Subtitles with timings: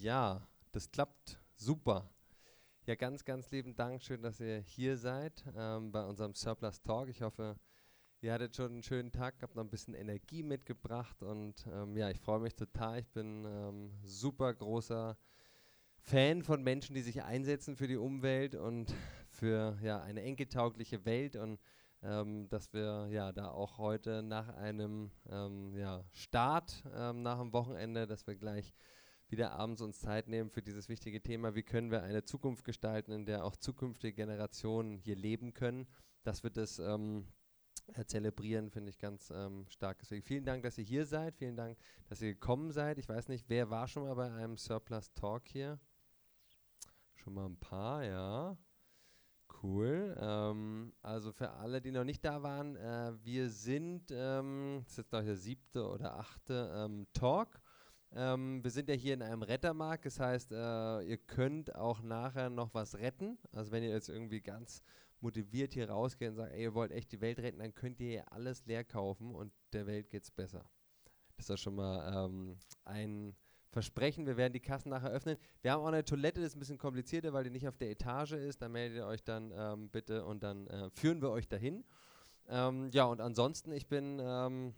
[0.00, 0.40] Ja,
[0.72, 2.08] das klappt super.
[2.86, 4.00] Ja, ganz, ganz lieben Dank.
[4.00, 7.10] Schön, dass ihr hier seid ähm, bei unserem Surplus Talk.
[7.10, 7.56] Ich hoffe,
[8.22, 12.08] ihr hattet schon einen schönen Tag, habt noch ein bisschen Energie mitgebracht und ähm, ja,
[12.08, 13.00] ich freue mich total.
[13.00, 15.18] Ich bin ähm, super großer
[15.98, 18.94] Fan von Menschen, die sich einsetzen für die Umwelt und
[19.28, 21.60] für ja, eine enkeltaugliche Welt und
[22.02, 27.52] ähm, dass wir ja da auch heute nach einem ähm, ja, Start ähm, nach dem
[27.52, 28.72] Wochenende, dass wir gleich
[29.30, 33.12] wieder abends uns Zeit nehmen für dieses wichtige Thema, wie können wir eine Zukunft gestalten,
[33.12, 35.86] in der auch zukünftige Generationen hier leben können.
[36.22, 37.26] Das wird es ähm,
[38.06, 39.98] zelebrieren, finde ich ganz ähm, stark.
[40.00, 41.36] Deswegen vielen Dank, dass ihr hier seid.
[41.36, 42.98] Vielen Dank, dass ihr gekommen seid.
[42.98, 45.78] Ich weiß nicht, wer war schon mal bei einem Surplus Talk hier?
[47.14, 48.56] Schon mal ein paar, ja.
[49.62, 50.16] Cool.
[50.18, 54.98] Ähm, also für alle, die noch nicht da waren, äh, wir sind, ähm, das ist
[54.98, 57.60] jetzt glaube ich der siebte oder achte ähm, Talk.
[58.12, 62.50] Ähm, wir sind ja hier in einem Rettermarkt, das heißt, äh, ihr könnt auch nachher
[62.50, 63.38] noch was retten.
[63.52, 64.82] Also wenn ihr jetzt irgendwie ganz
[65.20, 68.08] motiviert hier rausgeht und sagt, ey, ihr wollt echt die Welt retten, dann könnt ihr
[68.08, 70.64] hier alles leer kaufen und der Welt geht's besser.
[71.36, 73.36] Das ist ja schon mal ähm, ein
[73.70, 75.36] versprechen, wir werden die Kassen nachher öffnen.
[75.62, 77.90] Wir haben auch eine Toilette, das ist ein bisschen komplizierter, weil die nicht auf der
[77.90, 78.60] Etage ist.
[78.60, 81.84] Da meldet ihr euch dann ähm, bitte und dann äh, führen wir euch dahin.
[82.48, 84.74] Ähm, ja, und ansonsten, ich bin ähm,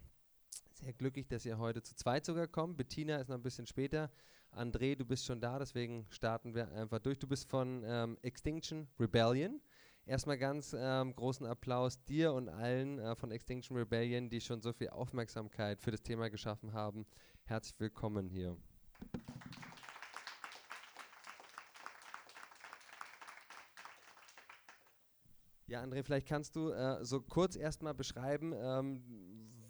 [0.72, 2.76] sehr glücklich, dass ihr heute zu zweit sogar kommt.
[2.76, 4.10] Bettina ist noch ein bisschen später.
[4.50, 7.18] André, du bist schon da, deswegen starten wir einfach durch.
[7.18, 9.60] Du bist von ähm, Extinction Rebellion.
[10.04, 14.72] Erstmal ganz ähm, großen Applaus dir und allen äh, von Extinction Rebellion, die schon so
[14.72, 17.06] viel Aufmerksamkeit für das Thema geschaffen haben.
[17.44, 18.56] Herzlich willkommen hier.
[25.66, 29.02] Ja, André, vielleicht kannst du äh, so kurz erstmal beschreiben, ähm,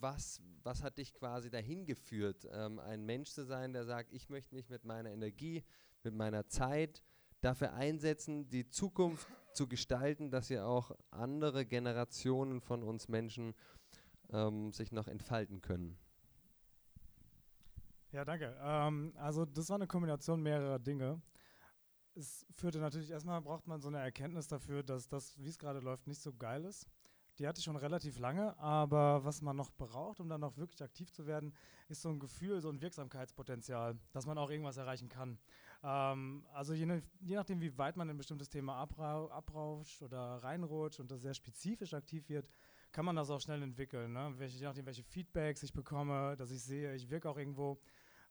[0.01, 4.29] was, was hat dich quasi dahin geführt, ähm, ein Mensch zu sein, der sagt, ich
[4.29, 5.65] möchte mich mit meiner Energie,
[6.03, 7.03] mit meiner Zeit
[7.41, 13.55] dafür einsetzen, die Zukunft zu gestalten, dass ja auch andere Generationen von uns Menschen
[14.31, 15.99] ähm, sich noch entfalten können.
[18.13, 18.57] Ja, danke.
[18.61, 21.21] Ähm, also das war eine Kombination mehrerer Dinge.
[22.15, 25.81] Es führte natürlich erstmal, braucht man so eine Erkenntnis dafür, dass das, wie es gerade
[25.81, 26.87] läuft, nicht so geil ist.
[27.39, 30.83] Die hatte ich schon relativ lange, aber was man noch braucht, um dann auch wirklich
[30.83, 31.55] aktiv zu werden,
[31.89, 35.39] ist so ein Gefühl, so ein Wirksamkeitspotenzial, dass man auch irgendwas erreichen kann.
[35.83, 36.87] Ähm, also je,
[37.21, 41.35] je, nachdem, wie weit man ein bestimmtes Thema abra abrauscht oder reinrutscht und das sehr
[41.35, 42.47] spezifisch aktiv wird,
[42.93, 44.13] kann man das auch schnell entwickeln.
[44.13, 44.35] Ne?
[44.37, 47.81] Welche, je nachdem, welche Feedbacks ich bekomme, dass ich sehe, ich wirke auch irgendwo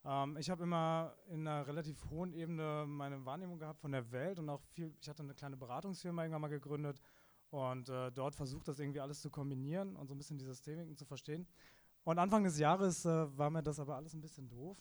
[0.04, 4.40] ähm, ich habe immer in einer relativ hohen Ebene meine Wahrnehmung gehabt von der Welt
[4.40, 7.00] und auch viel, ich hatte eine kleine Beratungsfirma irgendwann mal gegründet
[7.52, 10.98] und äh, dort versucht, das irgendwie alles zu kombinieren und so ein bisschen die Systemiken
[10.98, 11.46] zu verstehen.
[12.04, 14.78] Und Anfang des Jahres äh, war mir das aber alles ein bisschen doof.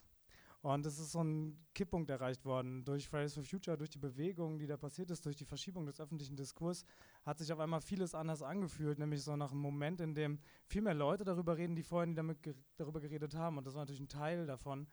[0.63, 2.85] Und es ist so ein Kipppunkt erreicht worden.
[2.85, 5.99] Durch Fridays for Future, durch die Bewegung, die da passiert ist, durch die Verschiebung des
[6.01, 6.85] öffentlichen Diskurs,
[7.25, 8.99] hat sich auf einmal vieles anders angefühlt.
[8.99, 12.15] Nämlich so nach einem Moment, in dem viel mehr Leute darüber reden, die vorher nie
[12.15, 13.57] damit ger darüber geredet haben.
[13.57, 14.87] Und das war natürlich ein Teil davon,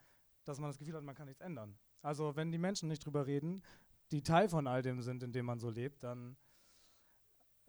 [0.45, 1.77] dass man das Gefühl hat, man kann nichts ändern.
[2.01, 3.61] Also wenn die Menschen nicht drüber reden,
[4.11, 6.37] die Teil von all dem sind, in dem man so lebt, dann,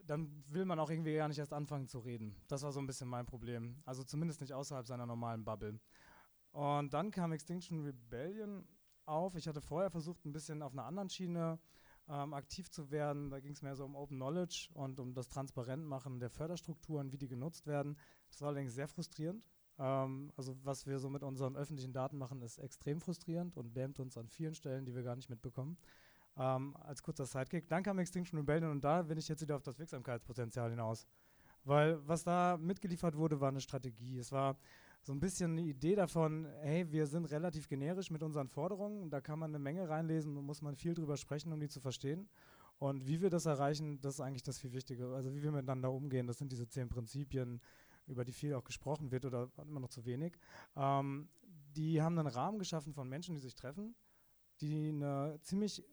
[0.08, 2.34] dann will man auch irgendwie gar nicht erst anfangen zu reden.
[2.48, 3.80] Das war so ein bisschen mein Problem.
[3.84, 5.78] Also zumindest nicht außerhalb seiner normalen Bubble.
[6.52, 8.66] Und dann kam Extinction Rebellion
[9.04, 9.34] auf.
[9.34, 11.58] Ich hatte vorher versucht, ein bisschen auf einer anderen Schiene
[12.08, 13.30] ähm, aktiv zu werden.
[13.30, 17.18] Da ging es mehr so um Open Knowledge und um das Transparentmachen der Förderstrukturen, wie
[17.18, 17.98] die genutzt werden.
[18.30, 19.44] Das war allerdings sehr frustrierend,
[19.78, 24.00] ähm, also was wir so mit unseren öffentlichen Daten machen, ist extrem frustrierend und lähmt
[24.00, 25.78] uns an vielen Stellen, die wir gar nicht mitbekommen.
[26.38, 27.69] Ähm, als kurzer Sidekick.
[27.69, 31.06] Dann kam Extinction Rebellion und da bin ich jetzt wieder auf das Wirksamkeitspotenzial hinaus.
[31.65, 34.19] Weil was da mitgeliefert wurde, war eine Strategie.
[34.19, 34.56] Es war
[35.03, 39.21] so ein bisschen eine Idee davon, hey, wir sind relativ generisch mit unseren Forderungen, da
[39.21, 42.28] kann man eine Menge reinlesen und muss man viel drüber sprechen, um die zu verstehen.
[42.78, 45.09] Und wie wir das erreichen, das ist eigentlich das viel Wichtige.
[45.15, 47.60] Also wie wir miteinander umgehen, das sind diese zehn Prinzipien,
[48.06, 50.38] über die viel auch gesprochen wird oder immer noch zu wenig,
[50.77, 51.28] ähm,
[51.77, 53.94] die haben einen Rahmen geschaffen von Menschen, die sich treffen,
[54.60, 55.84] die eine ziemlich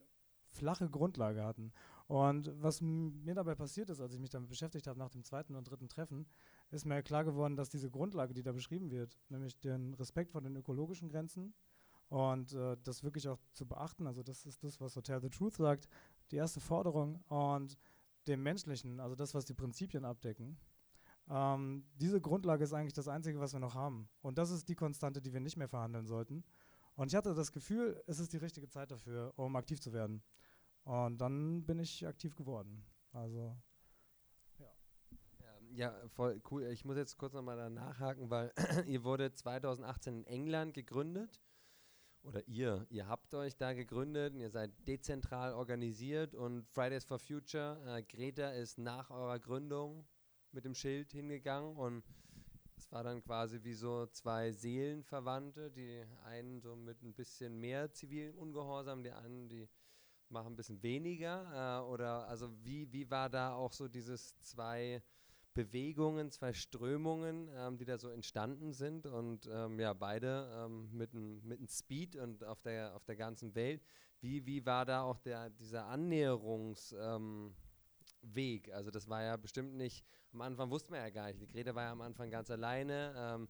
[0.55, 1.71] flache Grundlage hatten.
[2.07, 5.55] Und was mir dabei passiert ist, als ich mich damit beschäftigt habe nach dem zweiten
[5.55, 6.27] und dritten Treffen,
[6.71, 10.41] ist mir klar geworden, dass diese Grundlage, die da beschrieben wird, nämlich den Respekt vor
[10.41, 11.53] den ökologischen Grenzen
[12.09, 15.55] und äh, das wirklich auch zu beachten, also das ist das, was Hotel the Truth
[15.55, 15.87] sagt,
[16.31, 17.77] die erste Forderung und
[18.27, 20.57] dem Menschlichen, also das, was die Prinzipien abdecken,
[21.29, 24.07] ähm, diese Grundlage ist eigentlich das Einzige, was wir noch haben.
[24.21, 26.43] Und das ist die Konstante, die wir nicht mehr verhandeln sollten.
[26.95, 30.21] Und ich hatte das Gefühl, es ist die richtige Zeit dafür, um aktiv zu werden.
[30.85, 32.85] Und dann bin ich aktiv geworden.
[33.11, 33.57] Also,
[34.59, 34.71] ja.
[35.71, 36.63] Ja, voll cool.
[36.67, 38.53] Ich muss jetzt kurz nochmal da nachhaken, weil
[38.87, 41.41] ihr wurde 2018 in England gegründet
[42.21, 47.19] oder ihr, ihr habt euch da gegründet und ihr seid dezentral organisiert und Fridays for
[47.19, 50.05] Future, äh, Greta ist nach eurer Gründung
[50.51, 52.03] mit dem Schild hingegangen und
[52.77, 57.91] es war dann quasi wie so zwei Seelenverwandte, die einen so mit ein bisschen mehr
[57.91, 59.67] zivilen Ungehorsam, die anderen, die
[60.29, 61.81] machen ein bisschen weniger.
[61.83, 65.01] Äh, oder also wie, wie war da auch so dieses zwei
[65.55, 71.13] Bewegungen, zwei Strömungen, ähm, die da so entstanden sind und ähm, ja, beide ähm, mit
[71.13, 73.81] einem Speed und auf der, auf der ganzen Welt.
[74.19, 77.55] Wie, wie war da auch der, dieser Annäherungsweg?
[78.67, 81.47] Ähm, also das war ja bestimmt nicht, am Anfang wusste man ja gar nicht, die
[81.47, 83.47] Greta war ja am Anfang ganz alleine.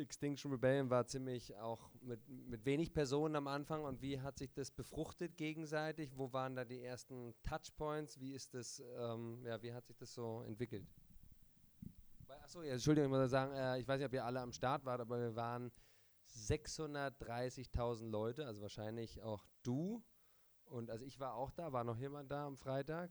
[0.00, 4.52] Extinction Rebellion war ziemlich auch mit, mit wenig Personen am Anfang und wie hat sich
[4.52, 6.16] das befruchtet gegenseitig?
[6.16, 8.20] Wo waren da die ersten Touchpoints?
[8.20, 10.86] Wie ist das, ähm, ja, wie hat sich das so entwickelt?
[12.28, 14.84] Achso, ja, Entschuldigung, ich muss sagen, äh, ich weiß nicht, ob ihr alle am Start
[14.84, 15.72] wart, aber wir waren
[16.28, 20.02] 630.000 Leute, also wahrscheinlich auch du.
[20.66, 23.10] Und also ich war auch da, war noch jemand da am Freitag?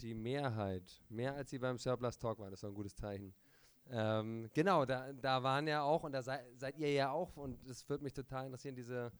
[0.00, 3.34] Die Mehrheit, mehr als sie beim Surplus Talk waren, das war ein gutes Zeichen.
[3.92, 7.64] Ähm, genau, da, da waren ja auch, und da sei, seid ihr ja auch, und
[7.68, 9.10] es würde mich total interessieren, diese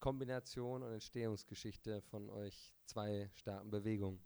[0.00, 4.20] Kombination und Entstehungsgeschichte von euch zwei starken Bewegungen.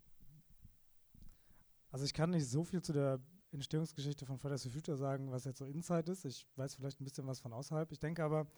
[1.91, 3.21] Also ich kann nicht so viel zu der
[3.53, 6.25] Entstehungsgeschichte von Fridays for Future sagen, was jetzt so Insight ist.
[6.25, 7.91] Ich weiß vielleicht ein bisschen was von außerhalb.
[7.93, 8.49] Ich denke aber,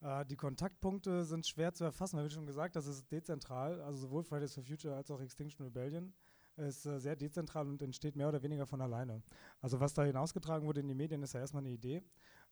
[0.00, 3.98] äh, die Kontaktpunkte sind schwer zu erfassen, weil wie schon gesagt, das ist dezentral, also
[3.98, 6.14] sowohl Fridays for Future als auch Extinction Rebellion
[6.58, 9.22] ist äh, sehr dezentral und entsteht mehr oder weniger von alleine.
[9.60, 12.02] Also was da hinausgetragen wurde in die Medien, ist ja erstmal eine Idee.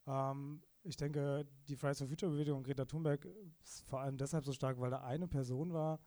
[0.06, 3.26] Ähm, ich denke, die Fridays for Future Bewegung Greta Thunberg
[3.62, 6.00] ist vor allem deshalb so stark, weil da eine Person war,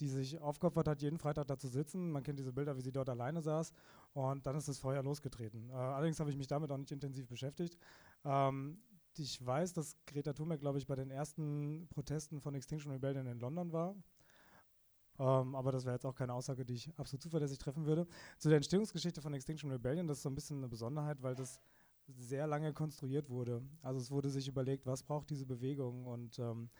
[0.00, 2.10] die sich aufgeopfert hat, jeden Freitag da zu sitzen.
[2.10, 3.72] Man kennt diese Bilder, wie sie dort alleine saß.
[4.14, 5.70] Und dann ist das Feuer losgetreten.
[5.70, 7.78] Äh, allerdings habe ich mich damit auch nicht intensiv beschäftigt.
[8.24, 8.78] Ähm,
[9.16, 13.38] ich weiß, dass Greta Thunberg, glaube ich, bei den ersten Protesten von Extinction Rebellion in
[13.38, 13.94] London war.
[15.18, 18.06] Ähm, aber das wäre jetzt auch keine Aussage, die ich absolut zuverlässig treffen würde.
[18.38, 21.60] Zu der Entstehungsgeschichte von Extinction Rebellion, das ist so ein bisschen eine Besonderheit, weil das
[22.08, 23.62] sehr lange konstruiert wurde.
[23.82, 26.70] Also es wurde sich überlegt, was braucht diese Bewegung und ähm,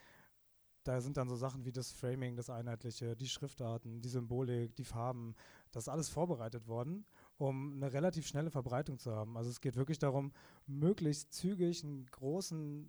[0.85, 4.85] da sind dann so Sachen wie das Framing, das Einheitliche, die Schriftarten, die Symbolik, die
[4.85, 5.37] Farben,
[5.71, 7.07] das ist alles vorbereitet worden,
[7.37, 9.37] um eine relativ schnelle Verbreitung zu haben.
[9.37, 10.33] Also es geht wirklich darum,
[10.67, 12.89] möglichst zügig einen großen,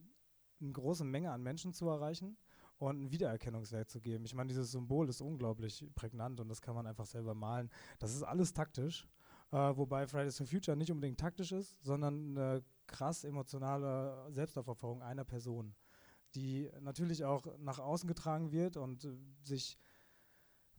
[0.60, 2.36] eine große Menge an Menschen zu erreichen
[2.90, 4.26] und einen Wiedererkennungswert zu geben.
[4.26, 7.70] Ich meine, dieses Symbol ist unglaublich prägnant und das kann man einfach selber malen.
[8.00, 9.08] Das ist alles taktisch,
[9.52, 15.24] äh, wobei Fridays for Future nicht unbedingt taktisch ist, sondern eine krass emotionale Selbstaufopferung einer
[15.24, 15.76] Person,
[16.36, 19.78] die natürlich auch nach außen getragen wird und äh, sich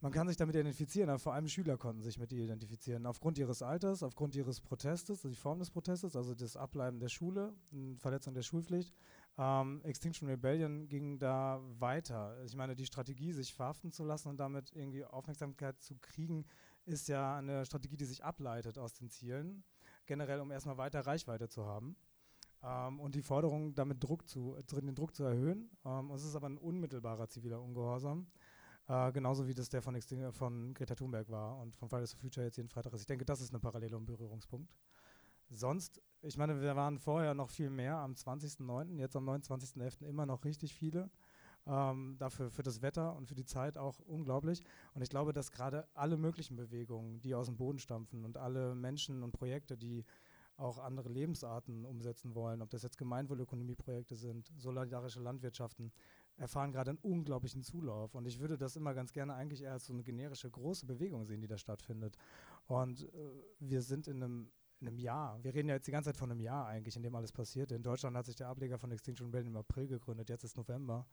[0.04, 3.06] man kann sich damit identifizieren, aber vor allem Schüler konnten sich mit ihr identifizieren.
[3.06, 7.08] Aufgrund ihres Alters, aufgrund ihres Protestes, also die Form des Protestes, also das Ableiben der
[7.08, 7.54] Schule,
[7.96, 8.94] Verletzung der Schulpflicht,
[9.36, 12.36] ähm, Extinction Rebellion ging da weiter.
[12.44, 16.44] Ich meine, die Strategie, sich verhaften zu lassen und damit irgendwie Aufmerksamkeit zu kriegen,
[16.84, 19.64] ist ja eine Strategie, die sich ableitet aus den Zielen,
[20.06, 21.96] generell um erstmal weiter Reichweite zu haben.
[22.62, 25.70] Ähm, und die Forderung, damit Druck zu, den Druck zu erhöhen.
[25.84, 28.26] Ähm, es ist aber ein unmittelbarer ziviler Ungehorsam.
[28.86, 30.00] Äh, genauso wie das der von,
[30.32, 33.00] von Greta Thunberg war und von Fridays for Future jetzt jeden Freitag ist.
[33.00, 34.74] Ich denke, das ist eine Parallele und Berührungspunkt.
[35.50, 40.04] Sonst, ich meine, wir waren vorher noch viel mehr am 20.09., jetzt am 29.11.
[40.06, 41.10] immer noch richtig viele.
[41.66, 44.62] Ähm, dafür für das Wetter und für die Zeit auch unglaublich.
[44.92, 48.74] Und ich glaube, dass gerade alle möglichen Bewegungen, die aus dem Boden stampfen und alle
[48.74, 50.04] Menschen und Projekte, die
[50.56, 55.90] auch andere Lebensarten umsetzen wollen, ob das jetzt Gemeinwohlökonomieprojekte sind, solidarische Landwirtschaften,
[56.36, 58.14] erfahren gerade einen unglaublichen Zulauf.
[58.14, 61.24] Und ich würde das immer ganz gerne eigentlich eher als so eine generische große Bewegung
[61.24, 62.16] sehen, die da stattfindet.
[62.66, 64.50] Und äh, wir sind in einem in
[64.80, 65.42] einem Jahr.
[65.42, 67.72] Wir reden ja jetzt die ganze Zeit von einem Jahr eigentlich, in dem alles passiert.
[67.72, 71.06] In Deutschland hat sich der Ableger von Extinction Rebellion im April gegründet, jetzt ist November.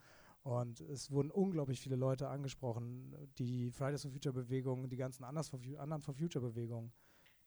[0.44, 3.16] Und es wurden unglaublich viele Leute angesprochen.
[3.38, 6.92] Die Fridays for Future Bewegung, die ganzen anderen for Future Bewegungen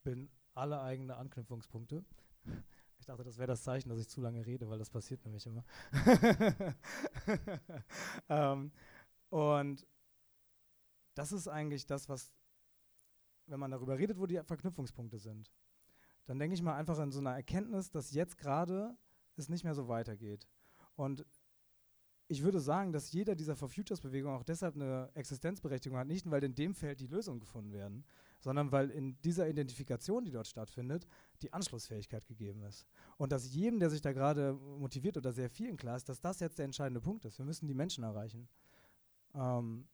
[0.04, 2.04] bilden alle eigene Anknüpfungspunkte.
[2.96, 5.44] Ich dachte, das wäre das Zeichen, dass ich zu lange rede, weil das passiert nämlich
[5.44, 5.62] immer.
[8.30, 8.72] ähm,
[9.28, 9.86] und
[11.14, 12.32] das ist eigentlich das, was,
[13.44, 15.52] wenn man darüber redet, wo die Verknüpfungspunkte sind
[16.26, 18.96] dann denke ich mal einfach in so einer Erkenntnis, dass jetzt gerade
[19.36, 20.46] es nicht mehr so weitergeht.
[20.96, 21.26] Und
[22.28, 26.30] ich würde sagen, dass jeder dieser For Futures Bewegungen auch deshalb eine Existenzberechtigung hat, nicht
[26.30, 28.04] weil in dem Feld die Lösungen gefunden werden,
[28.40, 31.06] sondern weil in dieser Identifikation, die dort stattfindet,
[31.42, 32.86] die Anschlussfähigkeit gegeben ist.
[33.18, 36.40] Und dass jedem, der sich da gerade motiviert oder sehr vielen klar ist, dass das
[36.40, 37.38] jetzt der entscheidende Punkt ist.
[37.38, 38.48] Wir müssen die Menschen erreichen.
[39.34, 39.86] Ähm,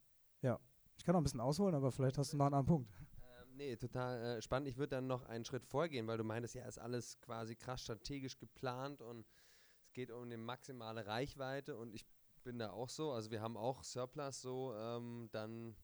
[0.42, 0.60] ja,
[0.96, 2.90] ich kann noch ein bisschen ausholen, aber vielleicht hast du noch einen anderen Punkt
[3.60, 4.68] nee, total äh, spannend.
[4.68, 7.82] Ich würde dann noch einen Schritt vorgehen, weil du meintest, ja, ist alles quasi krass
[7.82, 9.26] strategisch geplant und
[9.84, 12.06] es geht um eine maximale Reichweite und ich
[12.42, 13.12] bin da auch so.
[13.12, 15.76] Also wir haben auch Surplus so ähm, dann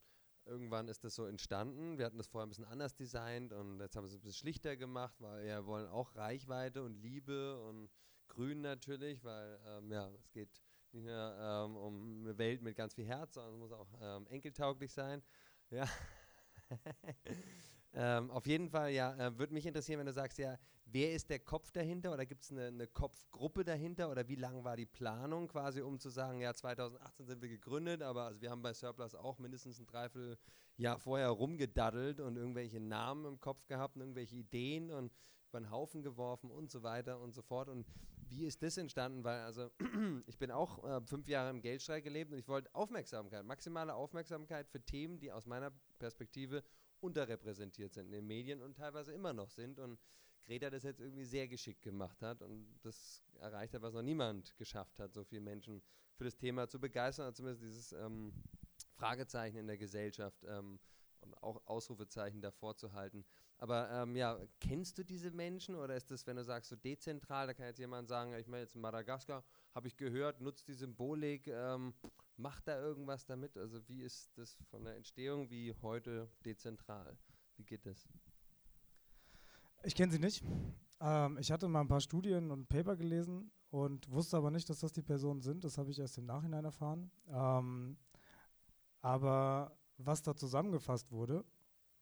[0.47, 1.99] irgendwann ist das so entstanden.
[1.99, 4.41] Wir hatten das vorher ein bisschen anders designt und jetzt haben wir es ein bisschen
[4.41, 7.91] schlichter gemacht, weil wir wollen auch Reichweite und Liebe und
[8.29, 12.95] Grün natürlich, weil ähm, ja, es geht nicht nur ähm, um eine Welt mit ganz
[12.95, 15.23] viel Herz, sondern es muss auch ähm, enkeltauglich sein.
[15.71, 15.87] Ja.
[17.99, 21.31] Ähm, auf jeden Fall, ja, äh, würde mich interessieren, wenn du sagst, ja, wer ist
[21.31, 24.85] der Kopf dahinter oder gibt es eine, eine, Kopfgruppe dahinter oder wie lang war die
[24.85, 28.75] Planung quasi, um zu sagen, ja, 2018 sind wir gegründet, aber also wir haben bei
[28.75, 34.37] Surplus auch mindestens ein Dreivierteljahr vorher rumgedaddelt und irgendwelche Namen im Kopf gehabt und irgendwelche
[34.37, 35.11] Ideen und
[35.51, 37.69] über den Haufen geworfen und so weiter und so fort.
[37.69, 37.87] Und
[38.29, 39.25] wie ist das entstanden?
[39.25, 39.71] Weil, also,
[40.27, 44.69] ich bin auch äh, fünf Jahre im Geldstreik gelebt und ich wollte Aufmerksamkeit, maximale Aufmerksamkeit
[44.69, 46.63] für Themen, die aus meiner Perspektive
[47.01, 49.79] unterrepräsentiert sind in den Medien und teilweise immer noch sind.
[49.79, 49.99] Und
[50.47, 54.57] Greta das jetzt irgendwie sehr geschickt gemacht hat und das erreicht hat, was noch niemand
[54.57, 55.83] geschafft hat, so viele Menschen
[56.17, 58.33] für das Thema zu begeistern, zumindest dieses ähm,
[58.95, 60.79] Fragezeichen in der Gesellschaft ähm,
[61.35, 63.25] auch Ausrufezeichen davor zu halten.
[63.59, 67.47] Aber ähm, ja, kennst du diese Menschen oder ist das, wenn du sagst, so dezentral,
[67.47, 70.75] da kann jetzt jemand sagen, ich meine jetzt in Madagaskar, habe ich gehört, nutzt die
[70.75, 71.95] Symbolik, ähm,
[72.37, 73.57] macht da irgendwas damit?
[73.57, 77.17] Also wie ist das von der Entstehung wie heute dezentral?
[77.57, 78.09] Wie geht das?
[79.85, 80.45] Ich kenne sie nicht.
[81.01, 84.81] Ähm, ich hatte mal ein paar Studien und Paper gelesen und wusste aber nicht, dass
[84.81, 85.65] das die Personen sind.
[85.65, 87.11] Das habe ich erst im Nachhinein erfahren.
[87.29, 87.97] Ähm,
[89.01, 91.45] aber was da zusammengefasst wurde,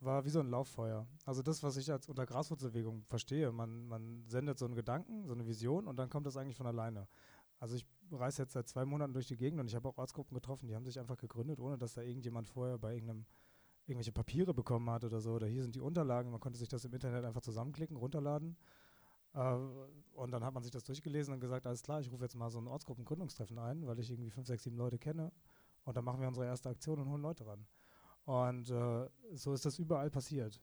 [0.01, 1.07] war wie so ein Lauffeuer.
[1.25, 3.53] Also das, was ich als unter Graswurzelbewegung verstehe.
[3.53, 6.67] Man, man sendet so einen Gedanken, so eine Vision und dann kommt das eigentlich von
[6.67, 7.09] alleine.
[7.59, 10.35] Also ich reise jetzt seit zwei Monaten durch die Gegend und ich habe auch Ortsgruppen
[10.35, 13.27] getroffen, die haben sich einfach gegründet, ohne dass da irgendjemand vorher bei irgendeinem
[13.87, 15.35] irgendwelche Papiere bekommen hat oder so.
[15.35, 18.57] Oder hier sind die Unterlagen, man konnte sich das im Internet einfach zusammenklicken, runterladen.
[19.35, 19.57] Äh,
[20.15, 22.51] und dann hat man sich das durchgelesen und gesagt, alles klar, ich rufe jetzt mal
[22.51, 25.33] so ein Ortsgruppengründungstreffen ein, weil ich irgendwie fünf, sechs, sieben Leute kenne.
[25.85, 27.67] Und dann machen wir unsere erste Aktion und holen Leute ran.
[28.25, 30.61] Und äh, so ist das überall passiert.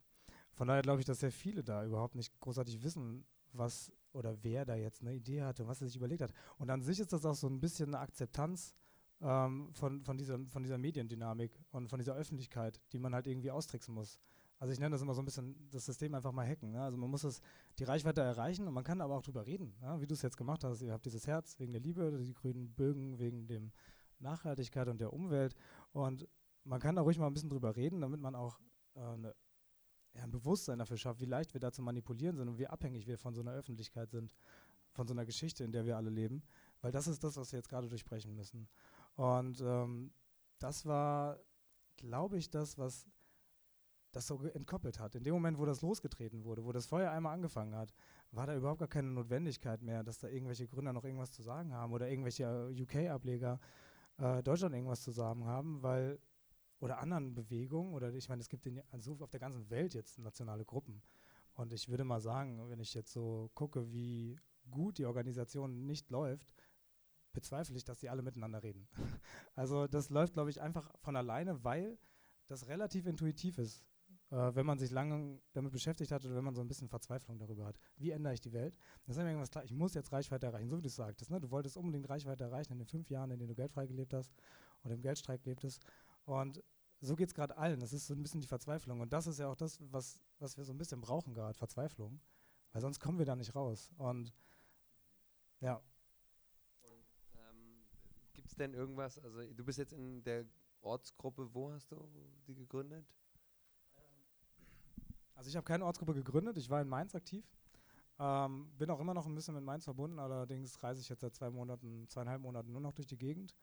[0.53, 4.65] Von daher glaube ich, dass sehr viele da überhaupt nicht großartig wissen, was oder wer
[4.65, 6.33] da jetzt eine Idee hatte, was er sich überlegt hat.
[6.57, 8.75] Und an sich ist das auch so ein bisschen eine Akzeptanz
[9.21, 13.51] ähm, von, von, dieser, von dieser Mediendynamik und von dieser Öffentlichkeit, die man halt irgendwie
[13.51, 14.19] austricksen muss.
[14.59, 16.71] Also ich nenne das immer so ein bisschen das System einfach mal hacken.
[16.71, 16.81] Ne?
[16.81, 17.41] Also man muss es,
[17.79, 19.99] die Reichweite erreichen und man kann aber auch drüber reden, ja?
[19.99, 20.81] wie du es jetzt gemacht hast.
[20.81, 23.71] Ihr habt dieses Herz wegen der Liebe, die grünen Bögen wegen dem
[24.19, 25.55] Nachhaltigkeit und der Umwelt.
[25.93, 26.27] Und
[26.63, 28.59] man kann da ruhig mal ein bisschen drüber reden, damit man auch
[28.95, 29.35] äh, eine,
[30.13, 33.07] ja, ein Bewusstsein dafür schafft, wie leicht wir da zu manipulieren sind und wie abhängig
[33.07, 34.33] wir von so einer Öffentlichkeit sind,
[34.91, 36.43] von so einer Geschichte, in der wir alle leben.
[36.81, 38.67] Weil das ist das, was wir jetzt gerade durchbrechen müssen.
[39.15, 40.13] Und ähm,
[40.59, 41.39] das war,
[41.97, 43.07] glaube ich, das, was
[44.11, 45.15] das so entkoppelt hat.
[45.15, 47.93] In dem Moment, wo das losgetreten wurde, wo das Feuer einmal angefangen hat,
[48.31, 51.73] war da überhaupt gar keine Notwendigkeit mehr, dass da irgendwelche Gründer noch irgendwas zu sagen
[51.73, 53.59] haben oder irgendwelche äh, UK-Ableger
[54.17, 56.19] äh, Deutschland irgendwas zu sagen haben, weil
[56.81, 60.19] oder anderen Bewegungen oder ich meine, es gibt in, also auf der ganzen Welt jetzt
[60.19, 61.01] nationale Gruppen.
[61.53, 64.37] Und ich würde mal sagen, wenn ich jetzt so gucke, wie
[64.69, 66.53] gut die Organisation nicht läuft,
[67.33, 68.87] bezweifle ich, dass die alle miteinander reden.
[69.55, 71.97] also das läuft, glaube ich, einfach von alleine, weil
[72.47, 73.85] das relativ intuitiv ist,
[74.31, 77.37] äh, wenn man sich lange damit beschäftigt hat oder wenn man so ein bisschen Verzweiflung
[77.37, 77.77] darüber hat.
[77.95, 78.75] Wie ändere ich die Welt?
[79.05, 81.29] Das ist mir irgendwas klar, ich muss jetzt Reichweite erreichen, so wie du es sagtest.
[81.29, 81.39] Ne?
[81.39, 84.33] Du wolltest unbedingt Reichweite erreichen in den fünf Jahren, in denen du geldfrei gelebt hast
[84.83, 85.85] oder im Geldstreik lebtest.
[86.25, 86.63] Und
[86.99, 87.79] so geht es gerade allen.
[87.79, 88.99] Das ist so ein bisschen die Verzweiflung.
[88.99, 92.19] Und das ist ja auch das, was, was wir so ein bisschen brauchen gerade, Verzweiflung.
[92.71, 93.91] Weil sonst kommen wir da nicht raus.
[93.97, 94.33] Und
[95.59, 95.81] ja,
[98.51, 100.45] es denn irgendwas, also du bist jetzt in der
[100.81, 102.07] Ortsgruppe, wo hast du
[102.47, 103.05] die gegründet?
[105.35, 107.45] Also ich habe keine Ortsgruppe gegründet, ich war in Mainz aktiv.
[108.19, 111.33] Ähm, bin auch immer noch ein bisschen mit Mainz verbunden, allerdings reise ich jetzt seit
[111.33, 113.55] zwei Monaten, zweieinhalb Monaten nur noch durch die Gegend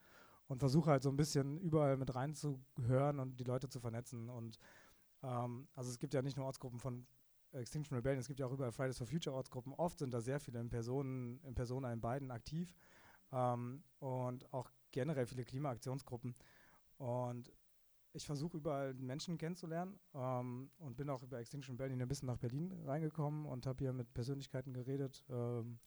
[0.49, 4.29] und versuche halt so ein bisschen überall mit reinzuhören und die Leute zu vernetzen.
[4.29, 4.57] Und
[5.23, 7.05] ähm, also es gibt ja nicht nur Ortsgruppen von
[7.51, 9.73] Extinction Rebellion, es gibt ja auch überall Fridays for Future Ortsgruppen.
[9.73, 12.73] Oft sind da sehr viele in Personen, in Personen in beiden aktiv
[13.31, 16.35] ähm, und auch generell viele Klimaaktionsgruppen.
[16.97, 17.53] Und
[18.13, 22.37] ich versuche überall Menschen kennenzulernen ähm, und bin auch über Extinction Berlin ein bisschen nach
[22.37, 25.23] Berlin reingekommen und habe hier mit Persönlichkeiten geredet.
[25.29, 25.79] Ähm,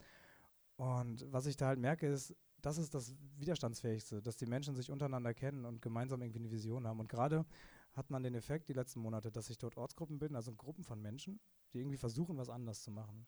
[0.77, 4.91] und was ich da halt merke, ist, das ist das Widerstandsfähigste, dass die Menschen sich
[4.91, 7.01] untereinander kennen und gemeinsam irgendwie eine Vision haben.
[7.01, 7.45] Und gerade
[7.93, 11.03] hat man den Effekt die letzten Monate, dass sich dort Ortsgruppen bilden, also Gruppen von
[11.03, 11.41] Menschen,
[11.73, 13.27] die irgendwie versuchen, was anders zu machen.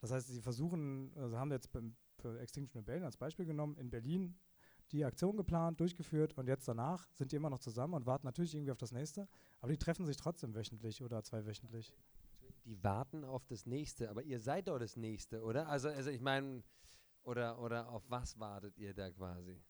[0.00, 3.90] Das heißt, sie versuchen, also haben jetzt beim für Extinction Rebellion als Beispiel genommen, in
[3.90, 4.36] Berlin
[4.92, 8.54] die Aktion geplant, durchgeführt und jetzt danach sind die immer noch zusammen und warten natürlich
[8.54, 9.28] irgendwie auf das nächste,
[9.60, 11.92] aber die treffen sich trotzdem wöchentlich oder zweiwöchentlich.
[12.64, 15.68] Die warten auf das nächste, aber ihr seid doch das nächste, oder?
[15.68, 16.62] Also, also ich meine,
[17.28, 19.60] Oder, oder auf was wartet ihr da quasi?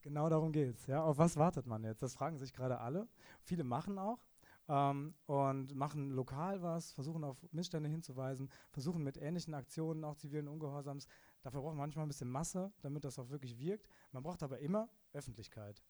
[0.00, 0.86] Genau darum geht's.
[0.86, 2.02] Ja, auf was wartet man jetzt?
[2.02, 3.08] Das fragen sich gerade alle.
[3.42, 4.20] Viele machen auch
[4.68, 10.46] ähm, und machen lokal was, versuchen auf Missstände hinzuweisen, versuchen mit ähnlichen Aktionen auch zivilen
[10.46, 11.08] Ungehorsams.
[11.42, 13.88] Dafür braucht man manchmal ein bisschen Masse, damit das auch wirklich wirkt.
[14.12, 15.82] Man braucht aber immer Öffentlichkeit.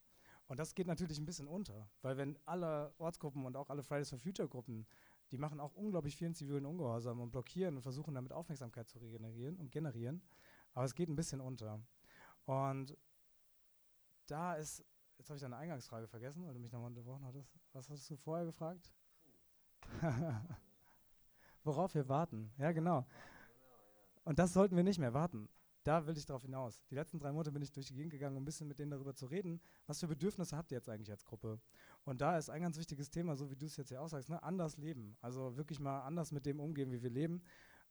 [0.47, 4.09] Und das geht natürlich ein bisschen unter, weil wenn alle Ortsgruppen und auch alle Fridays
[4.09, 4.87] for Future Gruppen,
[5.31, 9.57] die machen auch unglaublich vielen zivilen Ungehorsam und blockieren und versuchen damit Aufmerksamkeit zu regenerieren
[9.59, 10.23] und generieren,
[10.75, 11.81] aber es geht ein bisschen unter.
[12.45, 12.97] Und
[14.27, 14.85] da ist,
[15.19, 17.59] jetzt habe ich deine Eingangsfrage vergessen, weil du mich nochmal unterbrochen hattest.
[17.73, 18.93] Was hast du vorher gefragt?
[21.65, 22.53] Worauf wir warten.
[22.59, 23.07] Ja, genau.
[24.25, 25.49] Und das sollten wir nicht mehr warten.
[25.85, 26.83] Da will ich darauf hinaus.
[26.91, 28.91] Die letzten drei Monate bin ich durch die Gegend gegangen, um ein bisschen mit denen
[28.91, 31.59] darüber zu reden, was für Bedürfnisse habt ihr jetzt eigentlich als Gruppe?
[32.05, 34.43] Und da ist ein ganz wichtiges Thema, so wie du es jetzt hier aussagst, ne?
[34.43, 35.17] anders leben.
[35.23, 37.43] Also wirklich mal anders mit dem umgehen, wie wir leben.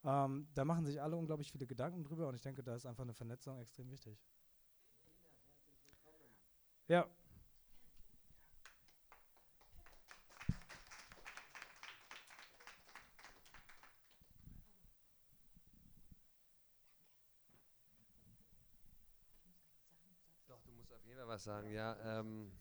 [0.04, 3.04] Ähm, da machen sich alle unglaublich viele Gedanken drüber und ich denke, da ist einfach
[3.04, 4.18] eine Vernetzung extrem wichtig.
[6.88, 7.08] Ja.
[20.48, 22.20] Doch, du musst auf jeden Fall was sagen, ja.
[22.20, 22.52] Ähm,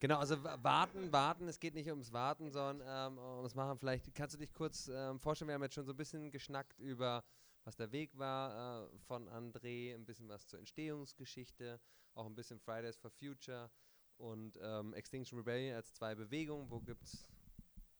[0.00, 3.78] genau, also warten, warten, es geht nicht ums Warten, sondern ähm, ums Machen.
[3.78, 6.78] Vielleicht kannst du dich kurz ähm, vorstellen, wir haben jetzt schon so ein bisschen geschnackt
[6.80, 7.24] über,
[7.64, 11.80] was der Weg war äh, von André, ein bisschen was zur Entstehungsgeschichte,
[12.14, 13.70] auch ein bisschen Fridays for Future
[14.16, 16.70] und ähm, Extinction Rebellion als zwei Bewegungen.
[16.70, 17.26] Wo gibt es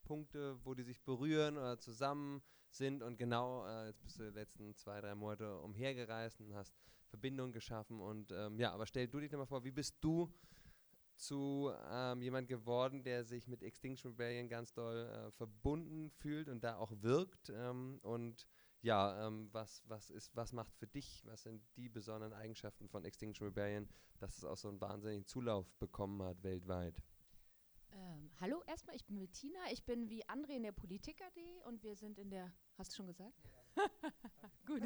[0.04, 3.02] Punkte, wo die sich berühren oder zusammen sind?
[3.02, 6.74] Und genau, äh, jetzt bist du die letzten zwei, drei Monate umhergereist und hast
[7.08, 8.00] Verbindungen geschaffen.
[8.00, 10.32] Und ähm, ja, aber stell du dich nochmal vor, wie bist du
[11.16, 16.64] zu ähm, jemand geworden, der sich mit Extinction Rebellion ganz doll äh, verbunden fühlt und
[16.64, 18.46] da auch wirkt ähm, und
[18.82, 23.04] ja, ähm, was, was, ist, was macht für dich, was sind die besonderen Eigenschaften von
[23.04, 27.02] Extinction Rebellion, dass es auch so einen wahnsinnigen Zulauf bekommen hat weltweit?
[27.92, 31.82] Ähm, hallo, erstmal, ich bin Bettina, ich bin wie André in der Politik AG und
[31.82, 33.48] wir sind in der, hast du schon gesagt?
[34.66, 34.82] Gut.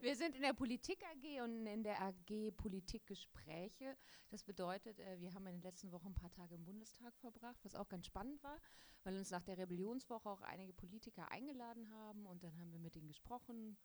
[0.00, 3.96] wir sind in der Politik AG und in der AG Politikgespräche.
[4.28, 7.58] Das bedeutet, äh, wir haben in den letzten Wochen ein paar Tage im Bundestag verbracht,
[7.64, 8.58] was auch ganz spannend war,
[9.02, 12.96] weil uns nach der Rebellionswoche auch einige Politiker eingeladen haben und dann haben wir mit
[12.96, 13.76] ihnen gesprochen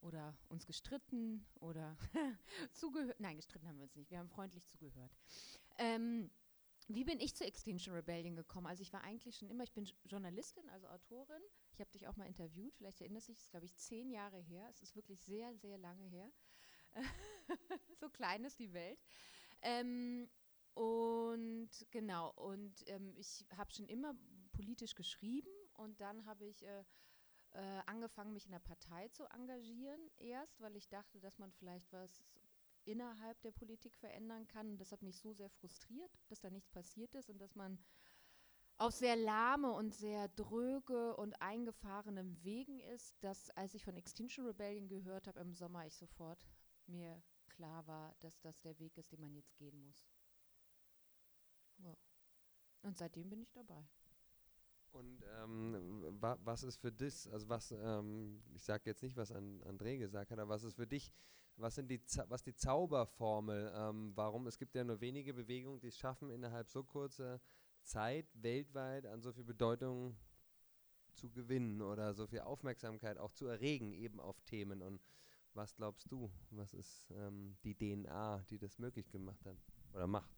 [0.00, 1.96] oder uns gestritten oder
[2.72, 3.18] zugehört.
[3.20, 4.10] Nein, gestritten haben wir uns nicht.
[4.10, 5.12] Wir haben freundlich zugehört.
[5.78, 6.30] Ähm,
[6.88, 8.66] wie bin ich zu Extinction Rebellion gekommen?
[8.66, 11.42] Also ich war eigentlich schon immer, ich bin Journalistin, also Autorin.
[11.76, 14.10] Ich habe dich auch mal interviewt, vielleicht erinnerst du dich, das ist glaube ich zehn
[14.10, 14.66] Jahre her.
[14.70, 16.32] Es ist wirklich sehr, sehr lange her.
[18.00, 18.98] so klein ist die Welt.
[19.60, 20.26] Ähm,
[20.72, 24.14] und genau, und ähm, ich habe schon immer
[24.52, 26.84] politisch geschrieben und dann habe ich äh,
[27.50, 31.92] äh, angefangen, mich in der Partei zu engagieren erst, weil ich dachte, dass man vielleicht
[31.92, 32.24] was
[32.86, 34.78] innerhalb der Politik verändern kann.
[34.78, 37.78] Das hat mich so sehr frustriert, dass da nichts passiert ist und dass man
[38.78, 44.46] auf sehr lahme und sehr dröge und eingefahrenen Wegen ist, dass als ich von Extinction
[44.46, 46.46] Rebellion gehört habe im Sommer, ich sofort
[46.86, 50.06] mir klar war, dass das der Weg ist, den man jetzt gehen muss.
[51.78, 51.96] Ja.
[52.82, 53.88] Und seitdem bin ich dabei.
[54.92, 59.32] Und ähm, wa was ist für dich, also was, ähm, ich sage jetzt nicht, was
[59.32, 61.10] an André gesagt hat, aber was ist für dich
[61.56, 63.72] was sind die, was die Zauberformel?
[63.74, 64.46] Ähm, warum?
[64.46, 67.40] Es gibt ja nur wenige Bewegungen, die es schaffen, innerhalb so kurzer
[67.86, 70.16] Zeit weltweit an so viel Bedeutung
[71.14, 74.82] zu gewinnen oder so viel Aufmerksamkeit auch zu erregen, eben auf Themen.
[74.82, 75.00] Und
[75.54, 79.56] was glaubst du, was ist ähm, die DNA, die das möglich gemacht hat
[79.94, 80.30] oder macht?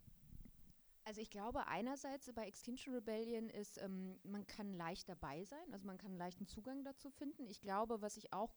[1.04, 5.86] Also ich glaube einerseits bei Extinction Rebellion ist, ähm, man kann leicht dabei sein, also
[5.86, 7.46] man kann leichten Zugang dazu finden.
[7.46, 8.54] Ich glaube, was ich auch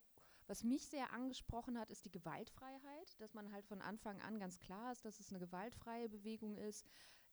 [0.48, 4.60] was mich sehr angesprochen hat, ist die Gewaltfreiheit, dass man halt von Anfang an ganz
[4.60, 6.86] klar ist, dass es eine gewaltfreie Bewegung ist,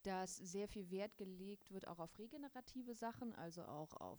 [0.09, 4.19] dass sehr viel Wert gelegt wird auch auf regenerative Sachen, also auch auf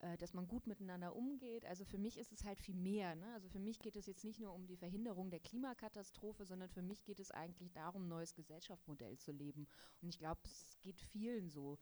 [0.00, 1.64] äh, dass man gut miteinander umgeht.
[1.64, 3.14] Also für mich ist es halt viel mehr.
[3.14, 3.32] Ne?
[3.32, 6.82] Also für mich geht es jetzt nicht nur um die Verhinderung der Klimakatastrophe, sondern für
[6.82, 9.66] mich geht es eigentlich darum, ein neues Gesellschaftsmodell zu leben.
[10.02, 11.78] Und ich glaube, es geht vielen so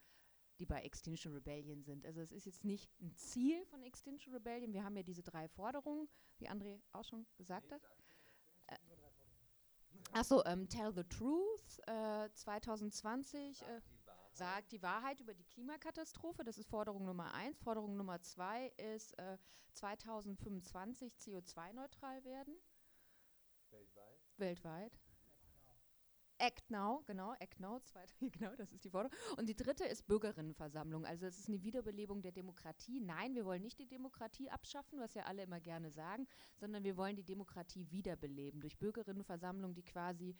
[0.61, 2.05] die bei Extinction Rebellion sind.
[2.05, 4.75] Also es ist jetzt nicht ein Ziel von Extinction Rebellion.
[4.75, 6.07] Wir haben ja diese drei Forderungen,
[6.39, 7.81] wie André auch schon gesagt hat.
[8.67, 8.77] Äh,
[10.13, 13.81] Achso, ähm, Tell the Truth äh, 2020 äh,
[14.33, 16.45] sagt die Wahrheit über die Klimakatastrophe.
[16.45, 17.61] Das ist Forderung Nummer eins.
[17.61, 19.39] Forderung Nummer zwei ist äh,
[19.75, 22.55] 2025 CO2-neutral werden.
[23.71, 24.21] Weltweit.
[24.37, 24.93] Weltweit.
[26.41, 29.17] Act Now, genau, Act Now, zweite, genau, das ist die Forderung.
[29.37, 31.05] Und die dritte ist Bürgerinnenversammlung.
[31.05, 33.01] Also es ist eine Wiederbelebung der Demokratie.
[33.01, 36.27] Nein, wir wollen nicht die Demokratie abschaffen, was ja alle immer gerne sagen,
[36.57, 40.35] sondern wir wollen die Demokratie wiederbeleben durch Bürgerinnenversammlung, die quasi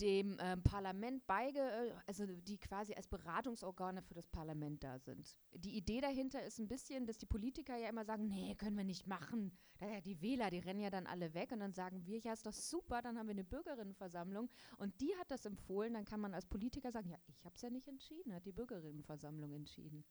[0.00, 5.36] dem ähm, Parlament beige, äh, also die quasi als Beratungsorgane für das Parlament da sind.
[5.54, 8.84] Die Idee dahinter ist ein bisschen, dass die Politiker ja immer sagen, nee, können wir
[8.84, 9.56] nicht machen.
[9.80, 12.46] Ja, die Wähler, die rennen ja dann alle weg und dann sagen wir, ja, ist
[12.46, 16.34] doch super, dann haben wir eine Bürgerinnenversammlung und die hat das empfohlen, dann kann man
[16.34, 20.04] als Politiker sagen, ja, ich habe es ja nicht entschieden, hat die Bürgerinnenversammlung entschieden.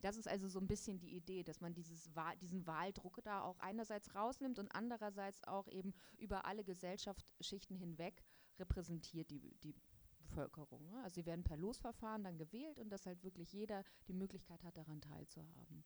[0.00, 3.42] Das ist also so ein bisschen die Idee, dass man dieses Wahl, diesen Wahldruck da
[3.42, 8.22] auch einerseits rausnimmt und andererseits auch eben über alle Gesellschaftsschichten hinweg
[8.58, 9.74] repräsentiert die, die
[10.18, 10.86] Bevölkerung.
[10.88, 11.02] Ne?
[11.02, 14.76] Also sie werden per Losverfahren dann gewählt und dass halt wirklich jeder die Möglichkeit hat,
[14.76, 15.84] daran teilzuhaben.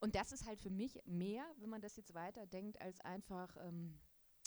[0.00, 3.98] Und das ist halt für mich mehr, wenn man das jetzt weiterdenkt, als einfach, ähm,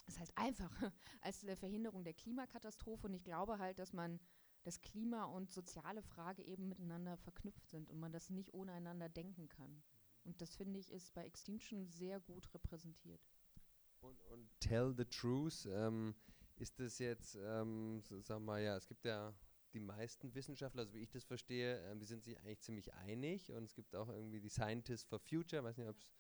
[0.06, 0.72] das heißt einfach,
[1.22, 3.08] als eine Verhinderung der Klimakatastrophe.
[3.08, 4.20] Und ich glaube halt, dass man
[4.64, 9.10] das Klima und soziale Frage eben miteinander verknüpft sind und man das nicht ohne einander
[9.10, 9.84] denken kann.
[10.24, 13.22] Und das finde ich ist bei Extinction sehr gut repräsentiert.
[14.00, 16.16] Und, und Tell the Truth, ähm,
[16.58, 19.34] ist das jetzt, ähm, so, sagen wir ja, es gibt ja
[19.74, 23.52] die meisten Wissenschaftler, also wie ich das verstehe, ähm, die sind sich eigentlich ziemlich einig
[23.52, 26.14] und es gibt auch irgendwie die Scientists for Future, weiß nicht, ob es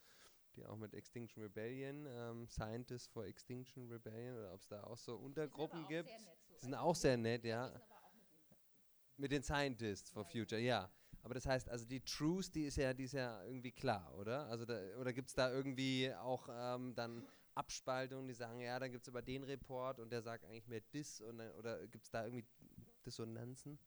[0.56, 4.98] die auch mit Extinction Rebellion, ähm, Scientists for Extinction Rebellion oder ob es da auch
[4.98, 6.10] so Untergruppen gibt.
[6.10, 7.72] Die sind auch sehr nett, ja.
[9.18, 10.92] Mit den Scientists for Future, ja.
[11.24, 14.46] Aber das heißt, also die Truth, die ist ja, die ist ja irgendwie klar, oder?
[14.48, 18.92] Also da, oder gibt es da irgendwie auch ähm, dann Abspaltungen, die sagen, ja, dann
[18.92, 22.12] gibt es aber den Report und der sagt eigentlich mehr Dis und, oder gibt es
[22.12, 22.46] da irgendwie
[23.06, 23.80] Dissonanzen?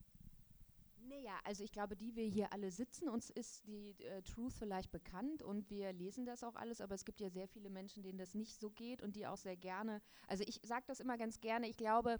[1.07, 4.91] Naja, also ich glaube, die wir hier alle sitzen, uns ist die äh, Truth vielleicht
[4.91, 8.17] bekannt und wir lesen das auch alles, aber es gibt ja sehr viele Menschen, denen
[8.17, 11.39] das nicht so geht und die auch sehr gerne, also ich sage das immer ganz
[11.39, 12.19] gerne, ich glaube,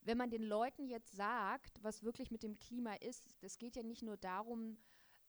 [0.00, 3.82] wenn man den Leuten jetzt sagt, was wirklich mit dem Klima ist, das geht ja
[3.82, 4.78] nicht nur darum,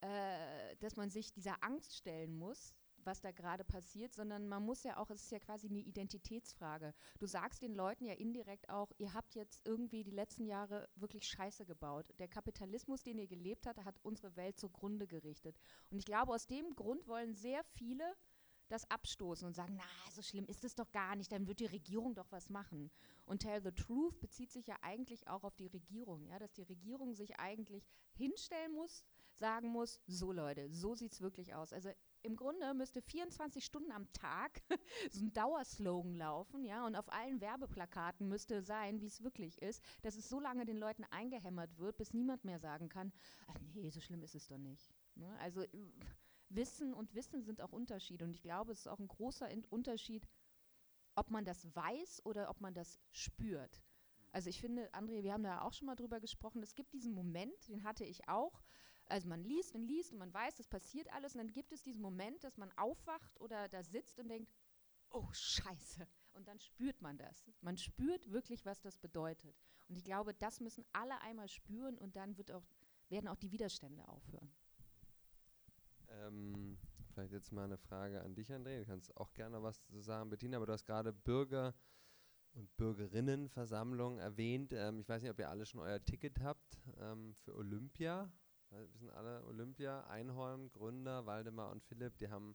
[0.00, 2.74] äh, dass man sich dieser Angst stellen muss,
[3.08, 6.92] was da gerade passiert, sondern man muss ja auch, es ist ja quasi eine Identitätsfrage.
[7.18, 11.26] Du sagst den Leuten ja indirekt auch, ihr habt jetzt irgendwie die letzten Jahre wirklich
[11.26, 12.12] Scheiße gebaut.
[12.18, 15.58] Der Kapitalismus, den ihr gelebt habt, hat unsere Welt zugrunde gerichtet.
[15.90, 18.04] Und ich glaube, aus dem Grund wollen sehr viele
[18.68, 21.66] das abstoßen und sagen, na, so schlimm ist es doch gar nicht, dann wird die
[21.66, 22.90] Regierung doch was machen.
[23.24, 26.62] Und Tell the Truth bezieht sich ja eigentlich auch auf die Regierung, ja, dass die
[26.62, 31.72] Regierung sich eigentlich hinstellen muss, sagen muss, so Leute, so sieht es wirklich aus.
[31.72, 31.90] Also
[32.28, 34.60] im Grunde müsste 24 Stunden am Tag
[35.10, 39.82] so ein Dauerslogan laufen, ja, und auf allen Werbeplakaten müsste sein, wie es wirklich ist,
[40.02, 43.12] dass es so lange den Leuten eingehämmert wird, bis niemand mehr sagen kann,
[43.46, 44.92] ach nee, so schlimm ist es doch nicht.
[45.14, 45.34] Ne?
[45.40, 45.64] Also
[46.50, 50.28] Wissen und Wissen sind auch Unterschiede und ich glaube, es ist auch ein großer Unterschied,
[51.14, 53.82] ob man das weiß oder ob man das spürt.
[54.32, 57.14] Also ich finde, André, wir haben da auch schon mal drüber gesprochen, es gibt diesen
[57.14, 58.62] Moment, den hatte ich auch,
[59.08, 61.82] also man liest und liest und man weiß, das passiert alles und dann gibt es
[61.82, 64.52] diesen Moment, dass man aufwacht oder da sitzt und denkt,
[65.10, 66.06] oh Scheiße.
[66.34, 67.50] Und dann spürt man das.
[67.62, 69.56] Man spürt wirklich, was das bedeutet.
[69.88, 72.66] Und ich glaube, das müssen alle einmal spüren und dann wird auch,
[73.08, 74.52] werden auch die Widerstände aufhören.
[76.10, 76.78] Ähm,
[77.12, 78.78] vielleicht jetzt mal eine Frage an dich, André.
[78.78, 81.74] Du kannst auch gerne was zu sagen, Bettina, aber du hast gerade Bürger
[82.52, 84.72] und Bürgerinnenversammlung erwähnt.
[84.72, 88.30] Ähm, ich weiß nicht, ob ihr alle schon euer Ticket habt ähm, für Olympia.
[88.70, 92.54] Wir sind alle Olympia, Einhorn, Gründer, Waldemar und Philipp, die haben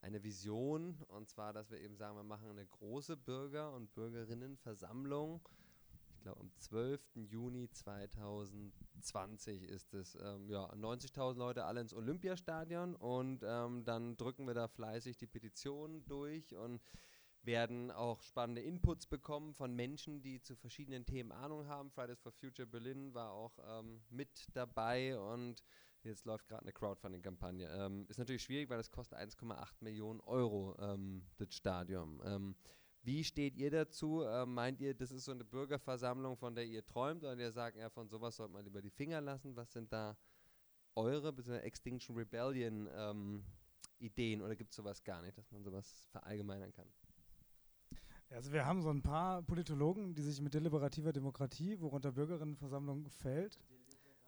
[0.00, 5.40] eine Vision und zwar, dass wir eben sagen, wir machen eine große Bürger- und Bürgerinnenversammlung.
[6.14, 7.00] Ich glaube, am 12.
[7.14, 10.16] Juni 2020 ist es.
[10.20, 15.26] Ähm, ja, 90.000 Leute alle ins Olympiastadion und ähm, dann drücken wir da fleißig die
[15.26, 16.80] Petitionen durch und
[17.42, 21.90] werden auch spannende Inputs bekommen von Menschen, die zu verschiedenen Themen Ahnung haben.
[21.90, 25.62] Fridays for Future Berlin war auch ähm, mit dabei und
[26.02, 27.68] jetzt läuft gerade eine Crowdfunding-Kampagne.
[27.68, 32.20] Ähm, ist natürlich schwierig, weil es kostet 1,8 Millionen Euro, ähm, das Stadion.
[32.24, 32.56] Ähm,
[33.02, 34.22] wie steht ihr dazu?
[34.24, 37.78] Ähm, meint ihr, das ist so eine Bürgerversammlung, von der ihr träumt, oder ihr sagt,
[37.78, 39.56] ja, von sowas sollte man lieber die Finger lassen?
[39.56, 40.18] Was sind da
[40.94, 41.58] eure, bzw.
[41.58, 43.44] Extinction Rebellion ähm,
[43.98, 46.90] Ideen oder gibt es sowas gar nicht, dass man sowas verallgemeinern kann?
[48.30, 53.58] Also wir haben so ein paar Politologen, die sich mit deliberativer Demokratie, worunter Bürgerinnenversammlung fällt,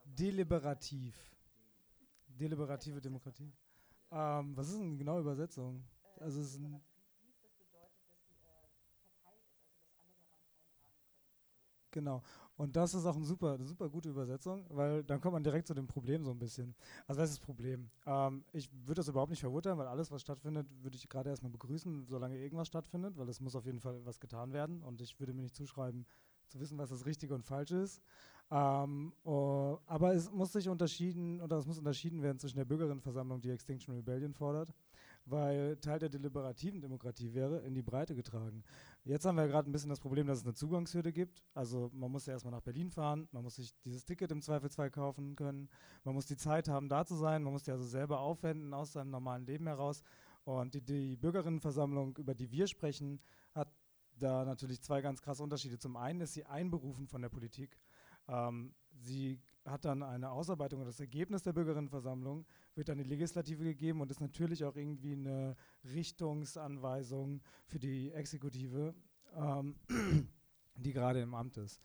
[0.04, 1.14] deliberativ,
[2.26, 3.52] deliberative Demokratie.
[4.10, 5.84] Ähm, was ist die genaue Übersetzung?
[6.18, 6.82] Also es ist ein
[11.92, 12.22] Genau.
[12.62, 15.66] Und das ist auch eine super, eine super gute Übersetzung, weil dann kommt man direkt
[15.66, 16.76] zu dem Problem so ein bisschen.
[17.08, 17.90] Also was ist das Problem?
[18.06, 21.50] Ähm, ich würde das überhaupt nicht verurteilen, weil alles, was stattfindet, würde ich gerade erstmal
[21.50, 24.80] begrüßen, solange irgendwas stattfindet, weil es muss auf jeden Fall was getan werden.
[24.84, 26.06] Und ich würde mir nicht zuschreiben,
[26.46, 28.00] zu wissen, was das Richtige und Falsche ist.
[28.52, 33.40] Ähm, oh, aber es muss sich unterschieden, oder es muss unterschieden werden zwischen der Bürgerinnenversammlung,
[33.40, 34.72] die Extinction Rebellion fordert,
[35.24, 38.64] weil Teil der deliberativen Demokratie wäre, in die Breite getragen.
[39.04, 41.42] Jetzt haben wir gerade ein bisschen das Problem, dass es eine Zugangshürde gibt.
[41.54, 44.90] Also man muss ja erstmal nach Berlin fahren, man muss sich dieses Ticket im Zweifelsfall
[44.90, 45.68] kaufen können,
[46.04, 48.92] man muss die Zeit haben, da zu sein, man muss die also selber aufwenden aus
[48.92, 50.02] seinem normalen Leben heraus.
[50.44, 53.20] Und die, die Bürgerinnenversammlung, über die wir sprechen,
[53.54, 53.72] hat
[54.18, 55.78] da natürlich zwei ganz krasse Unterschiede.
[55.78, 57.76] Zum einen ist sie einberufen von der Politik.
[58.28, 62.44] Ähm, sie hat dann eine Ausarbeitung und das Ergebnis der Bürgerinnenversammlung
[62.74, 68.94] wird dann die Legislative gegeben und ist natürlich auch irgendwie eine Richtungsanweisung für die Exekutive,
[69.34, 69.76] ähm,
[70.76, 71.80] die gerade im Amt ist.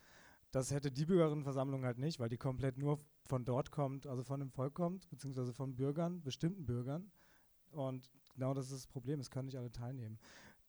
[0.51, 4.39] Das hätte die Bürgerinnenversammlung halt nicht, weil die komplett nur von dort kommt, also von
[4.39, 7.11] dem Volk kommt, beziehungsweise von Bürgern, bestimmten Bürgern.
[7.71, 10.17] Und genau das ist das Problem, es können nicht alle teilnehmen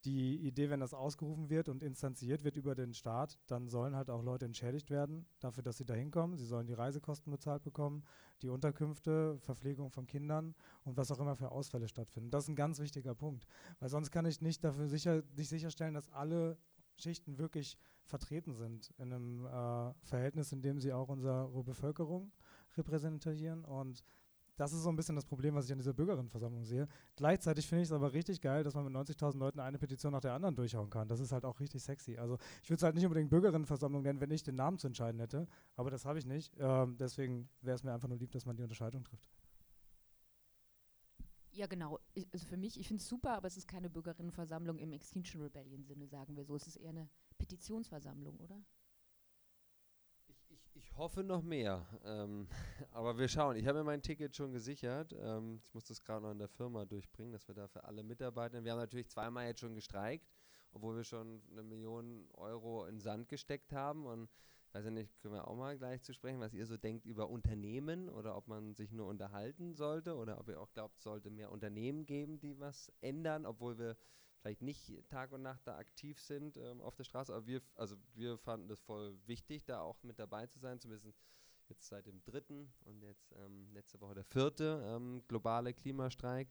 [0.04, 4.10] die Idee, wenn das ausgerufen wird und instanziert wird über den Staat, dann sollen halt
[4.10, 6.36] auch Leute entschädigt werden dafür, dass sie da hinkommen.
[6.36, 8.04] Sie sollen die Reisekosten bezahlt bekommen,
[8.42, 12.30] die Unterkünfte, Verpflegung von Kindern und was auch immer für Ausfälle stattfinden.
[12.30, 13.46] Das ist ein ganz wichtiger Punkt,
[13.80, 16.58] weil sonst kann ich nicht dafür sicher, nicht sicherstellen, dass alle
[16.96, 22.32] Schichten wirklich vertreten sind in einem äh, Verhältnis, in dem sie auch unsere Bevölkerung
[22.76, 24.04] repräsentieren und
[24.58, 26.88] das ist so ein bisschen das Problem, was ich an dieser Bürgerinnenversammlung sehe.
[27.16, 30.20] Gleichzeitig finde ich es aber richtig geil, dass man mit 90.000 Leuten eine Petition nach
[30.20, 31.08] der anderen durchhauen kann.
[31.08, 32.18] Das ist halt auch richtig sexy.
[32.18, 35.20] Also ich würde es halt nicht unbedingt Bürgerinnenversammlung nennen, wenn ich den Namen zu entscheiden
[35.20, 35.46] hätte.
[35.76, 36.56] Aber das habe ich nicht.
[36.58, 39.30] Ähm, deswegen wäre es mir einfach nur lieb, dass man die Unterscheidung trifft.
[41.52, 41.98] Ja, genau.
[42.14, 45.40] Ich, also für mich, ich finde es super, aber es ist keine Bürgerinnenversammlung im Extinction
[45.40, 46.56] Rebellion-Sinne, sagen wir so.
[46.56, 48.60] Es ist eher eine Petitionsversammlung, oder?
[50.78, 51.84] Ich hoffe noch mehr.
[52.04, 52.46] Ähm,
[52.92, 53.56] aber wir schauen.
[53.56, 55.12] Ich habe mir mein Ticket schon gesichert.
[55.20, 58.04] Ähm, ich muss das gerade noch in der Firma durchbringen, dass wir da für alle
[58.04, 58.62] Mitarbeiter.
[58.62, 60.28] Wir haben natürlich zweimal jetzt schon gestreikt,
[60.70, 64.06] obwohl wir schon eine Million Euro in Sand gesteckt haben.
[64.06, 64.30] Und
[64.72, 67.28] weiß ich nicht, können wir auch mal gleich zu sprechen, was ihr so denkt über
[67.28, 71.30] Unternehmen oder ob man sich nur unterhalten sollte oder ob ihr auch glaubt, es sollte
[71.30, 73.96] mehr Unternehmen geben, die was ändern, obwohl wir
[74.40, 77.96] vielleicht nicht Tag und Nacht da aktiv sind ähm, auf der Straße, aber wir, also
[78.14, 81.14] wir fanden das voll wichtig, da auch mit dabei zu sein, zumindest
[81.68, 86.48] jetzt seit dem dritten und jetzt ähm, letzte Woche der vierte ähm, globale Klimastreik.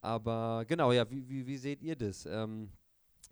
[0.00, 2.24] Aber genau, ja, wie, wie, wie seht ihr das?
[2.24, 2.70] Ähm,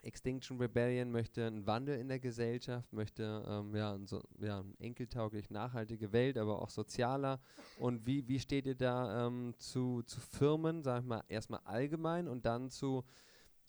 [0.03, 5.51] Extinction Rebellion möchte einen Wandel in der Gesellschaft, möchte ähm, ja, so, ja, eine enkeltauglich
[5.51, 7.41] nachhaltige Welt, aber auch sozialer.
[7.79, 12.29] Und wie, wie steht ihr da ähm, zu, zu Firmen, sag ich mal, erstmal allgemein
[12.29, 13.05] und dann zu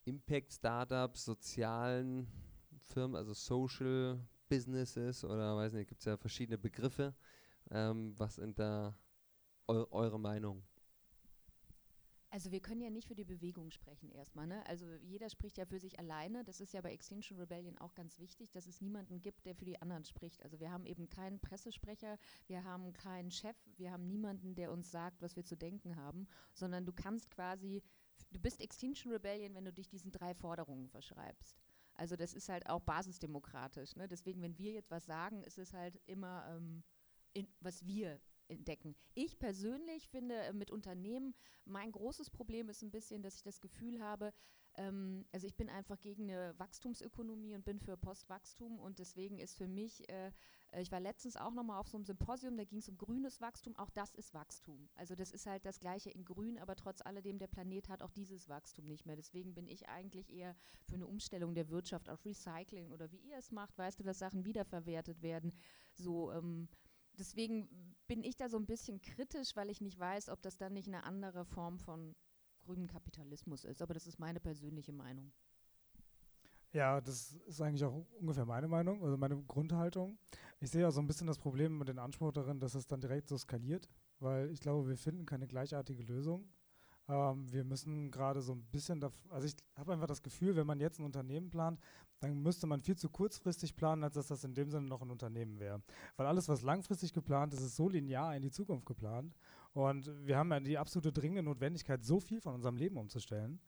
[0.08, 2.28] Impact-Startups, sozialen
[2.80, 7.14] Firmen, also Social Businesses oder weiß nicht, gibt es ja verschiedene Begriffe.
[7.70, 8.98] Ähm, was sind da
[9.68, 10.64] eu eure Meinung?
[12.30, 14.48] Also wir können ja nicht für die Bewegung sprechen erstmal.
[14.48, 14.66] Ne?
[14.68, 16.44] Also jeder spricht ja für sich alleine.
[16.44, 19.66] Das ist ja bei Extinction Rebellion auch ganz wichtig, dass es niemanden gibt, der für
[19.66, 20.44] die anderen spricht.
[20.44, 22.18] Also wir haben eben keinen Pressesprecher,
[22.48, 26.28] wir haben keinen Chef, wir haben niemanden, der uns sagt, was wir zu denken haben,
[26.54, 27.82] sondern du kannst quasi
[28.32, 31.58] du bist Extinction Rebellion, wenn du dich diesen drei Forderungen verschreibst.
[31.96, 33.96] Also das ist halt auch basisdemokratisch.
[33.96, 34.08] Ne?
[34.08, 36.84] Deswegen, wenn wir jetzt was sagen, ist es halt immer, ähm,
[37.34, 38.96] in, was wir entdecken.
[39.14, 41.34] Ich persönlich finde äh, mit Unternehmen,
[41.66, 44.34] mein großes Problem ist ein bisschen, dass ich das Gefühl habe,
[44.76, 49.58] ähm, also ich bin einfach gegen eine Wachstumsökonomie und bin für Postwachstum und deswegen ist
[49.58, 50.32] für mich äh,
[50.82, 53.76] ich war letztens auch nochmal auf so einem Symposium, da ging es um grünes Wachstum.
[53.78, 54.90] Auch das ist Wachstum.
[54.96, 58.12] Also das ist halt das Gleiche in grün, aber trotz alledem, der Planet hat auch
[58.12, 59.16] dieses Wachstum nicht mehr.
[59.16, 63.38] Deswegen bin ich eigentlich eher für eine Umstellung der Wirtschaft auf Recycling oder wie ihr
[63.38, 65.54] es macht, weißt du, dass Sachen wiederverwertet werden.
[65.94, 66.68] So, ähm,
[67.14, 70.74] deswegen bin ich da so ein bisschen kritisch, weil ich nicht weiß, ob das dann
[70.74, 72.16] nicht eine andere Form von
[72.62, 73.82] grünem Kapitalismus ist.
[73.82, 75.32] Aber das ist meine persönliche Meinung.
[76.74, 80.18] Ja, das ist eigentlich auch ungefähr meine Meinung, also meine Grundhaltung.
[80.60, 83.00] Ich sehe ja so ein bisschen das Problem mit dem Anspruch darin, dass es dann
[83.00, 86.50] direkt so skaliert, weil ich glaube, wir finden keine gleichartige Lösung.
[87.08, 90.80] Ähm, wir müssen gerade so ein bisschen, also ich habe einfach das Gefühl, wenn man
[90.80, 91.80] jetzt ein Unternehmen plant,
[92.20, 95.12] dann müsste man viel zu kurzfristig planen, als dass das in dem Sinne noch ein
[95.12, 95.82] Unternehmen wäre.
[96.18, 99.34] Weil alles, was langfristig geplant ist, ist so linear in die Zukunft geplant.
[99.74, 103.62] Und wir haben ja die absolute dringende Notwendigkeit, so viel von unserem Leben umzustellen,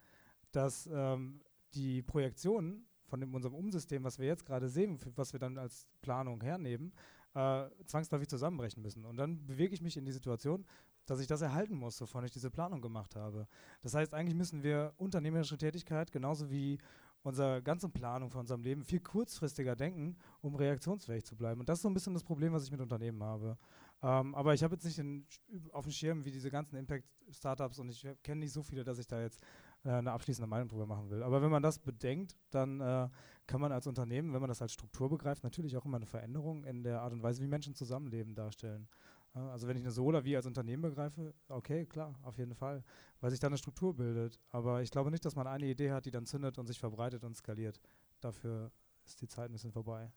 [0.51, 1.41] dass ähm,
[1.73, 5.87] die Projektionen von dem, unserem Umsystem, was wir jetzt gerade sehen, was wir dann als
[6.01, 6.93] Planung hernehmen,
[7.33, 9.05] äh, zwangsläufig zusammenbrechen müssen.
[9.05, 10.65] Und dann bewege ich mich in die Situation,
[11.05, 13.47] dass ich das erhalten muss, wovon ich diese Planung gemacht habe.
[13.81, 16.77] Das heißt, eigentlich müssen wir unternehmerische Tätigkeit genauso wie
[17.23, 21.59] unsere ganze Planung von unserem Leben viel kurzfristiger denken, um reaktionsfähig zu bleiben.
[21.59, 23.57] Und das ist so ein bisschen das Problem, was ich mit Unternehmen habe.
[24.01, 25.27] Ähm, aber ich habe jetzt nicht den,
[25.71, 29.07] auf dem Schirm wie diese ganzen Impact-Startups und ich kenne nicht so viele, dass ich
[29.07, 29.41] da jetzt
[29.83, 31.23] äh, eine abschließende Meinung drüber machen will.
[31.23, 33.09] Aber wenn man das bedenkt, dann äh,
[33.47, 36.63] kann man als Unternehmen, wenn man das als Struktur begreift, natürlich auch immer eine Veränderung
[36.63, 38.87] in der Art und Weise, wie Menschen zusammenleben, darstellen.
[39.33, 42.83] Also wenn ich eine Sola wie als Unternehmen begreife, okay, klar, auf jeden Fall,
[43.21, 44.39] weil sich da eine Struktur bildet.
[44.49, 47.23] Aber ich glaube nicht, dass man eine Idee hat, die dann zündet und sich verbreitet
[47.23, 47.79] und skaliert.
[48.21, 48.71] Dafür
[49.05, 50.11] ist die Zeit ein bisschen vorbei.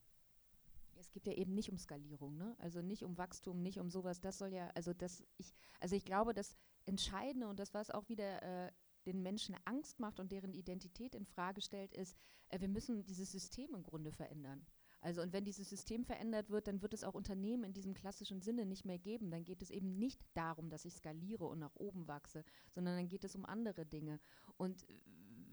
[0.98, 2.54] Es geht ja eben nicht um Skalierung, ne?
[2.58, 4.20] Also nicht um Wachstum, nicht um sowas.
[4.20, 8.08] Das soll ja, also das, ich, also ich glaube, das Entscheidende und das, was auch
[8.08, 8.72] wieder äh,
[9.06, 12.16] den Menschen Angst macht und deren Identität in Frage stellt, ist,
[12.48, 14.66] äh, wir müssen dieses System im Grunde verändern.
[15.00, 18.40] Also und wenn dieses System verändert wird, dann wird es auch Unternehmen in diesem klassischen
[18.40, 19.30] Sinne nicht mehr geben.
[19.30, 23.08] Dann geht es eben nicht darum, dass ich skaliere und nach oben wachse, sondern dann
[23.08, 24.20] geht es um andere Dinge.
[24.56, 24.86] Und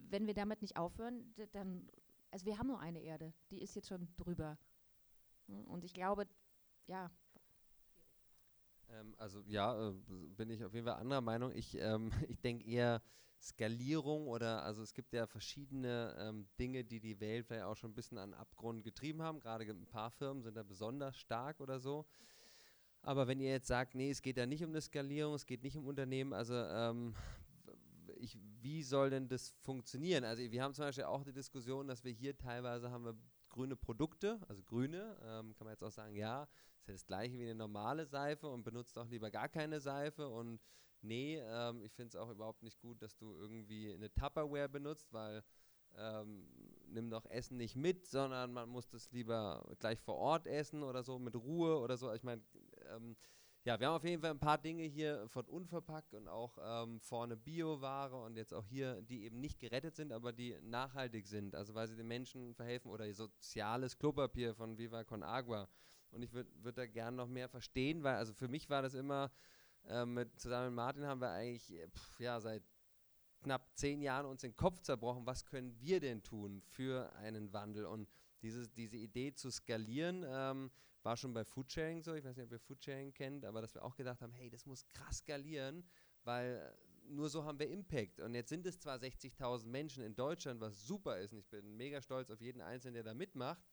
[0.10, 1.90] wenn wir damit nicht aufhören, dann,
[2.30, 4.58] also wir haben nur eine Erde, die ist jetzt schon drüber.
[5.48, 6.28] Und ich glaube,
[6.86, 7.12] ja.
[9.20, 9.94] Also ja, äh,
[10.38, 11.52] bin ich auf jeden Fall anderer Meinung.
[11.54, 13.02] Ich, ähm, ich denke eher,
[13.42, 17.92] Skalierung oder also es gibt ja verschiedene ähm, Dinge, die die Welt vielleicht auch schon
[17.92, 19.40] ein bisschen an Abgrund getrieben haben.
[19.40, 22.06] Gerade ein paar Firmen sind da besonders stark oder so.
[23.02, 25.64] Aber wenn ihr jetzt sagt, nee, es geht ja nicht um eine Skalierung, es geht
[25.64, 27.16] nicht um Unternehmen, also ähm,
[28.18, 30.26] ich, wie soll denn das funktionieren?
[30.26, 33.16] Also wir haben zum Beispiel auch die Diskussion, dass wir hier teilweise haben wir
[33.48, 36.50] grüne Produkte, also grüne, ähm, kann man jetzt auch sagen, ja,
[36.90, 40.60] ja das gleiche wie eine normale Seife und benutzt auch lieber gar keine Seife und
[41.02, 45.14] nee, ähm, ich finde es auch überhaupt nicht gut, dass du irgendwie eine Tupperware benutzt,
[45.14, 45.44] weil
[45.98, 46.48] ähm,
[46.88, 51.04] nimm doch Essen nicht mit, sondern man muss das lieber gleich vor Ort essen oder
[51.04, 52.12] so, mit Ruhe oder so.
[52.14, 52.42] Ich meine,
[52.96, 53.16] ähm,
[53.66, 57.00] ja, wir haben auf jeden Fall ein paar Dinge hier von unverpackt und auch ähm,
[57.02, 61.56] vorne Bioware und jetzt auch hier, die eben nicht gerettet sind, aber die nachhaltig sind,
[61.56, 65.68] also weil sie den Menschen verhelfen oder soziales Klopapier von Viva Con Agua.
[66.12, 68.94] Und ich würde würd da gerne noch mehr verstehen, weil also für mich war das
[68.94, 69.32] immer
[69.88, 72.64] ähm, mit, zusammen mit Martin haben wir eigentlich äh, pf, ja, seit
[73.42, 77.86] knapp zehn Jahren uns den Kopf zerbrochen, was können wir denn tun für einen Wandel?
[77.86, 78.10] Und
[78.42, 80.72] dieses, diese Idee zu skalieren ähm,
[81.04, 82.14] war schon bei Foodsharing so.
[82.14, 84.66] Ich weiß nicht, ob ihr Foodsharing kennt, aber dass wir auch gedacht haben, hey, das
[84.66, 85.84] muss krass skalieren,
[86.24, 86.76] weil
[87.10, 88.20] nur so haben wir Impact.
[88.20, 91.76] Und jetzt sind es zwar 60.000 Menschen in Deutschland, was super ist, und ich bin
[91.76, 93.64] mega stolz auf jeden Einzelnen, der da mitmacht,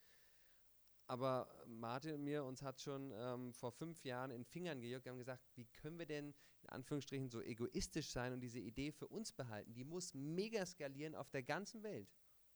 [1.07, 5.05] aber Martin und mir, uns hat schon ähm, vor fünf Jahren in Fingern gejuckt.
[5.05, 8.91] Wir haben gesagt, wie können wir denn in Anführungsstrichen so egoistisch sein und diese Idee
[8.93, 9.73] für uns behalten?
[9.75, 12.09] Die muss mega skalieren auf der ganzen Welt.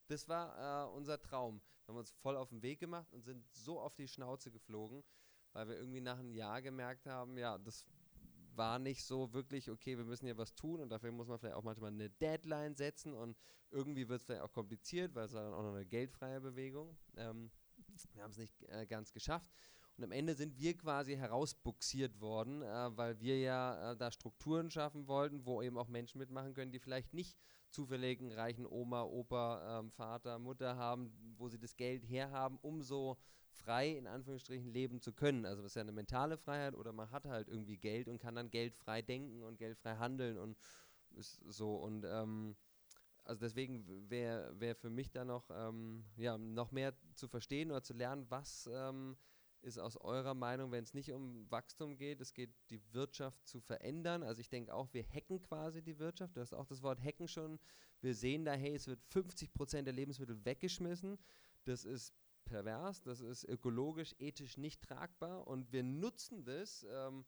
[0.08, 1.60] Das war äh, unser Traum.
[1.84, 5.04] Wir haben uns voll auf den Weg gemacht und sind so auf die Schnauze geflogen,
[5.52, 7.86] weil wir irgendwie nach einem Jahr gemerkt haben, ja, das
[8.56, 11.56] war nicht so wirklich, okay, wir müssen hier was tun und dafür muss man vielleicht
[11.56, 13.36] auch manchmal eine Deadline setzen und
[13.70, 16.96] irgendwie wird es vielleicht auch kompliziert, weil es dann auch noch eine geldfreie Bewegung.
[17.16, 17.50] Ähm,
[18.12, 19.50] wir haben es nicht äh, ganz geschafft.
[19.96, 24.70] Und am Ende sind wir quasi herausbuxiert worden, äh, weil wir ja äh, da Strukturen
[24.70, 27.36] schaffen wollten, wo eben auch Menschen mitmachen können, die vielleicht nicht
[27.70, 32.82] zufällig einen reichen Oma, Opa, ähm, Vater, Mutter haben, wo sie das Geld herhaben, um
[32.82, 33.18] so
[33.52, 35.44] frei in Anführungsstrichen leben zu können.
[35.44, 38.34] Also das ist ja eine mentale Freiheit oder man hat halt irgendwie Geld und kann
[38.34, 40.56] dann geldfrei denken und geldfrei handeln und
[41.16, 42.56] ist so und ähm,
[43.31, 47.81] also deswegen wäre wär für mich da noch, ähm, ja, noch mehr zu verstehen oder
[47.81, 49.16] zu lernen, was ähm,
[49.62, 53.61] ist aus eurer Meinung, wenn es nicht um Wachstum geht, es geht die Wirtschaft zu
[53.61, 54.25] verändern.
[54.25, 56.37] Also ich denke auch, wir hacken quasi die Wirtschaft.
[56.37, 57.61] Du hast auch das Wort hacken schon.
[58.01, 61.16] Wir sehen da, hey, es wird 50 Prozent der Lebensmittel weggeschmissen.
[61.66, 62.12] Das ist
[62.45, 66.85] pervers, das ist ökologisch, ethisch nicht tragbar und wir nutzen das.
[66.90, 67.25] Ähm,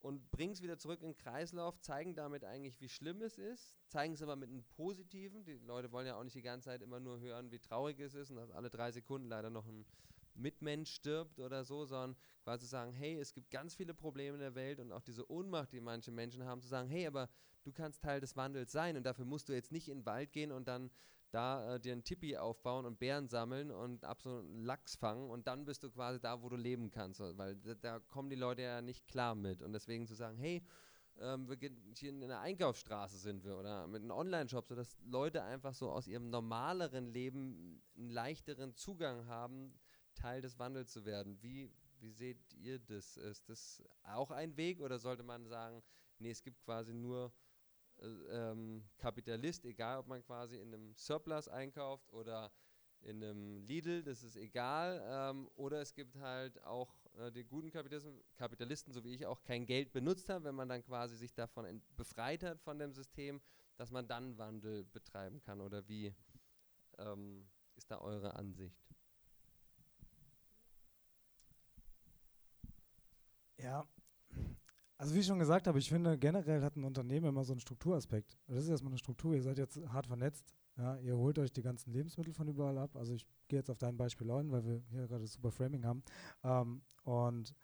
[0.00, 3.78] und bringen es wieder zurück in den Kreislauf, zeigen damit eigentlich, wie schlimm es ist,
[3.88, 5.44] zeigen es aber mit einem Positiven.
[5.44, 8.14] Die Leute wollen ja auch nicht die ganze Zeit immer nur hören, wie traurig es
[8.14, 9.86] ist und dass alle drei Sekunden leider noch ein
[10.34, 14.54] Mitmensch stirbt oder so, sondern quasi sagen, hey, es gibt ganz viele Probleme in der
[14.54, 17.28] Welt und auch diese Ohnmacht, die manche Menschen haben, zu sagen, hey, aber
[17.64, 20.32] du kannst Teil des Wandels sein und dafür musst du jetzt nicht in den Wald
[20.32, 20.90] gehen und dann
[21.30, 25.64] da äh, dir ein Tipi aufbauen und Bären sammeln und ab Lachs fangen und dann
[25.64, 28.82] bist du quasi da, wo du leben kannst, weil da, da kommen die Leute ja
[28.82, 30.62] nicht klar mit und deswegen zu sagen, hey,
[31.18, 35.42] ähm, wir gehen hier in einer Einkaufsstraße sind wir oder mit einem Online-Shop, sodass Leute
[35.42, 39.78] einfach so aus ihrem normaleren Leben einen leichteren Zugang haben,
[40.14, 41.40] Teil des Wandels zu werden.
[41.42, 43.16] Wie, wie seht ihr das?
[43.16, 45.82] Ist das auch ein Weg oder sollte man sagen,
[46.18, 47.32] nee, es gibt quasi nur
[48.02, 52.50] ähm, Kapitalist, egal ob man quasi in einem Surplus einkauft oder
[53.02, 55.02] in einem Lidl, das ist egal.
[55.06, 59.42] Ähm, oder es gibt halt auch äh, die guten Kapitalisten, Kapitalisten, so wie ich auch,
[59.42, 63.40] kein Geld benutzt haben, wenn man dann quasi sich davon befreit hat von dem System,
[63.76, 65.60] dass man dann Wandel betreiben kann.
[65.60, 66.14] Oder wie
[66.98, 68.76] ähm, ist da eure Ansicht?
[73.58, 73.86] Ja,
[74.98, 77.60] Also wie ich schon gesagt habe, ich finde generell hat ein Unternehmen immer so einen
[77.60, 78.38] Strukturaspekt.
[78.46, 81.62] Das ist erstmal eine Struktur, ihr seid jetzt hart vernetzt, ja, ihr holt euch die
[81.62, 82.96] ganzen Lebensmittel von überall ab.
[82.96, 86.02] Also ich gehe jetzt auf dein Beispiel ein, weil wir hier gerade super Framing haben.
[86.44, 87.54] Ähm, und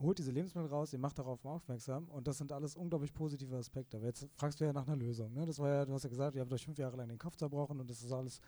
[0.00, 3.96] holt diese Lebensmittel raus, ihr macht darauf aufmerksam und das sind alles unglaublich positive Aspekte.
[3.96, 5.32] Aber jetzt fragst du ja nach einer Lösung.
[5.32, 5.46] Ne?
[5.46, 7.36] Das war ja, du hast ja gesagt, ihr habt euch fünf Jahre lang den Kopf
[7.36, 8.40] zerbrochen und das ist alles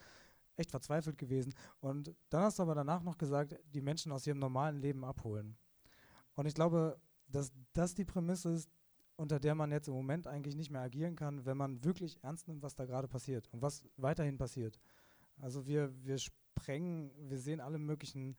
[0.56, 1.54] echt verzweifelt gewesen.
[1.80, 5.56] Und dann hast du aber danach noch gesagt, die Menschen aus ihrem normalen Leben abholen.
[6.34, 7.00] Und ich glaube,
[7.34, 8.70] dass das die Prämisse ist,
[9.16, 12.48] unter der man jetzt im Moment eigentlich nicht mehr agieren kann, wenn man wirklich ernst
[12.48, 14.78] nimmt, was da gerade passiert und was weiterhin passiert.
[15.40, 18.36] Also wir, wir sprengen, wir sehen alle möglichen,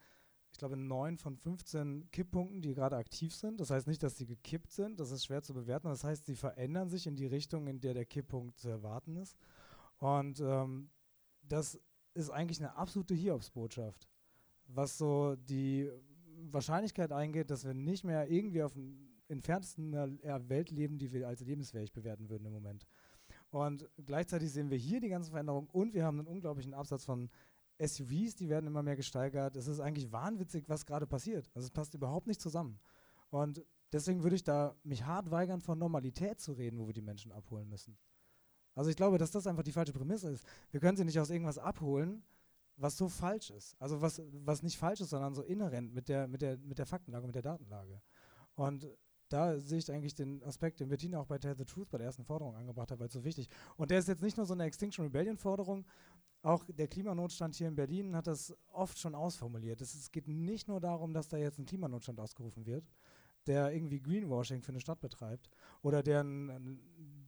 [0.51, 3.59] ich glaube, neun von 15 Kipppunkten, die gerade aktiv sind.
[3.59, 5.87] Das heißt nicht, dass sie gekippt sind, das ist schwer zu bewerten.
[5.87, 9.37] Das heißt, sie verändern sich in die Richtung, in der der Kipppunkt zu erwarten ist.
[9.97, 10.89] Und ähm,
[11.43, 11.79] das
[12.13, 14.09] ist eigentlich eine absolute Hiobsbotschaft,
[14.67, 15.89] was so die
[16.51, 21.41] Wahrscheinlichkeit eingeht, dass wir nicht mehr irgendwie auf dem entferntesten Welt leben, die wir als
[21.41, 22.85] lebensfähig bewerten würden im Moment.
[23.49, 27.29] Und gleichzeitig sehen wir hier die ganzen Veränderungen und wir haben einen unglaublichen Absatz von
[27.79, 29.55] SUVs, die werden immer mehr gesteigert.
[29.55, 31.49] Es ist eigentlich wahnwitzig, was gerade passiert.
[31.53, 32.79] Also es passt überhaupt nicht zusammen.
[33.29, 37.01] Und deswegen würde ich da mich hart weigern, von Normalität zu reden, wo wir die
[37.01, 37.97] Menschen abholen müssen.
[38.75, 40.45] Also ich glaube, dass das einfach die falsche Prämisse ist.
[40.71, 42.23] Wir können sie nicht aus irgendwas abholen,
[42.77, 43.75] was so falsch ist.
[43.79, 46.85] Also was, was nicht falsch ist, sondern so inhärent mit der, mit, der, mit der
[46.85, 48.01] Faktenlage, mit der Datenlage.
[48.55, 48.87] Und
[49.29, 52.07] da sehe ich eigentlich den Aspekt, den Bettina auch bei Tell the Truth bei der
[52.07, 53.49] ersten Forderung angebracht hat, weil es so wichtig.
[53.75, 55.85] Und der ist jetzt nicht nur so eine Extinction Rebellion Forderung,
[56.45, 59.81] auch der Klimanotstand hier in Berlin hat das oft schon ausformuliert.
[59.81, 62.85] Es, geht nicht nur darum, dass da jetzt ein Klimanotstand ausgerufen wird,
[63.47, 65.49] der irgendwie Greenwashing für eine Stadt betreibt
[65.81, 66.23] oder der,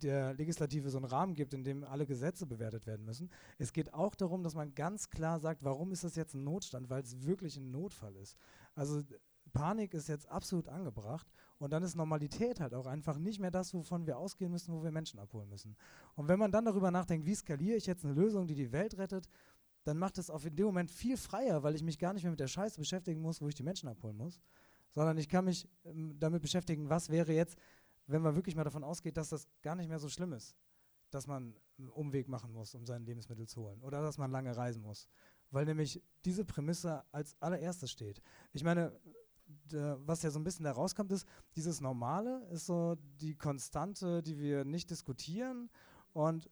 [0.03, 3.29] der Legislative so einen Rahmen gibt, in dem alle Gesetze bewertet werden müssen.
[3.57, 6.89] Es geht auch darum, dass man ganz klar sagt, warum ist das jetzt ein Notstand,
[6.89, 8.35] weil es wirklich ein Notfall ist.
[8.75, 9.03] Also
[9.53, 11.27] Panik ist jetzt absolut angebracht
[11.57, 14.83] und dann ist Normalität halt auch einfach nicht mehr das, wovon wir ausgehen müssen, wo
[14.83, 15.75] wir Menschen abholen müssen.
[16.15, 18.97] Und wenn man dann darüber nachdenkt, wie skaliere ich jetzt eine Lösung, die die Welt
[18.97, 19.27] rettet,
[19.83, 22.31] dann macht es auf in dem Moment viel freier, weil ich mich gar nicht mehr
[22.31, 24.41] mit der Scheiße beschäftigen muss, wo ich die Menschen abholen muss,
[24.91, 27.57] sondern ich kann mich ähm, damit beschäftigen, was wäre jetzt,
[28.07, 30.55] wenn man wirklich mal davon ausgeht, dass das gar nicht mehr so schlimm ist,
[31.11, 34.55] dass man einen Umweg machen muss, um sein Lebensmittel zu holen oder dass man lange
[34.55, 35.07] reisen muss.
[35.51, 38.21] Weil nämlich diese Prämisse als allererstes steht.
[38.51, 38.99] Ich meine,
[39.69, 44.37] was ja so ein bisschen da rauskommt, ist, dieses Normale ist so die Konstante, die
[44.37, 45.69] wir nicht diskutieren
[46.13, 46.49] und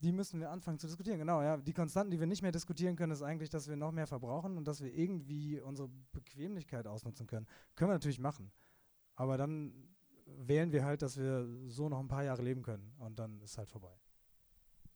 [0.00, 1.18] die müssen wir anfangen zu diskutieren.
[1.18, 1.56] Genau, ja.
[1.56, 4.58] Die Konstanten, die wir nicht mehr diskutieren können, ist eigentlich, dass wir noch mehr verbrauchen
[4.58, 7.46] und dass wir irgendwie unsere Bequemlichkeit ausnutzen können.
[7.74, 8.52] Können wir natürlich machen.
[9.14, 9.95] Aber dann
[10.26, 13.58] wählen wir halt, dass wir so noch ein paar Jahre leben können und dann ist
[13.58, 13.96] halt vorbei.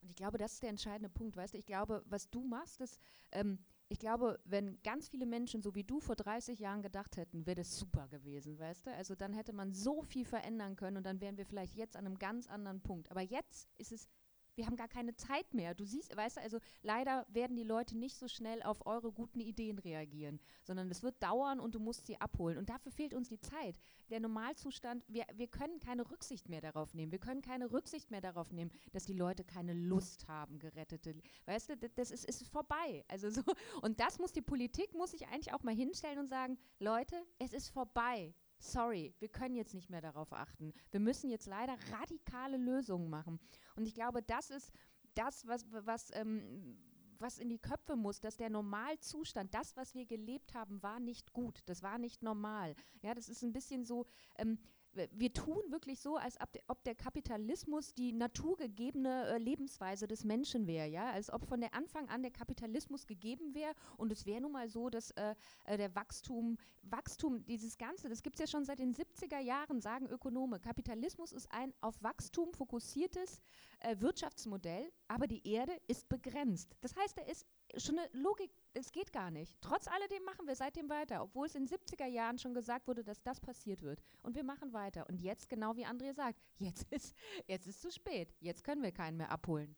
[0.02, 1.36] Und ich glaube, das ist der entscheidende Punkt.
[1.36, 2.98] Weißt du, ich glaube, was du machst, ist,
[3.32, 3.58] ähm,
[3.88, 7.56] ich glaube, wenn ganz viele Menschen so wie du vor 30 Jahren gedacht hätten, wäre
[7.56, 8.94] das super gewesen, weißt du?
[8.94, 12.06] Also dann hätte man so viel verändern können und dann wären wir vielleicht jetzt an
[12.06, 13.10] einem ganz anderen Punkt.
[13.10, 14.08] Aber jetzt ist es
[14.54, 15.74] wir haben gar keine Zeit mehr.
[15.74, 19.40] Du siehst, weißt du, also leider werden die Leute nicht so schnell auf eure guten
[19.40, 22.58] Ideen reagieren, sondern es wird dauern und du musst sie abholen.
[22.58, 23.76] Und dafür fehlt uns die Zeit.
[24.10, 27.12] Der Normalzustand, wir, wir können keine Rücksicht mehr darauf nehmen.
[27.12, 31.14] Wir können keine Rücksicht mehr darauf nehmen, dass die Leute keine Lust haben, gerettete.
[31.46, 33.04] Weißt du, das ist, ist vorbei.
[33.08, 33.42] Also so,
[33.82, 37.52] und das muss die Politik, muss sich eigentlich auch mal hinstellen und sagen, Leute, es
[37.52, 40.72] ist vorbei sorry, wir können jetzt nicht mehr darauf achten.
[40.90, 43.40] Wir müssen jetzt leider radikale Lösungen machen.
[43.76, 44.72] Und ich glaube, das ist
[45.14, 46.78] das, was, was, ähm,
[47.18, 51.32] was in die Köpfe muss, dass der Normalzustand, das, was wir gelebt haben, war nicht
[51.32, 51.60] gut.
[51.66, 52.74] Das war nicht normal.
[53.02, 54.06] Ja, das ist ein bisschen so.
[54.38, 54.58] Ähm,
[54.92, 56.36] wir tun wirklich so, als
[56.68, 61.74] ob der Kapitalismus die naturgegebene äh, Lebensweise des Menschen wäre, ja, als ob von der
[61.74, 65.34] Anfang an der Kapitalismus gegeben wäre und es wäre nun mal so, dass äh,
[65.66, 69.80] äh, der Wachstum, Wachstum, dieses Ganze, das gibt es ja schon seit den 70er Jahren,
[69.80, 73.40] sagen Ökonome, Kapitalismus ist ein auf Wachstum fokussiertes
[73.80, 76.76] äh, Wirtschaftsmodell, aber die Erde ist begrenzt.
[76.80, 79.56] Das heißt, da ist schon eine Logik, es geht gar nicht.
[79.60, 83.04] Trotz alledem machen wir seitdem weiter, obwohl es in den 70er Jahren schon gesagt wurde,
[83.04, 84.02] dass das passiert wird.
[84.22, 85.08] Und wir machen weiter.
[85.08, 87.14] Und jetzt, genau wie André sagt, jetzt ist,
[87.46, 88.34] jetzt ist zu spät.
[88.40, 89.76] Jetzt können wir keinen mehr abholen.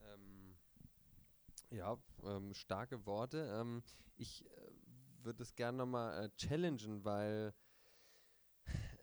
[0.00, 0.56] Ähm,
[1.70, 3.50] ja, ähm, starke Worte.
[3.60, 3.82] Ähm,
[4.16, 4.48] ich äh,
[5.22, 7.52] würde es gerne nochmal äh, challengen, weil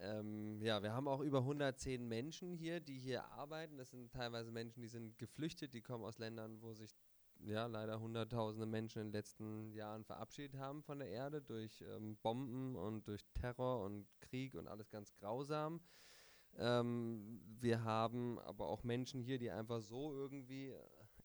[0.04, 3.78] ähm, ja, wir haben auch über 110 Menschen hier, die hier arbeiten.
[3.78, 6.95] Das sind teilweise Menschen, die sind geflüchtet, die kommen aus Ländern, wo sich
[7.39, 12.18] ja, leider hunderttausende Menschen in den letzten Jahren verabschiedet haben von der Erde durch ähm,
[12.22, 15.82] Bomben und durch Terror und Krieg und alles ganz grausam.
[16.58, 20.74] Ähm, wir haben aber auch Menschen hier, die einfach so irgendwie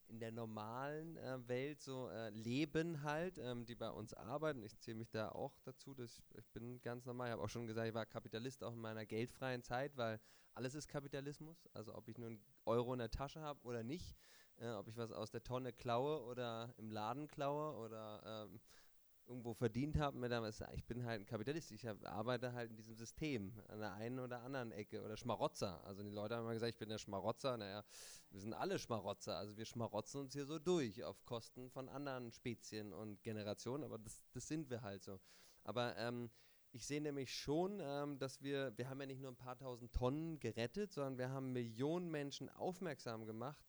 [0.09, 4.63] in der normalen äh, Welt so äh, leben halt, ähm, die bei uns arbeiten.
[4.63, 7.27] Ich zähle mich da auch dazu, dass ich, ich bin ganz normal.
[7.27, 10.19] Ich habe auch schon gesagt, ich war Kapitalist auch in meiner geldfreien Zeit, weil
[10.55, 11.67] alles ist Kapitalismus.
[11.73, 14.15] Also ob ich nur einen Euro in der Tasche habe oder nicht,
[14.57, 18.59] äh, ob ich was aus der Tonne klaue oder im Laden klaue oder ähm,
[19.29, 22.75] irgendwo verdient habe, mir damals, ich bin halt ein Kapitalist, ich hab, arbeite halt in
[22.75, 25.83] diesem System an der einen oder anderen Ecke oder Schmarotzer.
[25.85, 27.55] Also die Leute haben immer gesagt, ich bin der Schmarotzer.
[27.55, 27.83] Naja,
[28.31, 29.37] wir sind alle Schmarotzer.
[29.37, 33.99] Also wir schmarotzen uns hier so durch auf Kosten von anderen Spezien und Generationen, aber
[33.99, 35.19] das, das sind wir halt so.
[35.63, 36.31] Aber ähm,
[36.71, 39.93] ich sehe nämlich schon, ähm, dass wir, wir haben ja nicht nur ein paar tausend
[39.93, 43.63] Tonnen gerettet, sondern wir haben Millionen Menschen aufmerksam gemacht,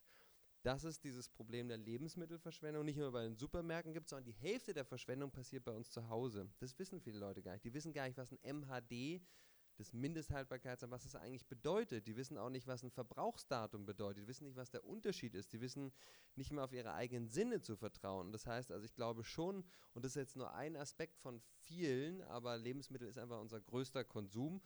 [0.62, 4.74] dass es dieses Problem der Lebensmittelverschwendung nicht nur bei den Supermärkten gibt, sondern die Hälfte
[4.74, 6.50] der Verschwendung passiert bei uns zu Hause.
[6.58, 7.64] Das wissen viele Leute gar nicht.
[7.64, 9.22] Die wissen gar nicht, was ein MHD,
[9.80, 12.06] das Mindesthaltbarkeitsdatum, was das eigentlich bedeutet.
[12.06, 14.24] Die wissen auch nicht, was ein Verbrauchsdatum bedeutet.
[14.24, 15.52] Die wissen nicht, was der Unterschied ist.
[15.54, 15.90] Die wissen
[16.34, 18.30] nicht mehr auf ihre eigenen Sinne zu vertrauen.
[18.30, 22.20] Das heißt also, ich glaube schon, und das ist jetzt nur ein Aspekt von vielen,
[22.22, 24.60] aber Lebensmittel ist einfach unser größter Konsum.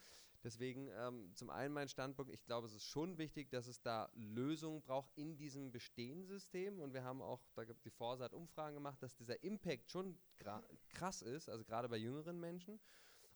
[0.44, 4.10] Deswegen ähm, zum einen mein Standpunkt, ich glaube, es ist schon wichtig, dass es da
[4.12, 6.80] Lösungen braucht in diesem bestehenden System.
[6.80, 10.18] Und wir haben auch, da gibt die Vorsat Umfragen gemacht, dass dieser Impact schon
[10.90, 12.78] krass ist, also gerade bei jüngeren Menschen.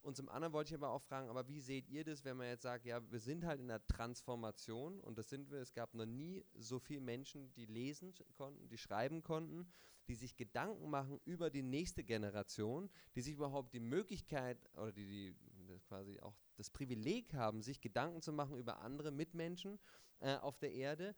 [0.03, 2.47] Und zum anderen wollte ich aber auch fragen, aber wie seht ihr das, wenn man
[2.47, 5.95] jetzt sagt, ja, wir sind halt in der Transformation und das sind wir, es gab
[5.95, 9.67] noch nie so viele Menschen, die lesen konnten, die schreiben konnten,
[10.07, 15.35] die sich Gedanken machen über die nächste Generation, die sich überhaupt die Möglichkeit oder die,
[15.57, 19.79] die quasi auch das Privileg haben, sich Gedanken zu machen über andere Mitmenschen
[20.21, 21.15] äh, auf der Erde.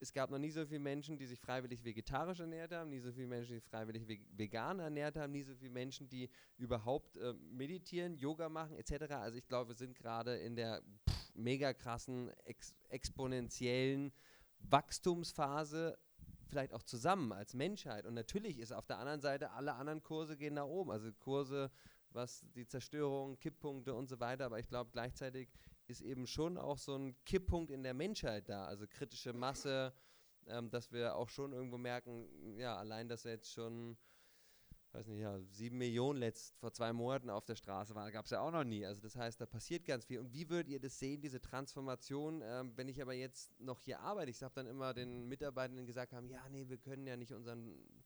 [0.00, 3.12] Es gab noch nie so viele Menschen, die sich freiwillig vegetarisch ernährt haben, nie so
[3.12, 4.06] viele Menschen, die sich freiwillig
[4.36, 9.14] vegan ernährt haben, nie so viele Menschen, die überhaupt äh, meditieren, Yoga machen etc.
[9.14, 14.12] Also ich glaube, wir sind gerade in der pff, mega krassen, ex exponentiellen
[14.58, 15.98] Wachstumsphase
[16.54, 18.06] vielleicht auch zusammen als Menschheit.
[18.06, 20.90] Und natürlich ist auf der anderen Seite, alle anderen Kurse gehen nach oben.
[20.90, 21.70] Also Kurse
[22.14, 24.46] was die Zerstörung, Kipppunkte und so weiter.
[24.46, 25.48] Aber ich glaube, gleichzeitig
[25.86, 29.92] ist eben schon auch so ein Kipppunkt in der Menschheit da, also kritische Masse,
[30.46, 33.96] ähm, dass wir auch schon irgendwo merken, ja, allein, dass jetzt schon,
[34.92, 38.30] weiß nicht, ja, sieben Millionen letzt vor zwei Monaten auf der Straße waren, gab es
[38.30, 38.86] ja auch noch nie.
[38.86, 40.20] Also das heißt, da passiert ganz viel.
[40.20, 44.00] Und wie würdet ihr das sehen, diese Transformation, ähm, wenn ich aber jetzt noch hier
[44.00, 44.30] arbeite?
[44.30, 48.03] Ich habe dann immer den Mitarbeitenden gesagt haben, ja, nee, wir können ja nicht unseren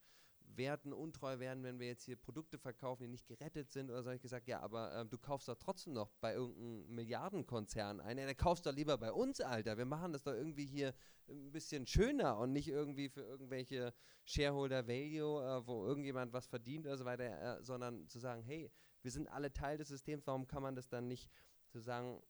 [0.55, 4.09] Werten untreu werden, wenn wir jetzt hier Produkte verkaufen, die nicht gerettet sind oder so.
[4.11, 8.17] Ich gesagt, ja, aber äh, du kaufst doch trotzdem noch bei irgendeinem Milliardenkonzern ein.
[8.17, 9.77] Ja, dann kaufst doch lieber bei uns, Alter.
[9.77, 10.93] Wir machen das doch irgendwie hier
[11.29, 13.93] ein bisschen schöner und nicht irgendwie für irgendwelche
[14.25, 18.71] Shareholder Value, äh, wo irgendjemand was verdient oder so weiter, äh, sondern zu sagen, hey,
[19.01, 21.29] wir sind alle Teil des Systems, warum kann man das dann nicht
[21.67, 22.21] zu sagen,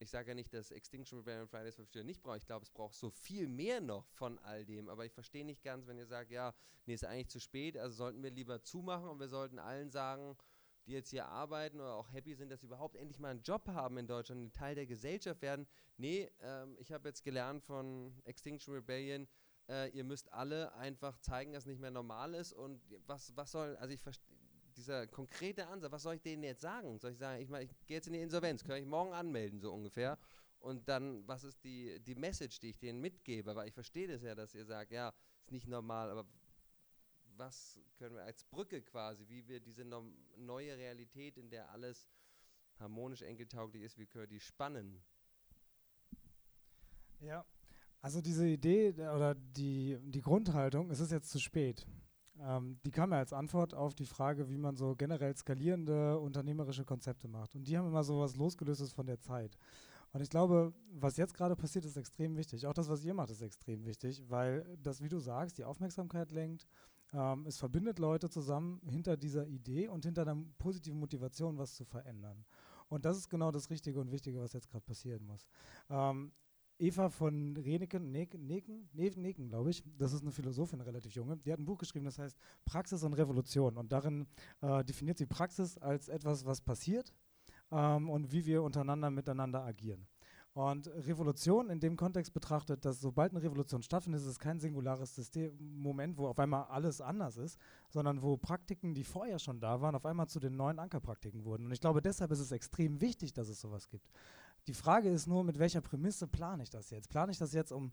[0.00, 2.38] ich sage ja nicht, dass Extinction Rebellion Fridays for Future nicht braucht.
[2.38, 4.88] Ich glaube, es braucht so viel mehr noch von all dem.
[4.88, 6.54] Aber ich verstehe nicht ganz, wenn ihr sagt, ja,
[6.86, 7.76] nee, ist eigentlich zu spät.
[7.76, 10.38] Also sollten wir lieber zumachen und wir sollten allen sagen,
[10.86, 13.68] die jetzt hier arbeiten oder auch happy sind, dass sie überhaupt endlich mal einen Job
[13.68, 15.66] haben in Deutschland, ein Teil der Gesellschaft werden.
[15.98, 19.28] Nee, ähm, ich habe jetzt gelernt von Extinction Rebellion,
[19.68, 22.54] äh, ihr müsst alle einfach zeigen, dass es nicht mehr normal ist.
[22.54, 24.00] Und was, was soll, also ich
[24.90, 26.98] dieser konkrete Ansatz, was soll ich denen jetzt sagen?
[26.98, 29.60] Soll ich sagen, ich, mein, ich gehe jetzt in die Insolvenz, kann ich morgen anmelden,
[29.60, 30.18] so ungefähr?
[30.58, 33.54] Und dann, was ist die, die Message, die ich denen mitgebe?
[33.54, 35.12] Weil ich verstehe das ja, dass ihr sagt, ja,
[35.42, 36.26] ist nicht normal, aber
[37.36, 40.04] was können wir als Brücke quasi, wie wir diese no
[40.36, 42.08] neue Realität, in der alles
[42.80, 45.00] harmonisch enkeltauglich ist, wie können wir die spannen?
[47.20, 47.46] Ja,
[48.00, 51.86] also diese Idee oder die, die Grundhaltung, es ist jetzt zu spät.
[52.42, 56.84] Ähm, die kam ja als Antwort auf die Frage, wie man so generell skalierende unternehmerische
[56.84, 57.54] Konzepte macht.
[57.54, 59.56] Und die haben immer so was losgelöstes von der Zeit.
[60.12, 62.66] Und ich glaube, was jetzt gerade passiert, ist extrem wichtig.
[62.66, 66.32] Auch das, was ihr macht, ist extrem wichtig, weil das, wie du sagst, die Aufmerksamkeit
[66.32, 66.66] lenkt.
[67.12, 71.84] Ähm, es verbindet Leute zusammen hinter dieser Idee und hinter einer positiven Motivation, was zu
[71.84, 72.44] verändern.
[72.88, 75.46] Und das ist genau das Richtige und Wichtige, was jetzt gerade passieren muss.
[75.88, 76.32] Ähm,
[76.80, 81.52] Eva von Reneken, Neken, Neken, Neken glaube ich, das ist eine Philosophin, relativ junge, die
[81.52, 83.76] hat ein Buch geschrieben, das heißt Praxis und Revolution.
[83.76, 84.26] Und darin
[84.62, 87.12] äh, definiert sie Praxis als etwas, was passiert
[87.70, 90.06] ähm, und wie wir untereinander miteinander agieren.
[90.52, 95.14] Und Revolution in dem Kontext betrachtet, dass sobald eine Revolution stattfindet, ist es kein singulares
[95.14, 97.56] System, Moment, wo auf einmal alles anders ist,
[97.88, 101.66] sondern wo Praktiken, die vorher schon da waren, auf einmal zu den neuen Ankerpraktiken wurden.
[101.66, 104.10] Und ich glaube, deshalb ist es extrem wichtig, dass es sowas gibt.
[104.66, 107.08] Die Frage ist nur, mit welcher Prämisse plane ich das jetzt?
[107.08, 107.90] Plane ich das jetzt, um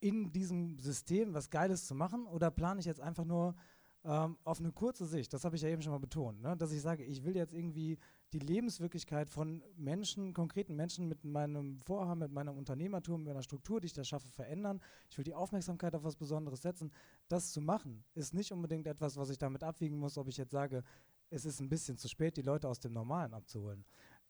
[0.00, 3.54] in diesem System was Geiles zu machen oder plane ich jetzt einfach nur
[4.04, 5.32] ähm, auf eine kurze Sicht?
[5.32, 6.56] Das habe ich ja eben schon mal betont, ne?
[6.56, 7.98] dass ich sage, ich will jetzt irgendwie
[8.32, 13.80] die Lebenswirklichkeit von Menschen, konkreten Menschen mit meinem Vorhaben, mit meinem Unternehmertum, mit meiner Struktur,
[13.80, 14.80] die ich da schaffe, verändern.
[15.10, 16.92] Ich will die Aufmerksamkeit auf was Besonderes setzen.
[17.28, 20.52] Das zu machen, ist nicht unbedingt etwas, was ich damit abwiegen muss, ob ich jetzt
[20.52, 20.84] sage,
[21.30, 23.84] es ist ein bisschen zu spät, die Leute aus dem Normalen abzuholen.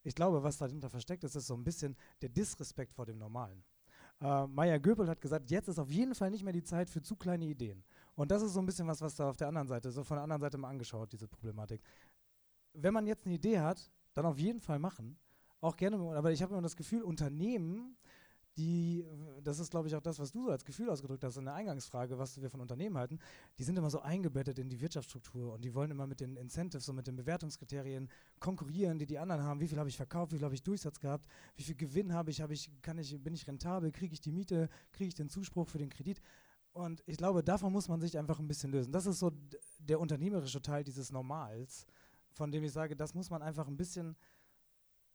[0.09, 3.63] Ich glaube, was dahinter versteckt ist, ist so ein bisschen der Disrespekt vor dem Normalen.
[4.23, 7.03] Äh, Maya Göbel hat gesagt, jetzt ist auf jeden Fall nicht mehr die Zeit für
[7.03, 7.85] zu kleine Ideen.
[8.15, 10.17] Und das ist so ein bisschen was, was da auf der anderen Seite, so von
[10.17, 11.83] der anderen Seite mal angeschaut, diese Problematik.
[12.73, 15.19] Wenn man jetzt eine Idee hat, dann auf jeden Fall machen.
[15.61, 17.99] Auch gerne, aber ich habe immer das Gefühl, Unternehmen
[18.59, 19.07] die,
[19.43, 21.55] das ist glaube ich auch das, was du so als Gefühl ausgedrückt hast in der
[21.55, 23.19] Eingangsfrage, was wir von Unternehmen halten,
[23.59, 26.89] die sind immer so eingebettet in die Wirtschaftsstruktur und die wollen immer mit den Incentives
[26.89, 29.61] und mit den Bewertungskriterien konkurrieren, die die anderen haben.
[29.61, 32.31] Wie viel habe ich verkauft, wie viel habe ich Durchsatz gehabt, wie viel Gewinn habe
[32.31, 35.29] ich, habe ich, kann ich, bin ich rentabel, kriege ich die Miete, kriege ich den
[35.29, 36.21] Zuspruch für den Kredit.
[36.73, 38.93] Und ich glaube, davon muss man sich einfach ein bisschen lösen.
[38.93, 39.33] Das ist so
[39.79, 41.87] der unternehmerische Teil dieses Normals,
[42.33, 44.17] von dem ich sage, das muss man einfach ein bisschen,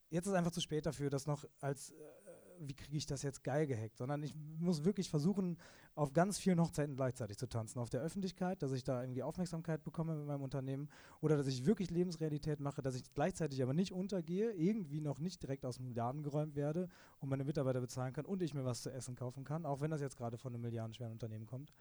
[0.10, 2.23] jetzt ist einfach zu spät dafür, das noch als äh,
[2.68, 5.58] wie kriege ich das jetzt geil gehackt, sondern ich muss wirklich versuchen,
[5.96, 7.80] auf ganz vielen Hochzeiten gleichzeitig zu tanzen.
[7.80, 10.90] Auf der Öffentlichkeit, dass ich da irgendwie Aufmerksamkeit bekomme mit meinem Unternehmen
[11.22, 15.42] oder dass ich wirklich Lebensrealität mache, dass ich gleichzeitig aber nicht untergehe, irgendwie noch nicht
[15.42, 16.90] direkt aus dem Laden geräumt werde
[17.20, 19.92] und meine Mitarbeiter bezahlen kann und ich mir was zu essen kaufen kann, auch wenn
[19.92, 21.72] das jetzt gerade von einem milliardenschweren Unternehmen kommt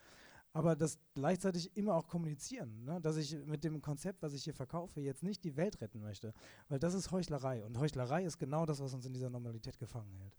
[0.53, 3.01] aber das gleichzeitig immer auch kommunizieren, ne?
[3.01, 6.35] dass ich mit dem Konzept, was ich hier verkaufe, jetzt nicht die Welt retten möchte,
[6.69, 10.13] weil das ist Heuchlerei und Heuchlerei ist genau das, was uns in dieser Normalität gefangen
[10.15, 10.37] hält.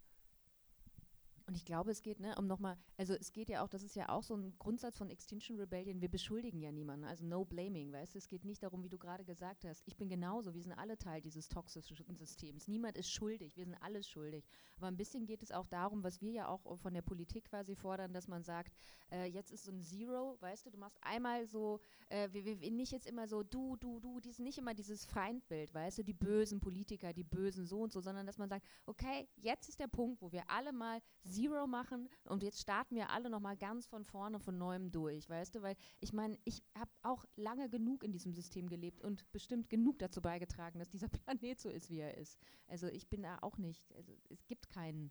[1.46, 3.94] Und ich glaube, es geht, ne, um nochmal, also es geht ja auch, das ist
[3.96, 7.92] ja auch so ein Grundsatz von Extinction Rebellion, wir beschuldigen ja niemanden, also no blaming,
[7.92, 10.62] weißt du, es geht nicht darum, wie du gerade gesagt hast, ich bin genauso, wir
[10.62, 14.96] sind alle Teil dieses toxischen Systems, niemand ist schuldig, wir sind alle schuldig, aber ein
[14.96, 18.26] bisschen geht es auch darum, was wir ja auch von der Politik quasi fordern, dass
[18.26, 18.72] man sagt,
[19.10, 21.78] äh, jetzt ist so ein Zero, weißt du, du machst einmal so,
[22.08, 25.74] äh, wir, wir, nicht jetzt immer so du, du, du, dies, nicht immer dieses Feindbild,
[25.74, 29.28] weißt du, die bösen Politiker, die bösen so und so, sondern dass man sagt, okay,
[29.36, 31.02] jetzt ist der Punkt, wo wir alle mal
[31.34, 35.54] Zero machen und jetzt starten wir alle nochmal ganz von vorne, von neuem durch, weißt
[35.54, 39.68] du, weil ich meine, ich habe auch lange genug in diesem System gelebt und bestimmt
[39.68, 42.38] genug dazu beigetragen, dass dieser Planet so ist, wie er ist.
[42.68, 45.10] Also ich bin da auch nicht, also es gibt keinen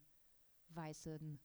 [0.69, 1.39] weißen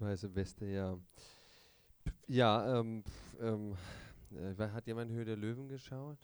[0.00, 0.98] Weiße Weste, ja.
[2.26, 3.04] Ja, ähm,
[3.38, 3.76] ähm, äh,
[4.58, 6.18] hat jemand Höhe der Löwen geschaut?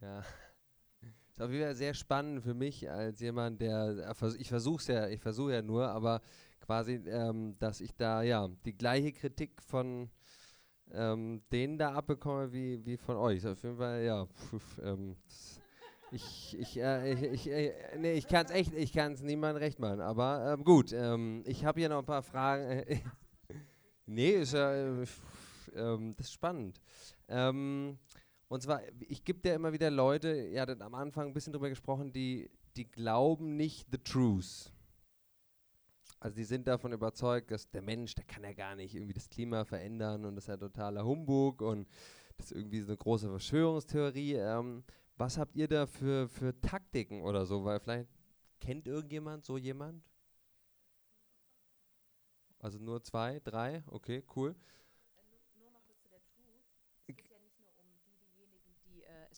[0.00, 0.22] Ja.
[1.32, 4.86] Ist auf jeden Fall sehr spannend für mich als jemand, der, äh, ich versuche es
[4.88, 6.20] ja, ich versuche ja nur, aber
[6.60, 10.10] quasi, ähm, dass ich da ja die gleiche Kritik von
[10.92, 13.46] ähm, denen da abbekomme wie, wie von euch.
[13.46, 15.16] Auf jeden Fall, ja, pf, ähm,
[16.12, 19.62] ich, ich, äh, ich, ich, äh, nee, ich kann es echt, ich kann es niemandem
[19.62, 20.00] recht machen.
[20.00, 22.84] Aber ähm, gut, ähm, ich habe hier noch ein paar Fragen.
[24.14, 25.06] nee, ist ja, äh,
[25.74, 26.80] ähm, das ist spannend.
[27.28, 27.98] Ähm,
[28.48, 31.70] und zwar, ich gebe ja immer wieder Leute, ihr hattet am Anfang ein bisschen drüber
[31.70, 34.70] gesprochen, die, die glauben nicht the truth.
[36.20, 39.28] Also die sind davon überzeugt, dass der Mensch, der kann ja gar nicht irgendwie das
[39.28, 41.88] Klima verändern und das ist ja totaler Humbug und
[42.36, 44.34] das ist irgendwie so eine große Verschwörungstheorie.
[44.34, 44.84] Ähm,
[45.16, 47.64] was habt ihr da für, für Taktiken oder so?
[47.64, 48.08] Weil vielleicht
[48.60, 50.04] kennt irgendjemand so jemand?
[52.62, 53.82] Also nur zwei, drei?
[53.88, 54.54] Okay, cool.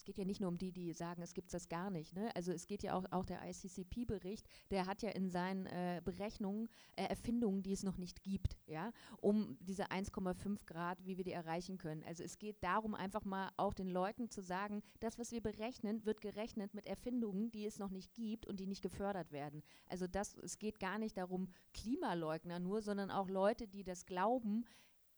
[0.05, 2.15] Geht ja nicht nur um die, die sagen, es gibt das gar nicht.
[2.15, 2.33] Ne?
[2.35, 6.69] Also es geht ja auch, auch der ICCP-Bericht, der hat ja in seinen äh, Berechnungen
[6.95, 11.31] äh, Erfindungen, die es noch nicht gibt, ja, um diese 1,5 Grad, wie wir die
[11.31, 12.03] erreichen können.
[12.03, 16.05] Also es geht darum, einfach mal auch den Leuten zu sagen, das, was wir berechnen,
[16.05, 19.63] wird gerechnet mit Erfindungen, die es noch nicht gibt und die nicht gefördert werden.
[19.87, 24.65] Also das, es geht gar nicht darum, Klimaleugner nur, sondern auch Leute, die das glauben,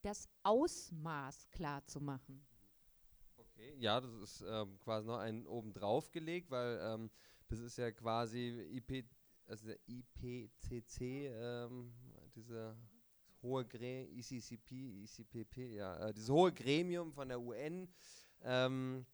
[0.02, 2.46] das Ausmaß klar zu machen.
[3.76, 7.10] Ja, das ist ähm, quasi noch ein obendrauf gelegt, weil ähm,
[7.48, 9.06] das ist ja quasi IP,
[9.46, 11.94] also IPCC, ähm,
[12.36, 12.76] diese
[13.42, 17.88] hohe Gre ICCP, ICPP, ja, äh, dieses hohe Gremium von der UN.
[18.44, 19.06] Ähm,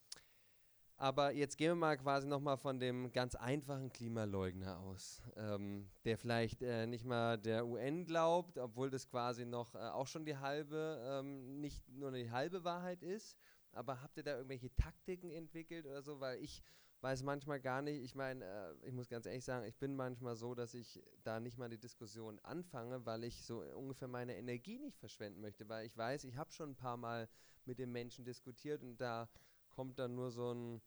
[0.98, 6.18] aber jetzt gehen wir mal quasi nochmal von dem ganz einfachen Klimaleugner aus, ähm, der
[6.18, 10.38] vielleicht äh, nicht mal der UN glaubt, obwohl das quasi noch äh, auch schon die
[10.38, 13.38] halbe, ähm, nicht nur die halbe Wahrheit ist
[13.74, 16.20] aber habt ihr da irgendwelche Taktiken entwickelt oder so?
[16.20, 16.62] Weil ich
[17.02, 20.36] weiß manchmal gar nicht, ich meine, äh, ich muss ganz ehrlich sagen, ich bin manchmal
[20.36, 24.80] so, dass ich da nicht mal die Diskussion anfange, weil ich so ungefähr meine Energie
[24.80, 27.28] nicht verschwenden möchte, weil ich weiß, ich habe schon ein paar Mal
[27.66, 29.30] mit den Menschen diskutiert und da
[29.70, 30.82] kommt dann nur so ein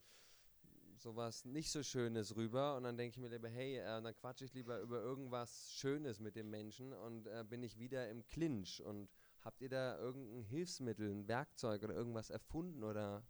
[0.99, 4.45] sowas nicht so Schönes rüber und dann denke ich mir lieber, hey, äh, dann quatsche
[4.45, 8.81] ich lieber über irgendwas Schönes mit dem Menschen und äh, bin ich wieder im Clinch.
[8.81, 9.09] Und
[9.47, 13.23] habt ihr da irgendein Hilfsmittel, ein Werkzeug oder irgendwas erfunden oder,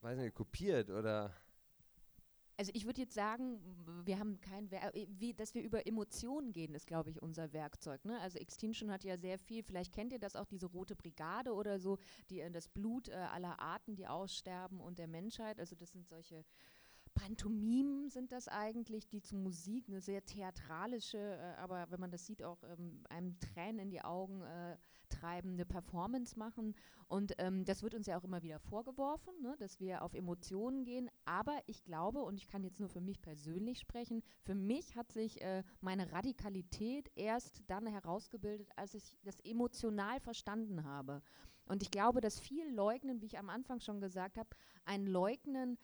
[0.00, 1.36] weiß nicht, kopiert oder
[2.56, 3.58] also ich würde jetzt sagen,
[4.04, 7.54] wir haben kein Werk, äh, wie, dass wir über Emotionen gehen, ist, glaube ich, unser
[7.54, 8.04] Werkzeug.
[8.04, 8.20] Ne?
[8.20, 11.78] Also Extinction hat ja sehr viel, vielleicht kennt ihr das auch, diese rote Brigade oder
[11.78, 15.58] so, die das Blut äh, aller Arten, die aussterben und der Menschheit.
[15.58, 16.44] Also das sind solche
[17.20, 22.24] Pantomimen sind das eigentlich, die zu Musik eine sehr theatralische, äh, aber wenn man das
[22.24, 24.78] sieht, auch ähm, einem Tränen in die Augen äh,
[25.10, 26.74] treiben, eine Performance machen.
[27.08, 30.84] Und ähm, das wird uns ja auch immer wieder vorgeworfen, ne, dass wir auf Emotionen
[30.84, 31.10] gehen.
[31.26, 35.12] Aber ich glaube, und ich kann jetzt nur für mich persönlich sprechen, für mich hat
[35.12, 41.20] sich äh, meine Radikalität erst dann herausgebildet, als ich das emotional verstanden habe.
[41.66, 44.48] Und ich glaube, dass viel Leugnen, wie ich am Anfang schon gesagt habe,
[44.84, 45.78] ein Leugnen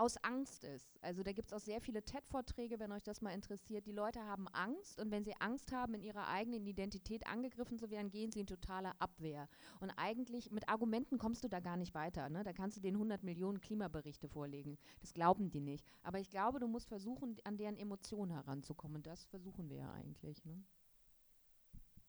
[0.00, 0.98] aus Angst ist.
[1.02, 3.86] Also da gibt es auch sehr viele TED-Vorträge, wenn euch das mal interessiert.
[3.86, 7.90] Die Leute haben Angst und wenn sie Angst haben, in ihrer eigenen Identität angegriffen zu
[7.90, 9.46] werden, gehen sie in totale Abwehr.
[9.80, 12.30] Und eigentlich mit Argumenten kommst du da gar nicht weiter.
[12.30, 12.42] Ne?
[12.42, 14.78] Da kannst du den 100 Millionen Klimaberichte vorlegen.
[15.02, 15.84] Das glauben die nicht.
[16.02, 18.96] Aber ich glaube, du musst versuchen, an deren Emotionen heranzukommen.
[18.96, 20.42] Und das versuchen wir ja eigentlich.
[20.46, 20.64] Ne?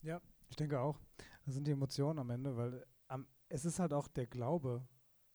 [0.01, 0.97] Ja, ich denke auch.
[1.45, 4.87] Das sind die Emotionen am Ende, weil ähm, es ist halt auch der Glaube,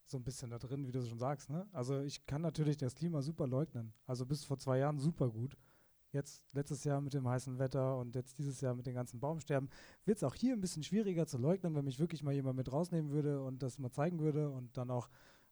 [0.09, 1.49] so ein bisschen da drin, wie du schon sagst.
[1.49, 1.67] Ne?
[1.73, 3.93] Also ich kann natürlich das Klima super leugnen.
[4.05, 5.57] Also bis vor zwei Jahren super gut.
[6.11, 9.69] Jetzt letztes Jahr mit dem heißen Wetter und jetzt dieses Jahr mit den ganzen Baumsterben
[10.05, 12.71] wird es auch hier ein bisschen schwieriger zu leugnen, wenn mich wirklich mal jemand mit
[12.71, 15.09] rausnehmen würde und das mal zeigen würde und dann auch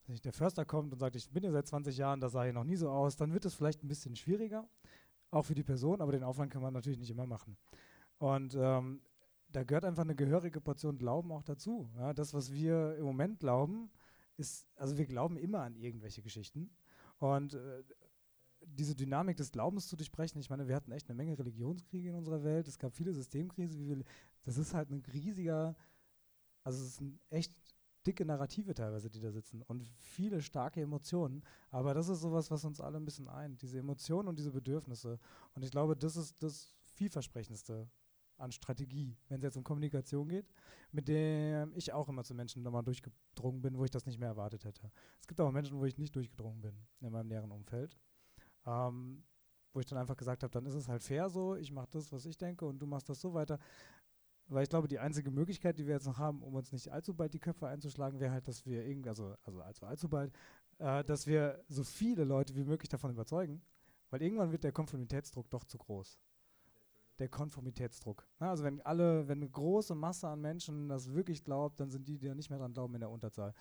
[0.08, 2.64] der Förster kommt und sagt, ich bin hier seit 20 Jahren, das sah hier noch
[2.64, 4.68] nie so aus, dann wird es vielleicht ein bisschen schwieriger,
[5.32, 7.58] auch für die Person, aber den Aufwand kann man natürlich nicht immer machen.
[8.20, 9.02] Und ähm,
[9.50, 11.90] da gehört einfach eine gehörige Portion Glauben auch dazu.
[11.98, 13.90] Ja, das, was wir im Moment glauben,
[14.38, 16.70] ist, also wir glauben immer an irgendwelche Geschichten.
[17.18, 17.84] Und äh,
[18.68, 22.16] diese Dynamik des Glaubens zu durchbrechen, ich meine, wir hatten echt eine Menge Religionskriege in
[22.16, 24.04] unserer Welt, es gab viele Systemkrisen,
[24.44, 25.76] das ist halt ein riesiger,
[26.64, 27.54] also es sind echt
[28.06, 32.66] dicke Narrative teilweise, die da sitzen und viele starke Emotionen, aber das ist sowas, was
[32.66, 35.20] uns alle ein bisschen eint, diese Emotionen und diese Bedürfnisse.
[35.54, 37.90] Und ich glaube, das ist das vielversprechendste
[38.38, 40.46] an Strategie, wenn es jetzt um Kommunikation geht,
[40.92, 44.30] mit dem ich auch immer zu Menschen nochmal durchgedrungen bin, wo ich das nicht mehr
[44.30, 44.92] erwartet hätte.
[45.20, 47.98] Es gibt auch Menschen, wo ich nicht durchgedrungen bin in meinem näheren Umfeld,
[48.66, 49.24] ähm,
[49.74, 52.12] wo ich dann einfach gesagt habe, dann ist es halt fair so, ich mache das,
[52.12, 53.60] was ich denke und du machst das so weiter.
[54.48, 57.16] Weil ich glaube, die einzige Möglichkeit, die wir jetzt noch haben, um uns nicht allzu
[57.16, 60.32] bald die Köpfe einzuschlagen, wäre halt, dass wir irgendwie, also, also allzu, allzu bald,
[60.78, 63.62] äh, dass wir so viele Leute wie möglich davon überzeugen,
[64.12, 66.20] weil irgendwann wird der Konformitätsdruck doch zu groß
[67.20, 68.28] der Konformitätsdruck.
[68.40, 72.18] also wenn alle, wenn eine große Masse an Menschen das wirklich glaubt, dann sind die,
[72.18, 73.54] die nicht mehr dran glauben, in der Unterzahl.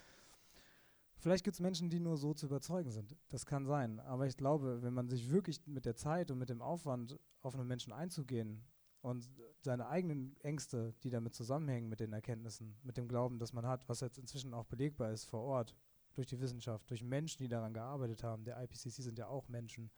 [1.16, 3.16] Vielleicht gibt es Menschen, die nur so zu überzeugen sind.
[3.28, 4.00] Das kann sein.
[4.00, 7.54] Aber ich glaube, wenn man sich wirklich mit der Zeit und mit dem Aufwand auf
[7.54, 8.62] einen Menschen einzugehen
[9.00, 9.30] und
[9.62, 13.88] seine eigenen Ängste, die damit zusammenhängen mit den Erkenntnissen, mit dem Glauben, das man hat,
[13.88, 15.74] was jetzt inzwischen auch belegbar ist vor Ort,
[16.14, 19.90] durch die Wissenschaft, durch Menschen, die daran gearbeitet haben, der IPCC sind ja auch Menschen,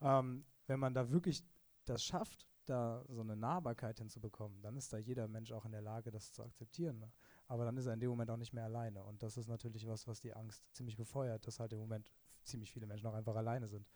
[0.00, 1.44] ähm, wenn man da wirklich
[1.84, 5.82] das schafft, da so eine Nahbarkeit hinzubekommen, dann ist da jeder Mensch auch in der
[5.82, 6.98] Lage, das zu akzeptieren.
[6.98, 7.10] Ne?
[7.46, 9.02] Aber dann ist er in dem Moment auch nicht mehr alleine.
[9.02, 12.08] Und das ist natürlich was, was die Angst ziemlich befeuert, dass halt im Moment
[12.42, 13.86] ziemlich viele Menschen auch einfach alleine sind,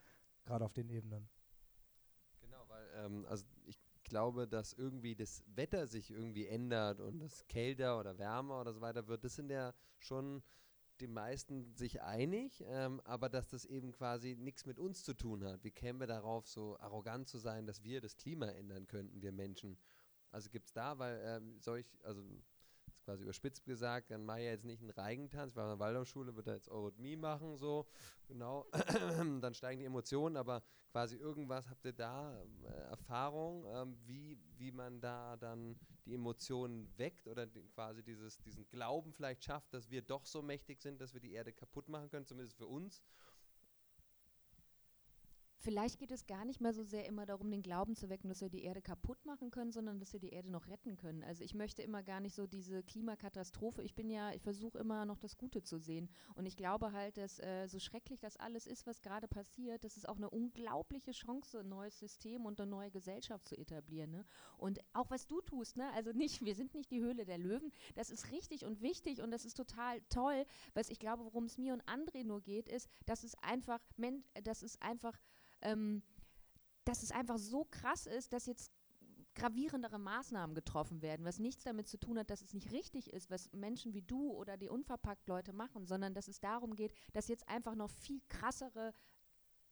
[0.45, 1.29] gerade auf den Ebenen.
[2.41, 7.47] Genau, weil ähm, also ich glaube, dass irgendwie das Wetter sich irgendwie ändert und es
[7.47, 9.25] kälter oder wärmer oder so weiter wird.
[9.25, 10.43] Das sind ja schon
[11.01, 15.45] die meisten sich einig, ähm, aber dass das eben quasi nichts mit uns zu tun
[15.45, 15.65] hat.
[15.65, 19.33] Wie kämen wir darauf, so arrogant zu sein, dass wir das Klima ändern könnten, wir
[19.33, 19.79] Menschen?
[20.31, 22.23] Also gibt es da, weil ähm, solch, also
[23.09, 26.47] quasi überspitzt gesagt, dann mache ich jetzt nicht einen Reigentanz, weil in der Waldorfschule wird
[26.47, 27.87] er jetzt Eurythmie machen, so,
[28.27, 28.67] genau,
[29.41, 34.73] dann steigen die Emotionen, aber quasi irgendwas, habt ihr da äh, Erfahrung, ähm, wie, wie
[34.73, 39.89] man da dann die Emotionen weckt oder die, quasi dieses, diesen Glauben vielleicht schafft, dass
[39.89, 43.01] wir doch so mächtig sind, dass wir die Erde kaputt machen können, zumindest für uns
[45.69, 48.41] Vielleicht geht es gar nicht mehr so sehr immer darum, den Glauben zu wecken, dass
[48.41, 51.23] wir die Erde kaputt machen können, sondern dass wir die Erde noch retten können.
[51.23, 53.83] Also ich möchte immer gar nicht so diese Klimakatastrophe.
[53.83, 56.09] Ich bin ja, ich versuche immer noch das Gute zu sehen.
[56.37, 59.99] Und ich glaube halt, dass äh, so schrecklich das alles ist, was gerade passiert, das
[59.99, 64.11] ist auch eine unglaubliche Chance, ein neues System und eine neue Gesellschaft zu etablieren.
[64.11, 64.25] Ne?
[64.57, 65.93] Und auch was du tust, ne?
[65.93, 69.31] also nicht, wir sind nicht die Höhle der Löwen, das ist richtig und wichtig und
[69.31, 70.47] das ist total toll.
[70.73, 73.81] Was ich glaube, worum es mir und André nur geht, ist, dass es einfach,
[74.45, 75.21] dass es einfach
[75.63, 76.03] ähm,
[76.85, 78.73] dass es einfach so krass ist, dass jetzt
[79.35, 83.31] gravierendere Maßnahmen getroffen werden, was nichts damit zu tun hat, dass es nicht richtig ist,
[83.31, 87.29] was Menschen wie du oder die unverpackt Leute machen, sondern dass es darum geht, dass
[87.29, 88.93] jetzt einfach noch viel krassere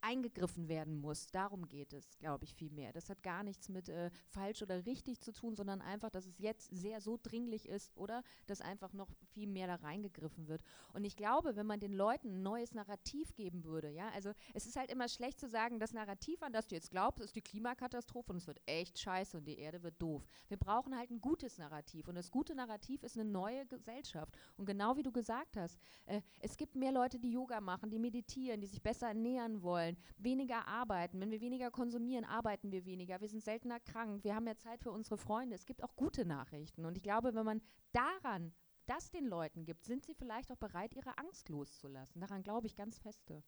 [0.00, 1.26] eingegriffen werden muss.
[1.28, 2.92] Darum geht es, glaube ich, viel mehr.
[2.92, 6.38] Das hat gar nichts mit äh, falsch oder richtig zu tun, sondern einfach, dass es
[6.38, 10.62] jetzt sehr so dringlich ist oder dass einfach noch viel mehr da reingegriffen wird.
[10.92, 14.66] Und ich glaube, wenn man den Leuten ein neues Narrativ geben würde, ja, also es
[14.66, 17.42] ist halt immer schlecht zu sagen, das Narrativ, an das du jetzt glaubst, ist die
[17.42, 20.24] Klimakatastrophe und es wird echt scheiße und die Erde wird doof.
[20.48, 24.36] Wir brauchen halt ein gutes Narrativ und das gute Narrativ ist eine neue Gesellschaft.
[24.56, 27.98] Und genau wie du gesagt hast, äh, es gibt mehr Leute, die Yoga machen, die
[27.98, 29.85] meditieren, die sich besser ernähren wollen,
[30.16, 31.20] weniger arbeiten.
[31.20, 33.20] Wenn wir weniger konsumieren, arbeiten wir weniger.
[33.20, 34.24] Wir sind seltener krank.
[34.24, 35.54] Wir haben mehr Zeit für unsere Freunde.
[35.54, 36.84] Es gibt auch gute Nachrichten.
[36.84, 37.60] Und ich glaube, wenn man
[37.92, 38.52] daran
[38.86, 42.20] das den Leuten gibt, sind sie vielleicht auch bereit, ihre Angst loszulassen.
[42.20, 43.42] Daran glaube ich ganz feste.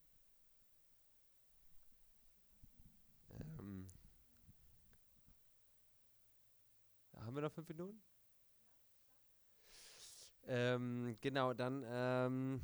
[3.30, 3.86] Ähm,
[7.14, 8.02] haben wir noch fünf Minuten?
[10.46, 12.60] Ähm, genau, dann ähm,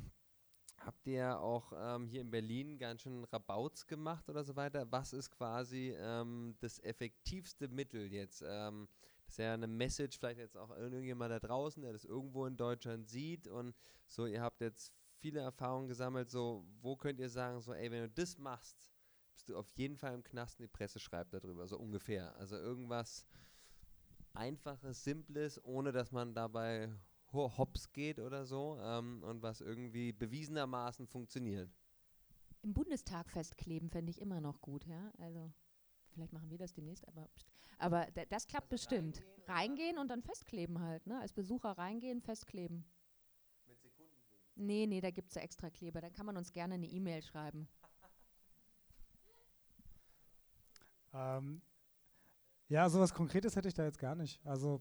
[0.85, 4.91] habt ihr auch ähm, hier in Berlin ganz schön Rabauts gemacht oder so weiter.
[4.91, 8.43] Was ist quasi ähm, das effektivste Mittel jetzt?
[8.47, 8.89] Ähm,
[9.25, 12.57] das ist ja eine Message, vielleicht jetzt auch irgendjemand da draußen, der das irgendwo in
[12.57, 13.75] Deutschland sieht und
[14.07, 18.03] so, ihr habt jetzt viele Erfahrungen gesammelt, so, wo könnt ihr sagen, so, ey, wenn
[18.03, 18.93] du das machst,
[19.33, 22.37] bist du auf jeden Fall im Knast und die Presse schreibt darüber, so ungefähr.
[22.37, 23.27] Also irgendwas
[24.35, 26.93] Einfaches, Simples, ohne dass man dabei
[27.35, 31.71] hops geht oder so ähm, und was irgendwie bewiesenermaßen funktioniert.
[32.63, 35.13] Im Bundestag festkleben fände ich immer noch gut, ja.
[35.19, 35.53] Also
[36.09, 37.29] vielleicht machen wir das demnächst, aber,
[37.79, 39.19] aber das klappt also bestimmt.
[39.19, 41.21] Reingehen, reingehen und dann festkleben halt, ne?
[41.21, 42.85] Als Besucher reingehen, festkleben.
[43.67, 44.45] Mit Sekundenkleben?
[44.55, 46.01] Nee, nee, da gibt es ja extra Kleber.
[46.01, 47.69] Dann kann man uns gerne eine E-Mail schreiben.
[51.13, 51.61] ähm,
[52.69, 54.41] ja, sowas Konkretes hätte ich da jetzt gar nicht.
[54.47, 54.81] Also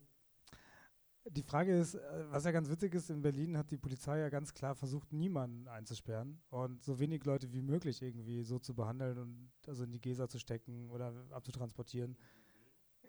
[1.25, 4.29] die Frage ist, äh, was ja ganz witzig ist, in Berlin hat die Polizei ja
[4.29, 9.17] ganz klar versucht, niemanden einzusperren und so wenig Leute wie möglich irgendwie so zu behandeln
[9.17, 12.17] und also in die Gesa zu stecken oder abzutransportieren.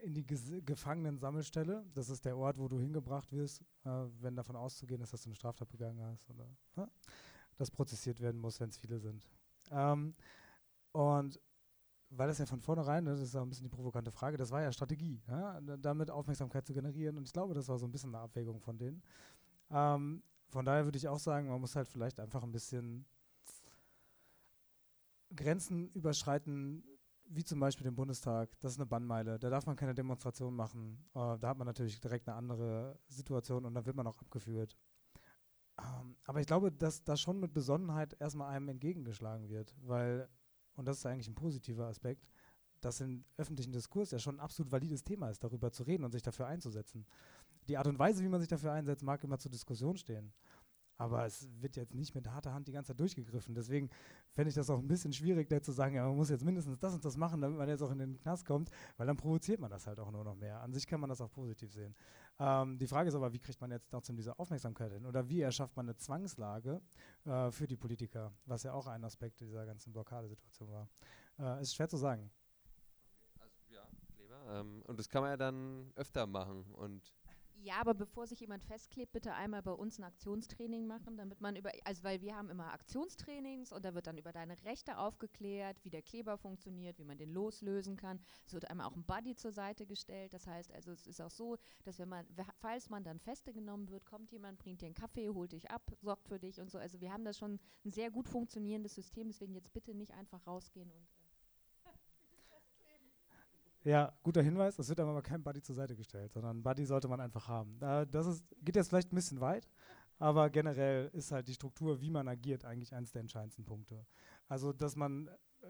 [0.03, 5.01] In die Gefangenensammelstelle, das ist der Ort, wo du hingebracht wirst, äh, wenn davon auszugehen
[5.01, 6.87] ist, dass du eine Straftat begangen hast oder äh,
[7.57, 9.27] das prozessiert werden muss, wenn es viele sind.
[9.71, 10.15] Ähm,
[10.93, 11.41] und
[12.17, 14.51] weil das ja von vornherein, ne, das ist ja ein bisschen die provokante Frage, das
[14.51, 17.17] war ja Strategie, ja, damit Aufmerksamkeit zu generieren.
[17.17, 19.03] Und ich glaube, das war so ein bisschen eine Abwägung von denen.
[19.71, 23.07] Ähm, von daher würde ich auch sagen, man muss halt vielleicht einfach ein bisschen
[25.35, 26.85] Grenzen überschreiten,
[27.27, 28.51] wie zum Beispiel den Bundestag.
[28.61, 29.39] Das ist eine Bannmeile.
[29.39, 31.05] Da darf man keine Demonstration machen.
[31.15, 34.77] Äh, da hat man natürlich direkt eine andere Situation und dann wird man auch abgeführt.
[35.79, 40.29] Ähm, aber ich glaube, dass da schon mit Besonnenheit erstmal einem entgegengeschlagen wird, weil
[40.77, 42.27] und das ist eigentlich ein positiver Aspekt,
[42.81, 46.12] dass im öffentlichen Diskurs ja schon ein absolut valides Thema ist, darüber zu reden und
[46.12, 47.07] sich dafür einzusetzen.
[47.68, 50.33] Die Art und Weise, wie man sich dafür einsetzt, mag immer zur Diskussion stehen.
[50.97, 53.55] Aber es wird jetzt nicht mit harter Hand die ganze Zeit durchgegriffen.
[53.55, 53.90] Deswegen
[54.30, 56.78] fände ich das auch ein bisschen schwierig, da zu sagen, ja, man muss jetzt mindestens
[56.78, 59.61] das und das machen, damit man jetzt auch in den Knast kommt, weil dann provoziert
[59.61, 60.61] man das halt auch nur noch mehr.
[60.61, 61.95] An sich kann man das auch positiv sehen.
[62.38, 65.07] Ähm, die Frage ist aber, wie kriegt man jetzt trotzdem diese Aufmerksamkeit hin?
[65.07, 66.80] Oder wie erschafft man eine Zwangslage
[67.24, 70.88] äh, für die Politiker, was ja auch ein Aspekt dieser ganzen Blockadesituation war.
[71.38, 72.30] Äh, ist schwer zu sagen.
[73.40, 74.61] Also, ja, Kleber.
[74.61, 77.14] Ähm, und das kann man ja dann öfter machen und
[77.65, 81.57] ja, aber bevor sich jemand festklebt, bitte einmal bei uns ein Aktionstraining machen, damit man
[81.57, 85.83] über, also weil wir haben immer Aktionstrainings und da wird dann über deine Rechte aufgeklärt,
[85.83, 88.21] wie der Kleber funktioniert, wie man den loslösen kann.
[88.45, 90.35] Es wird einmal auch ein Buddy zur Seite gestellt.
[90.35, 92.27] Das heißt, also es ist auch so, dass wenn man,
[92.59, 95.91] falls man dann feste genommen wird, kommt jemand, bringt dir einen Kaffee, holt dich ab,
[96.03, 96.77] sorgt für dich und so.
[96.77, 100.47] Also wir haben da schon ein sehr gut funktionierendes System, deswegen jetzt bitte nicht einfach
[100.47, 101.24] rausgehen und äh,
[103.85, 104.78] ja, guter Hinweis.
[104.78, 107.78] Es wird aber kein Buddy zur Seite gestellt, sondern Buddy sollte man einfach haben.
[107.78, 109.68] das ist, geht jetzt vielleicht ein bisschen weit,
[110.18, 114.07] aber generell ist halt die Struktur, wie man agiert, eigentlich eines der entscheidendsten Punkte.
[114.49, 115.28] Also, dass man,
[115.61, 115.66] äh,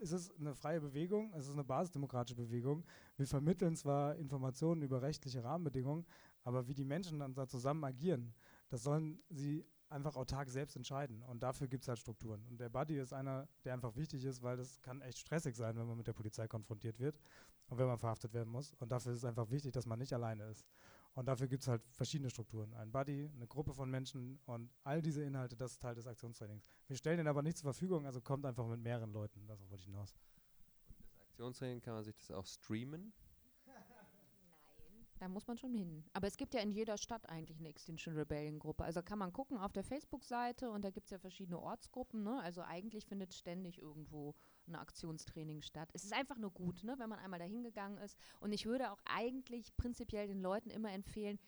[0.00, 2.84] es ist eine freie Bewegung, es ist eine basisdemokratische Bewegung.
[3.16, 6.06] Wir vermitteln zwar Informationen über rechtliche Rahmenbedingungen,
[6.44, 8.32] aber wie die Menschen dann da zusammen agieren,
[8.70, 11.22] das sollen sie einfach autark selbst entscheiden.
[11.22, 12.44] Und dafür gibt es halt Strukturen.
[12.48, 15.76] Und der Buddy ist einer, der einfach wichtig ist, weil das kann echt stressig sein,
[15.76, 17.18] wenn man mit der Polizei konfrontiert wird
[17.68, 18.74] und wenn man verhaftet werden muss.
[18.74, 20.66] Und dafür ist es einfach wichtig, dass man nicht alleine ist.
[21.14, 22.72] Und dafür gibt es halt verschiedene Strukturen.
[22.74, 26.68] Ein Buddy, eine Gruppe von Menschen und all diese Inhalte, das ist Teil des Aktionstrainings.
[26.86, 29.46] Wir stellen den aber nicht zur Verfügung, also kommt einfach mit mehreren Leuten.
[29.46, 30.14] Das wollte ich hinaus.
[30.98, 33.12] Und das Aktionstraining kann man sich das auch streamen?
[35.18, 36.04] Da muss man schon hin.
[36.12, 38.84] Aber es gibt ja in jeder Stadt eigentlich eine Extinction Rebellion Gruppe.
[38.84, 42.22] Also kann man gucken auf der Facebook-Seite und da gibt es ja verschiedene Ortsgruppen.
[42.22, 42.40] Ne?
[42.42, 44.34] Also eigentlich findet ständig irgendwo
[44.68, 45.90] ein Aktionstraining statt.
[45.92, 48.16] Es ist einfach nur gut, ne, wenn man einmal dahin gegangen ist.
[48.40, 51.38] Und ich würde auch eigentlich prinzipiell den Leuten immer empfehlen,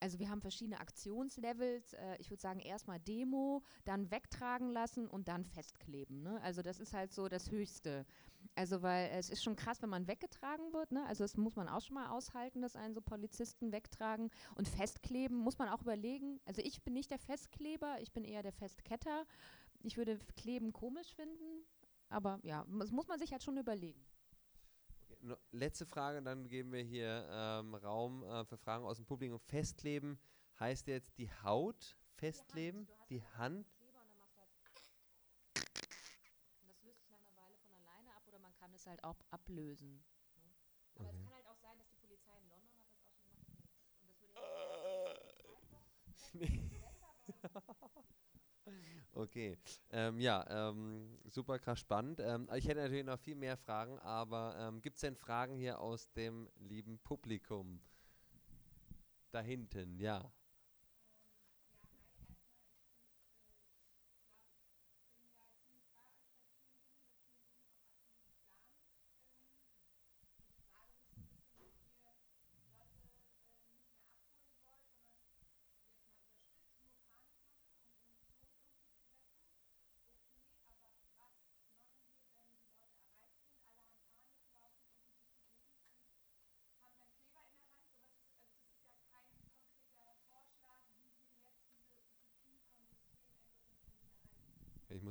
[0.00, 1.92] also wir haben verschiedene Aktionslevels.
[1.92, 6.22] Äh, ich würde sagen, erstmal Demo, dann wegtragen lassen und dann festkleben.
[6.22, 6.40] Ne?
[6.42, 8.06] Also das ist halt so das Höchste.
[8.54, 10.92] Also weil es ist schon krass, wenn man weggetragen wird.
[10.92, 11.04] Ne?
[11.06, 15.38] Also das muss man auch schon mal aushalten, dass einen so Polizisten wegtragen und festkleben.
[15.38, 16.40] Muss man auch überlegen.
[16.44, 19.24] Also ich bin nicht der Festkleber, ich bin eher der Festketter.
[19.82, 21.64] Ich würde Kleben komisch finden.
[22.08, 24.04] Aber ja, das muss man sich halt schon überlegen
[25.52, 29.38] letzte Frage, dann geben wir hier ähm, Raum äh, für Fragen aus dem Publikum.
[29.40, 30.18] Festkleben
[30.58, 33.66] heißt jetzt die Haut festkleben, die Hand.
[35.54, 39.20] Das löst sich nach einer Weile von alleine ab oder man kann es halt auch
[39.30, 40.02] ablösen.
[40.96, 41.18] Aber mhm.
[41.18, 43.54] es kann halt auch sein, dass die Polizei in London hat das auch schon gemacht.
[44.00, 44.20] Und das
[46.34, 46.80] würde ich
[49.12, 49.58] Okay,
[49.90, 52.20] ähm, ja, ähm, super krass spannend.
[52.20, 55.80] Ähm, ich hätte natürlich noch viel mehr Fragen, aber ähm, gibt es denn Fragen hier
[55.80, 57.80] aus dem lieben Publikum?
[59.32, 60.30] Da hinten, ja.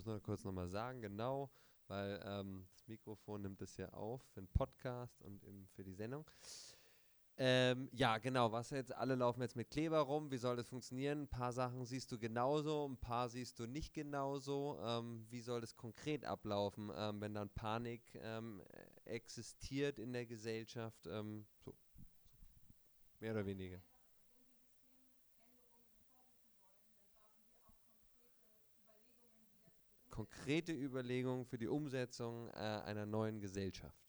[0.10, 1.52] Nur kurz nochmal sagen, genau,
[1.88, 5.94] weil ähm, das Mikrofon nimmt es ja auf für den Podcast und im, für die
[5.94, 6.26] Sendung.
[7.38, 11.22] Ähm, ja, genau, was jetzt, alle laufen jetzt mit Kleber rum, wie soll das funktionieren?
[11.22, 14.80] Ein paar Sachen siehst du genauso, ein paar siehst du nicht genauso.
[14.82, 18.64] Ähm, wie soll das konkret ablaufen, ähm, wenn dann Panik ähm,
[19.06, 21.06] existiert in der Gesellschaft?
[21.06, 21.76] Ähm, so.
[23.20, 23.80] Mehr oder weniger.
[30.20, 34.09] Konkrete Überlegungen für die Umsetzung äh, einer neuen Gesellschaft?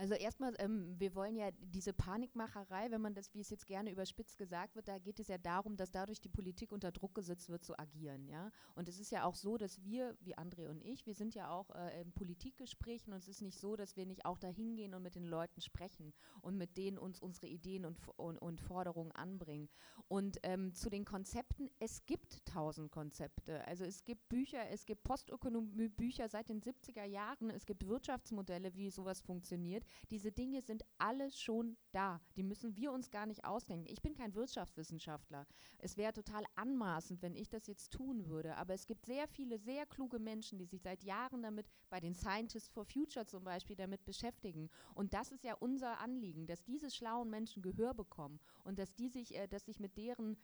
[0.00, 3.92] Also erstmal, ähm, wir wollen ja diese Panikmacherei, wenn man das, wie es jetzt gerne
[3.92, 7.50] überspitzt gesagt wird, da geht es ja darum, dass dadurch die Politik unter Druck gesetzt
[7.50, 8.50] wird zu agieren, ja.
[8.74, 11.50] Und es ist ja auch so, dass wir, wie André und ich, wir sind ja
[11.50, 14.94] auch äh, in Politikgesprächen und es ist nicht so, dass wir nicht auch da hingehen
[14.94, 19.12] und mit den Leuten sprechen und mit denen uns unsere Ideen und, und, und Forderungen
[19.12, 19.68] anbringen.
[20.08, 23.66] Und ähm, zu den Konzepten, es gibt tausend Konzepte.
[23.66, 28.88] Also es gibt Bücher, es gibt Postökonomie-Bücher seit den 70er Jahren, es gibt Wirtschaftsmodelle, wie
[28.88, 29.84] sowas funktioniert.
[30.10, 32.20] Diese Dinge sind alle schon da.
[32.36, 33.86] Die müssen wir uns gar nicht ausdenken.
[33.88, 35.46] Ich bin kein Wirtschaftswissenschaftler.
[35.78, 38.56] Es wäre total anmaßend, wenn ich das jetzt tun würde.
[38.56, 42.14] Aber es gibt sehr viele, sehr kluge Menschen, die sich seit Jahren damit, bei den
[42.14, 44.68] Scientists for Future zum Beispiel, damit beschäftigen.
[44.94, 49.08] Und das ist ja unser Anliegen, dass diese schlauen Menschen Gehör bekommen und dass die
[49.08, 50.36] sich, äh, dass sich mit deren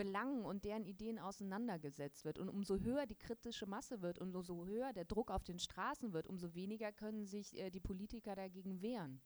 [0.00, 2.38] Belangen und deren Ideen auseinandergesetzt wird.
[2.38, 6.14] Und umso höher die kritische Masse wird und umso höher der Druck auf den Straßen
[6.14, 9.20] wird, umso weniger können sich äh, die Politiker dagegen wehren.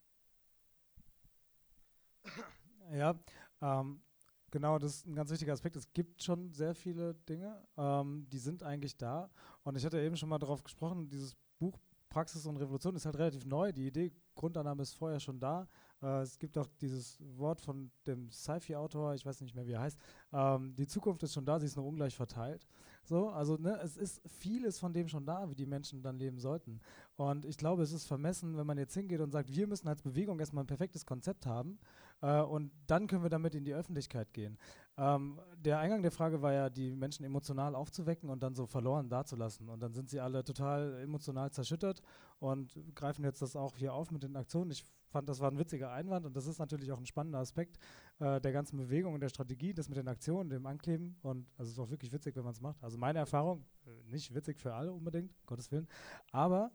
[2.92, 3.18] Ja,
[3.62, 4.02] ähm,
[4.50, 5.74] genau, das ist ein ganz wichtiger Aspekt.
[5.74, 9.30] Es gibt schon sehr viele Dinge, ähm, die sind eigentlich da.
[9.62, 11.78] Und ich hatte eben schon mal darauf gesprochen, dieses Buch
[12.10, 13.72] Praxis und Revolution ist halt relativ neu.
[13.72, 15.66] Die Idee, Grundannahme ist vorher schon da.
[16.04, 19.80] Äh, es gibt auch dieses Wort von dem Sci-Fi-Autor, ich weiß nicht mehr, wie er
[19.80, 19.98] heißt.
[20.32, 22.66] Ähm, die Zukunft ist schon da, sie ist nur ungleich verteilt.
[23.04, 26.38] So, also ne, es ist vieles von dem schon da, wie die Menschen dann leben
[26.38, 26.80] sollten.
[27.16, 30.02] Und ich glaube, es ist vermessen, wenn man jetzt hingeht und sagt, wir müssen als
[30.02, 31.78] Bewegung erstmal ein perfektes Konzept haben
[32.20, 34.58] äh, und dann können wir damit in die Öffentlichkeit gehen.
[34.96, 39.08] Ähm, der Eingang der Frage war ja, die Menschen emotional aufzuwecken und dann so verloren
[39.08, 39.68] dazulassen.
[39.68, 42.00] Und dann sind sie alle total emotional zerschüttert
[42.38, 44.70] und greifen jetzt das auch hier auf mit den Aktionen.
[44.70, 47.78] Ich fand, das war ein witziger Einwand und das ist natürlich auch ein spannender Aspekt
[48.18, 51.70] äh, der ganzen Bewegung und der Strategie, das mit den Aktionen, dem Ankleben und also
[51.70, 52.82] es ist auch wirklich witzig, wenn man es macht.
[52.82, 55.88] Also meine Erfahrung, äh, nicht witzig für alle unbedingt, Gottes Willen,
[56.32, 56.72] aber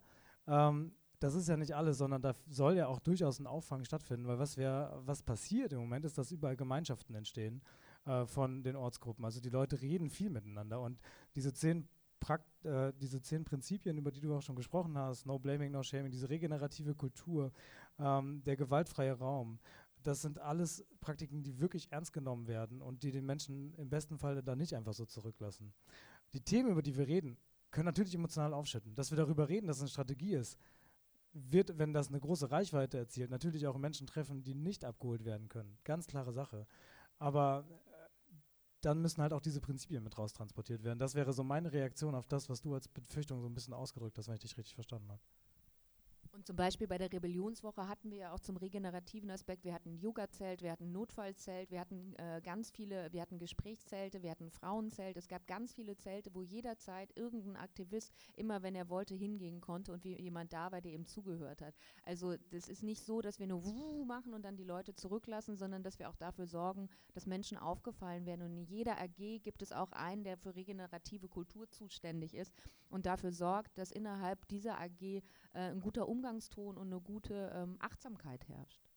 [0.47, 4.25] ähm, das ist ja nicht alles, sondern da soll ja auch durchaus ein Auffang stattfinden,
[4.25, 7.61] weil was, wär, was passiert im Moment ist, dass überall Gemeinschaften entstehen
[8.05, 9.25] äh, von den Ortsgruppen.
[9.25, 10.99] Also die Leute reden viel miteinander und
[11.35, 11.87] diese zehn
[12.19, 15.83] Prakt, äh, diese zehn Prinzipien, über die du auch schon gesprochen hast, No Blaming, No
[15.83, 17.51] Shaming, diese regenerative Kultur,
[17.97, 19.59] ähm, der gewaltfreie Raum,
[20.03, 24.17] das sind alles Praktiken, die wirklich ernst genommen werden und die den Menschen im besten
[24.17, 25.73] Fall da nicht einfach so zurücklassen.
[26.33, 27.37] Die Themen, über die wir reden,
[27.71, 28.95] können natürlich emotional aufschütten.
[28.95, 30.57] Dass wir darüber reden, dass es eine Strategie ist,
[31.33, 35.47] wird, wenn das eine große Reichweite erzielt, natürlich auch Menschen treffen, die nicht abgeholt werden
[35.47, 35.77] können.
[35.83, 36.65] Ganz klare Sache.
[37.19, 37.65] Aber
[38.81, 40.99] dann müssen halt auch diese Prinzipien mit raustransportiert werden.
[40.99, 44.17] Das wäre so meine Reaktion auf das, was du als Befürchtung so ein bisschen ausgedrückt
[44.17, 45.21] hast, wenn ich dich richtig verstanden habe.
[46.39, 49.95] Und zum Beispiel bei der Rebellionswoche hatten wir ja auch zum regenerativen Aspekt, wir hatten
[49.95, 54.31] ein Yoga-Zelt, wir hatten ein Notfallzelt, wir hatten äh, ganz viele, wir hatten Gesprächszelte, wir
[54.31, 58.87] hatten ein Frauenzelt, es gab ganz viele Zelte, wo jederzeit irgendein Aktivist immer, wenn er
[58.87, 61.75] wollte, hingehen konnte und wie jemand da war, der ihm zugehört hat.
[62.05, 65.57] Also das ist nicht so, dass wir nur Wuh machen und dann die Leute zurücklassen,
[65.57, 68.43] sondern dass wir auch dafür sorgen, dass Menschen aufgefallen werden.
[68.43, 72.53] Und in jeder AG gibt es auch einen, der für regenerative Kultur zuständig ist
[72.87, 75.21] und dafür sorgt, dass innerhalb dieser AG äh,
[75.53, 78.88] ein guter Umgang Umgangston und eine gute ähm, Achtsamkeit herrscht.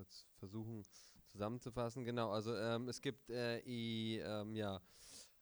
[0.00, 0.82] Kurz versuchen
[1.28, 2.04] zusammenzufassen.
[2.04, 4.80] Genau, also ähm, es gibt äh, i, ähm, ja,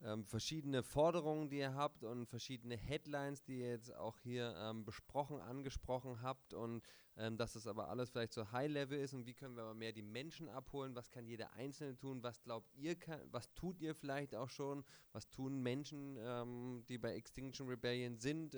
[0.01, 4.85] ähm, verschiedene Forderungen, die ihr habt und verschiedene Headlines, die ihr jetzt auch hier ähm,
[4.85, 6.83] besprochen, angesprochen habt und
[7.17, 9.93] ähm, dass das aber alles vielleicht so High-Level ist und wie können wir aber mehr
[9.93, 13.95] die Menschen abholen, was kann jeder Einzelne tun, was glaubt ihr, kann, was tut ihr
[13.95, 18.57] vielleicht auch schon, was tun Menschen, die bei Extinction Rebellion sind,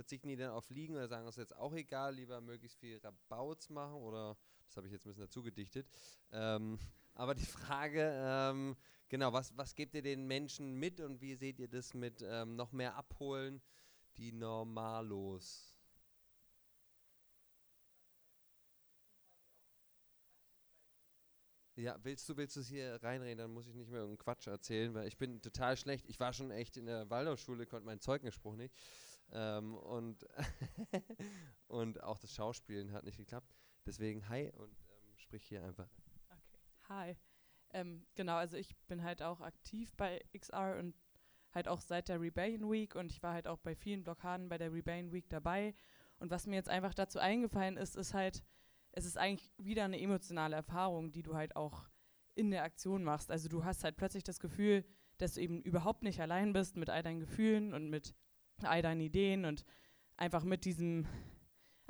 [0.00, 3.68] verzichten die dann auf Liegen oder sagen, es jetzt auch egal, lieber möglichst viel Rabauts
[3.68, 4.36] machen oder
[4.70, 5.88] das habe ich jetzt ein bisschen dazu gedichtet.
[6.30, 6.78] Ähm,
[7.14, 8.76] aber die Frage, ähm,
[9.08, 12.54] genau, was, was gebt ihr den Menschen mit und wie seht ihr das mit ähm,
[12.54, 13.60] noch mehr abholen,
[14.16, 15.76] die Normalos?
[21.74, 24.46] Ja, willst du, willst du es hier reinreden, dann muss ich nicht mehr irgendeinen Quatsch
[24.46, 26.06] erzählen, weil ich bin total schlecht.
[26.08, 28.74] Ich war schon echt in der Waldorfschule, konnte meinen Zeugenspruch nicht.
[29.32, 30.26] Ähm, und,
[31.68, 33.52] und auch das Schauspielen hat nicht geklappt.
[33.86, 35.88] Deswegen hi und ähm, sprich hier einfach.
[36.28, 37.16] Okay, hi.
[37.72, 40.94] Ähm, genau, also ich bin halt auch aktiv bei XR und
[41.52, 44.58] halt auch seit der Rebellion Week und ich war halt auch bei vielen Blockaden bei
[44.58, 45.74] der Rebellion Week dabei.
[46.18, 48.42] Und was mir jetzt einfach dazu eingefallen ist, ist halt,
[48.92, 51.88] es ist eigentlich wieder eine emotionale Erfahrung, die du halt auch
[52.34, 53.30] in der Aktion machst.
[53.30, 54.84] Also du hast halt plötzlich das Gefühl,
[55.18, 58.14] dass du eben überhaupt nicht allein bist mit all deinen Gefühlen und mit
[58.62, 59.64] all deinen Ideen und
[60.16, 61.06] einfach mit diesem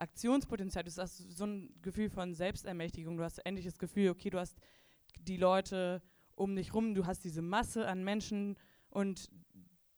[0.01, 0.84] Aktionspotenzial.
[0.84, 3.16] Du hast so ein Gefühl von Selbstermächtigung.
[3.16, 4.59] Du hast endlich das Gefühl, okay, du hast
[5.20, 6.03] die Leute
[6.34, 8.57] um dich rum, du hast diese Masse an Menschen
[8.88, 9.30] und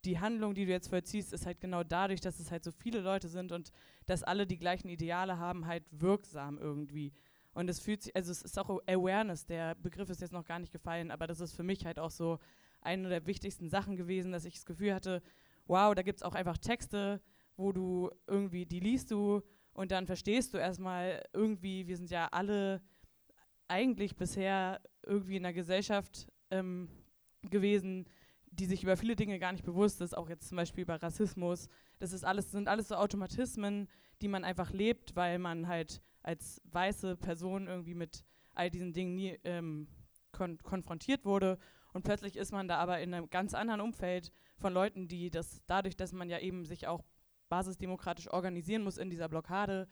[0.05, 3.01] die Handlung, die du jetzt vollziehst, ist halt genau dadurch, dass es halt so viele
[3.01, 3.71] Leute sind und
[4.07, 7.13] dass alle die gleichen Ideale haben, halt wirksam irgendwie.
[7.55, 10.59] Und es fühlt sich, also es ist auch Awareness, der Begriff ist jetzt noch gar
[10.59, 12.39] nicht gefallen, aber das ist für mich halt auch so
[12.81, 15.23] eine der wichtigsten Sachen gewesen, dass ich das Gefühl hatte,
[15.67, 17.21] wow, da gibt es auch einfach Texte,
[17.57, 19.43] wo du irgendwie, die liest du
[19.75, 22.83] und dann verstehst du erstmal irgendwie, wir sind ja alle
[23.69, 26.89] eigentlich bisher irgendwie in einer Gesellschaft ähm,
[27.43, 28.07] gewesen,
[28.51, 31.69] die sich über viele Dinge gar nicht bewusst ist, auch jetzt zum Beispiel über Rassismus.
[31.99, 33.89] Das ist alles, sind alles so Automatismen,
[34.21, 39.15] die man einfach lebt, weil man halt als weiße Person irgendwie mit all diesen Dingen
[39.15, 39.89] nie ähm,
[40.33, 41.59] kon konfrontiert wurde.
[41.95, 45.63] Und plötzlich ist man da aber in einem ganz anderen Umfeld von Leuten, die das
[45.67, 47.05] dadurch, dass man ja eben sich auch
[47.53, 49.87] basisdemokratisch organisieren muss in dieser Blockade,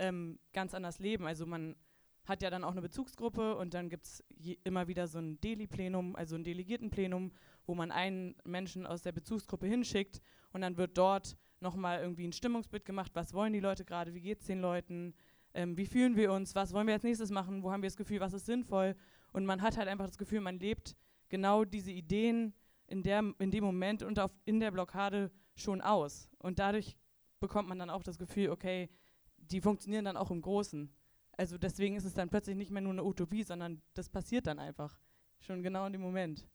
[0.00, 1.26] ähm, ganz anders leben.
[1.26, 1.76] Also man
[2.24, 4.24] hat ja dann auch eine Bezugsgruppe und dann gibt es
[4.64, 7.30] immer wieder so ein Deli-Plenum, also ein Delegiertenplenum,
[7.66, 10.20] wo man einen Menschen aus der Bezugsgruppe hinschickt
[10.52, 14.20] und dann wird dort nochmal irgendwie ein Stimmungsbild gemacht, was wollen die Leute gerade, wie
[14.20, 15.14] geht es den Leuten,
[15.54, 17.96] ähm, wie fühlen wir uns, was wollen wir als nächstes machen, wo haben wir das
[17.96, 18.96] Gefühl, was ist sinnvoll?
[19.32, 20.96] Und man hat halt einfach das Gefühl, man lebt
[21.28, 22.54] genau diese Ideen
[22.88, 26.28] in, der, in dem Moment und auf, in der Blockade schon aus.
[26.38, 26.96] Und dadurch
[27.44, 28.88] bekommt man dann auch das Gefühl, okay,
[29.36, 30.90] die funktionieren dann auch im Großen.
[31.36, 34.58] Also deswegen ist es dann plötzlich nicht mehr nur eine Utopie, sondern das passiert dann
[34.58, 34.98] einfach.
[35.40, 36.48] Schon genau in dem Moment.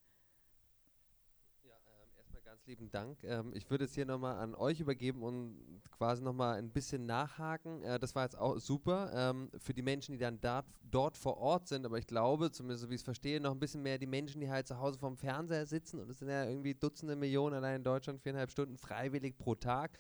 [1.64, 3.24] Ja, ähm, erstmal ganz lieben Dank.
[3.24, 7.84] Ähm, ich würde es hier nochmal an euch übergeben und quasi nochmal ein bisschen nachhaken.
[7.84, 11.38] Äh, das war jetzt auch super ähm, für die Menschen, die dann da, dort vor
[11.38, 11.86] Ort sind.
[11.86, 14.42] Aber ich glaube, zumindest so wie ich es verstehe, noch ein bisschen mehr die Menschen,
[14.42, 16.00] die halt zu Hause vorm Fernseher sitzen.
[16.00, 20.00] Und es sind ja irgendwie Dutzende Millionen allein in Deutschland, viereinhalb Stunden freiwillig pro Tag.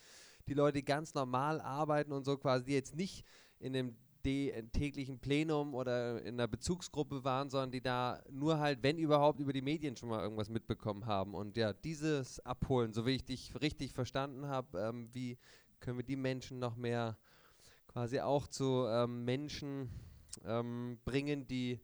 [0.49, 3.23] Die Leute, ganz normal arbeiten und so quasi, die jetzt nicht
[3.59, 8.97] in dem täglichen Plenum oder in einer Bezugsgruppe waren, sondern die da nur halt, wenn
[8.97, 11.35] überhaupt, über die Medien schon mal irgendwas mitbekommen haben.
[11.35, 15.37] Und ja, dieses Abholen, so wie ich dich richtig verstanden habe, ähm, wie
[15.79, 17.17] können wir die Menschen noch mehr
[17.87, 19.89] quasi auch zu ähm, Menschen
[20.45, 21.79] ähm, bringen, die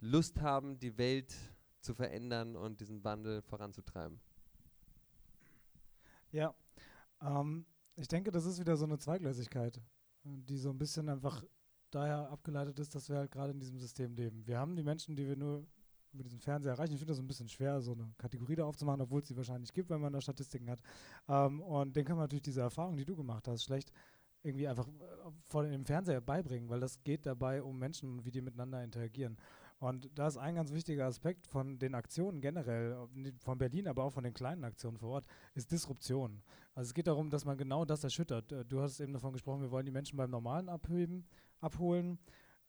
[0.00, 1.34] Lust haben, die Welt
[1.80, 4.18] zu verändern und diesen Wandel voranzutreiben.
[6.32, 6.54] Ja,
[7.22, 7.64] ähm,
[7.96, 9.80] ich denke, das ist wieder so eine Zweigläsigkeit,
[10.22, 11.42] die so ein bisschen einfach
[11.90, 14.46] daher abgeleitet ist, dass wir halt gerade in diesem System leben.
[14.46, 15.66] Wir haben die Menschen, die wir nur
[16.12, 16.92] über diesen Fernseher erreichen.
[16.92, 19.72] Ich finde das ein bisschen schwer, so eine Kategorie da aufzumachen, obwohl es sie wahrscheinlich
[19.72, 20.80] gibt, wenn man da Statistiken hat.
[21.28, 23.92] Ähm, und den kann man natürlich diese Erfahrung, die du gemacht hast, schlecht
[24.42, 24.92] irgendwie einfach äh,
[25.48, 29.36] vor dem Fernseher beibringen, weil das geht dabei um Menschen, wie die miteinander interagieren.
[29.78, 32.96] Und da ist ein ganz wichtiger Aspekt von den Aktionen generell,
[33.40, 36.42] von Berlin, aber auch von den kleinen Aktionen vor Ort, ist Disruption.
[36.74, 38.52] Also es geht darum, dass man genau das erschüttert.
[38.52, 41.26] Äh, du hast eben davon gesprochen, wir wollen die Menschen beim Normalen abheben
[41.60, 42.18] abholen.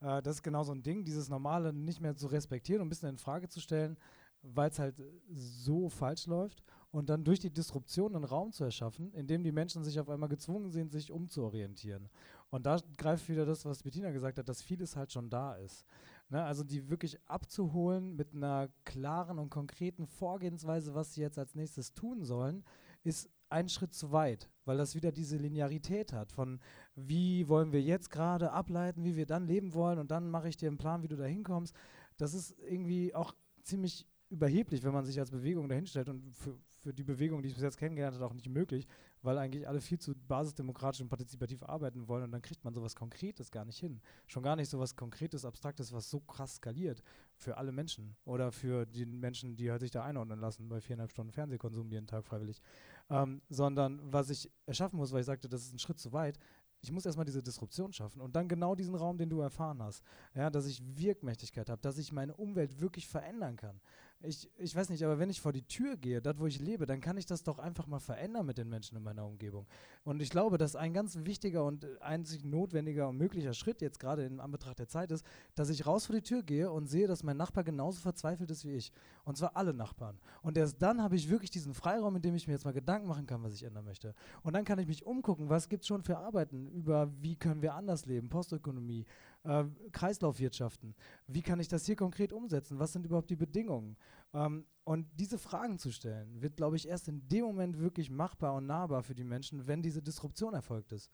[0.01, 2.89] Äh, das ist genau so ein Ding, dieses Normale nicht mehr zu respektieren und ein
[2.89, 3.97] bisschen in Frage zu stellen,
[4.41, 9.11] weil es halt so falsch läuft und dann durch die Disruption einen Raum zu erschaffen,
[9.13, 12.09] in dem die Menschen sich auf einmal gezwungen sehen, sich umzuorientieren.
[12.49, 15.85] Und da greift wieder das, was Bettina gesagt hat, dass vieles halt schon da ist.
[16.29, 21.55] Ne, also die wirklich abzuholen mit einer klaren und konkreten Vorgehensweise, was sie jetzt als
[21.55, 22.65] nächstes tun sollen,
[23.03, 26.59] ist ein Schritt zu weit, weil das wieder diese Linearität hat von
[26.95, 30.57] wie wollen wir jetzt gerade ableiten, wie wir dann leben wollen und dann mache ich
[30.57, 31.73] dir einen Plan, wie du da hinkommst.
[32.17, 33.33] Das ist irgendwie auch
[33.63, 37.55] ziemlich überheblich, wenn man sich als Bewegung dahinstellt und für, für die Bewegung, die ich
[37.55, 38.85] bis jetzt kennengelernt habe, auch nicht möglich,
[39.27, 42.95] weil eigentlich alle viel zu basisdemokratisch und partizipativ arbeiten wollen und dann kriegt man sowas
[42.95, 43.99] Konkretes gar nicht hin.
[44.25, 47.03] Schon gar nicht sowas Konkretes, Abstraktes, was so krass skaliert
[47.35, 51.11] für alle Menschen oder für die Menschen, die halt sich da einordnen lassen bei viereinhalb
[51.11, 52.61] Stunden Fernsehkonsum jeden Tag freiwillig.
[53.09, 56.39] Ähm, sondern was ich erschaffen muss, weil ich sagte, das ist ein Schritt zu weit,
[56.79, 60.03] ich muss erstmal diese Disruption schaffen und dann genau diesen Raum, den du erfahren hast.
[60.35, 63.81] Ja, dass ich Wirkmächtigkeit habe, dass ich meine Umwelt wirklich verändern kann
[64.23, 66.87] ich, ich weiß nicht, aber wenn ich vor die Tür gehe, dort wo ich lebe,
[66.87, 69.67] dann kann ich das doch einfach mal verändern mit den Menschen in meiner Umgebung.
[70.03, 74.25] Und ich glaube, dass ein ganz wichtiger und einzig notwendiger und möglicher Schritt jetzt gerade
[74.25, 75.23] in Anbetracht der Zeit ist,
[75.53, 78.65] dass ich raus vor die Tür gehe und sehe, dass mein Nachbar genauso verzweifelt ist
[78.65, 78.91] wie ich.
[79.23, 80.17] Und zwar alle Nachbarn.
[80.41, 83.07] Und erst dann habe ich wirklich diesen Freiraum, in dem ich mir jetzt mal Gedanken
[83.07, 84.15] machen kann, was ich ändern möchte.
[84.41, 87.61] Und dann kann ich mich umgucken, was gibt es schon für Arbeiten über, wie können
[87.61, 89.05] wir anders leben, Postökonomie,
[89.47, 90.93] äh, Kreislaufwirtschaften.
[91.25, 92.79] Wie kann ich das hier konkret umsetzen?
[92.79, 93.97] Was sind überhaupt die Bedingungen?
[94.33, 98.53] Ähm, und diese Fragen zu stellen, wird, glaube ich, erst in dem Moment wirklich machbar
[98.55, 101.09] und nahbar für die Menschen, wenn diese Disruption erfolgt ist.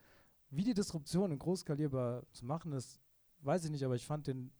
[0.49, 2.99] Wie die Disruption in großskalierbar zu machen ist,
[3.39, 4.51] weiß ich nicht, aber ich fand den,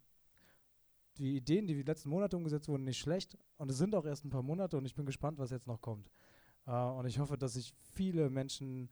[1.17, 3.37] die Ideen, die die letzten Monate umgesetzt wurden, nicht schlecht.
[3.57, 5.81] Und es sind auch erst ein paar Monate und ich bin gespannt, was jetzt noch
[5.81, 6.09] kommt.
[6.65, 8.89] Uh, und ich hoffe, dass sich viele Menschen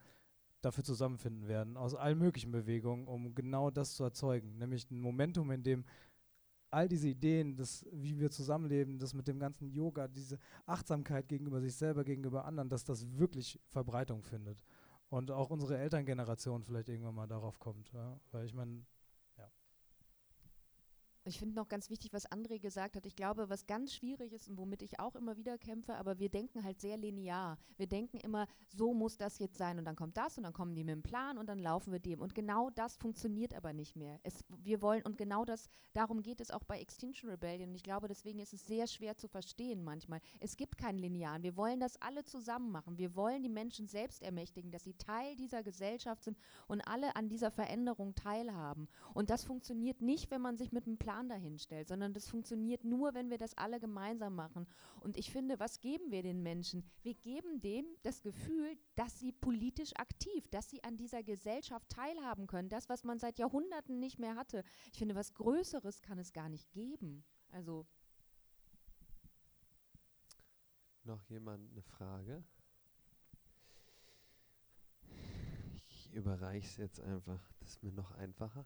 [0.62, 5.52] dafür zusammenfinden werden, aus allen möglichen Bewegungen, um genau das zu erzeugen, nämlich ein Momentum,
[5.52, 5.86] in dem
[6.72, 11.60] all diese Ideen, das, wie wir zusammenleben, das mit dem ganzen Yoga, diese Achtsamkeit gegenüber
[11.60, 14.64] sich selber, gegenüber anderen, dass das wirklich Verbreitung findet.
[15.10, 17.92] Und auch unsere Elterngeneration vielleicht irgendwann mal darauf kommt.
[17.92, 18.18] Ja?
[18.32, 18.86] Weil ich meine,
[21.24, 23.06] ich finde noch ganz wichtig, was André gesagt hat.
[23.06, 26.30] Ich glaube, was ganz schwierig ist und womit ich auch immer wieder kämpfe, aber wir
[26.30, 27.60] denken halt sehr linear.
[27.78, 30.74] Wir denken immer, so muss das jetzt sein und dann kommt das und dann kommen
[30.74, 32.22] die mit dem Plan und dann laufen wir dem.
[32.22, 34.20] Und genau das funktioniert aber nicht mehr.
[34.24, 37.70] Es, wir wollen, und genau das, darum geht es auch bei Extinction Rebellion.
[37.70, 40.22] Und ich glaube, deswegen ist es sehr schwer zu verstehen manchmal.
[40.40, 41.44] Es gibt keinen Linearen.
[41.44, 42.98] Wir wollen das alle zusammen machen.
[42.98, 46.38] Wir wollen die Menschen selbst ermächtigen, dass sie Teil dieser Gesellschaft sind
[46.68, 48.88] und alle an dieser Veränderung teilhaben.
[49.14, 52.86] Und das funktioniert nicht, wenn man sich mit einem Plan Plan dahinstellt, sondern das funktioniert
[52.86, 54.66] nur, wenn wir das alle gemeinsam machen.
[55.02, 56.86] Und ich finde, was geben wir den Menschen?
[57.04, 62.48] Wir geben dem das Gefühl, dass sie politisch aktiv, dass sie an dieser Gesellschaft teilhaben
[62.48, 62.70] können.
[62.70, 64.64] Das, was man seit Jahrhunderten nicht mehr hatte.
[64.94, 67.26] Ich finde, was Größeres kann es gar nicht geben.
[67.50, 67.86] Also.
[71.04, 72.42] Noch jemand eine Frage?
[75.90, 77.42] Ich überreiche es jetzt einfach.
[77.60, 78.66] Das ist mir noch einfacher.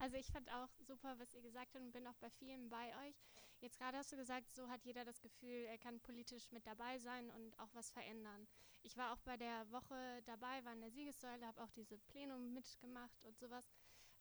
[0.00, 2.88] Also ich fand auch super, was ihr gesagt habt und bin auch bei vielen bei
[3.06, 3.22] euch.
[3.60, 6.98] Jetzt gerade hast du gesagt, so hat jeder das Gefühl, er kann politisch mit dabei
[6.98, 8.48] sein und auch was verändern.
[8.82, 12.54] Ich war auch bei der Woche dabei, war in der Siegessäule, habe auch diese Plenum
[12.54, 13.70] mitgemacht und sowas.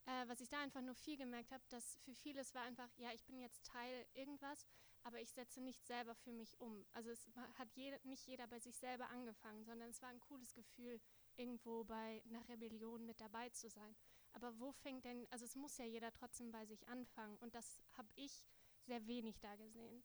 [0.05, 3.13] Äh, was ich da einfach nur viel gemerkt habe, dass für vieles war einfach, ja,
[3.13, 4.67] ich bin jetzt Teil irgendwas,
[5.03, 6.85] aber ich setze nicht selber für mich um.
[6.91, 10.53] Also es hat jede, nicht jeder bei sich selber angefangen, sondern es war ein cooles
[10.53, 10.99] Gefühl,
[11.37, 13.95] irgendwo bei einer Rebellion mit dabei zu sein.
[14.33, 17.81] Aber wo fängt denn, also es muss ja jeder trotzdem bei sich anfangen und das
[17.97, 18.45] habe ich
[18.85, 20.03] sehr wenig da gesehen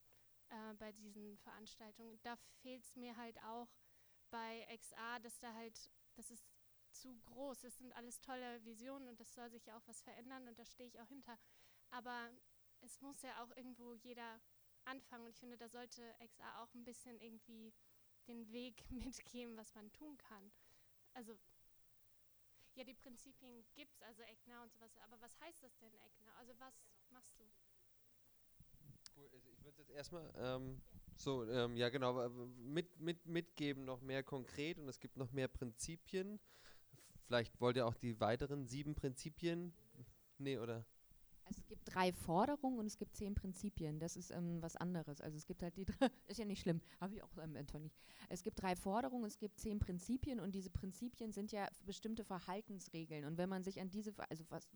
[0.48, 2.18] äh, bei diesen Veranstaltungen.
[2.22, 3.68] Da fehlt es mir halt auch
[4.30, 6.46] bei XA, dass da halt, das ist
[6.92, 7.60] zu groß.
[7.60, 10.64] Das sind alles tolle Visionen und das soll sich ja auch was verändern und da
[10.64, 11.38] stehe ich auch hinter.
[11.90, 12.30] Aber
[12.80, 14.40] es muss ja auch irgendwo jeder
[14.84, 17.72] anfangen und ich finde, da sollte XA auch ein bisschen irgendwie
[18.28, 20.52] den Weg mitgeben, was man tun kann.
[21.14, 21.38] Also
[22.74, 26.34] ja, die Prinzipien gibt es, also ECNA und sowas, aber was heißt das denn ECNA?
[26.38, 26.74] Also was
[27.10, 27.44] machst du?
[29.16, 30.80] Cool, also ich würde jetzt erstmal ähm,
[31.16, 35.48] so, ähm, ja genau, mit, mit, mitgeben noch mehr konkret und es gibt noch mehr
[35.48, 36.40] Prinzipien.
[37.26, 39.72] Vielleicht wollt ihr auch die weiteren sieben Prinzipien?
[40.38, 40.84] Nee, oder?
[41.46, 43.98] Also es gibt drei Forderungen und es gibt zehn Prinzipien.
[43.98, 45.20] Das ist ähm, was anderes.
[45.20, 47.90] Also es gibt halt die drei, ist ja nicht schlimm, habe ich auch ähm, Anthony.
[48.28, 53.24] Es gibt drei Forderungen, es gibt zehn Prinzipien und diese Prinzipien sind ja bestimmte Verhaltensregeln.
[53.24, 54.68] Und wenn man sich an diese, also was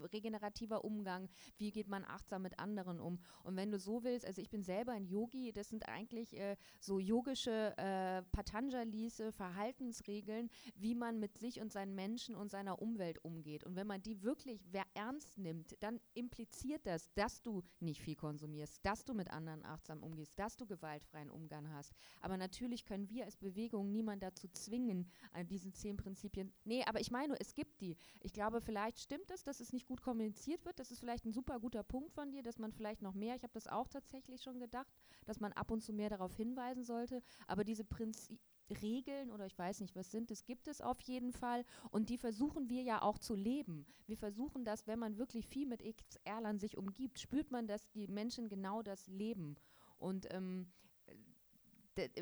[0.00, 1.28] regenerativer Umgang,
[1.58, 3.18] wie geht man achtsam mit anderen um.
[3.42, 6.56] Und wenn du so willst, also ich bin selber ein Yogi, das sind eigentlich äh,
[6.80, 13.24] so yogische äh, Patanjalis Verhaltensregeln, wie man mit sich und seinen Menschen und seiner Umwelt
[13.24, 13.64] umgeht.
[13.64, 14.60] Und wenn man die wirklich
[14.94, 20.02] ernst nimmt, dann impliziert das, dass du nicht viel konsumierst, dass du mit anderen achtsam
[20.02, 21.92] umgehst, dass du gewaltfreien Umgang hast.
[22.20, 26.52] Aber natürlich können wir als Bewegung niemand dazu zwingen, an diesen zehn Prinzipien.
[26.64, 27.96] Nee, aber ich meine, es gibt die.
[28.20, 30.78] Ich glaube, vielleicht stimmt es, dass es nicht gut kommuniziert wird.
[30.78, 33.42] Das ist vielleicht ein super guter Punkt von dir, dass man vielleicht noch mehr, ich
[33.42, 34.92] habe das auch tatsächlich schon gedacht,
[35.26, 37.22] dass man ab und zu mehr darauf hinweisen sollte.
[37.46, 38.38] Aber diese Prinzipien,
[38.80, 42.18] Regeln oder ich weiß nicht, was sind, das gibt es auf jeden Fall und die
[42.18, 43.86] versuchen wir ja auch zu leben.
[44.06, 48.06] Wir versuchen das, wenn man wirklich viel mit XRlern sich umgibt, spürt man, dass die
[48.06, 49.56] Menschen genau das leben.
[49.98, 50.72] Und ähm,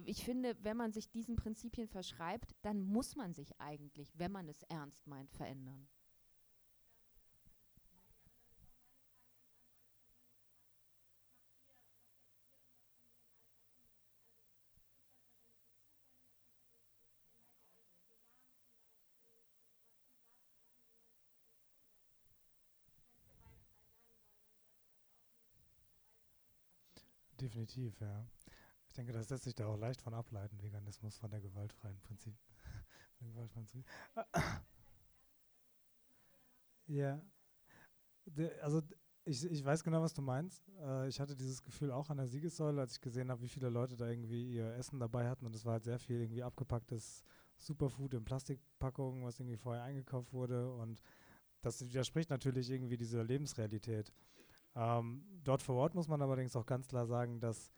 [0.05, 4.49] ich finde, wenn man sich diesen Prinzipien verschreibt, dann muss man sich eigentlich, wenn man
[4.49, 5.89] es ernst meint, verändern.
[27.51, 28.25] Definitiv, ja.
[28.87, 32.37] Ich denke, das lässt sich da auch leicht von ableiten, Veganismus von der gewaltfreien Prinzip.
[36.87, 37.21] ja.
[38.63, 38.83] also
[39.25, 40.63] ich, ich weiß genau, was du meinst.
[40.81, 43.69] Äh, ich hatte dieses Gefühl auch an der Siegessäule, als ich gesehen habe, wie viele
[43.69, 47.25] Leute da irgendwie ihr Essen dabei hatten und es war halt sehr viel irgendwie abgepacktes
[47.57, 51.03] Superfood in Plastikpackungen, was irgendwie vorher eingekauft wurde und
[51.63, 54.13] das widerspricht natürlich irgendwie dieser Lebensrealität.
[54.77, 57.71] Ähm, dort vor Ort muss man allerdings auch ganz klar sagen, dass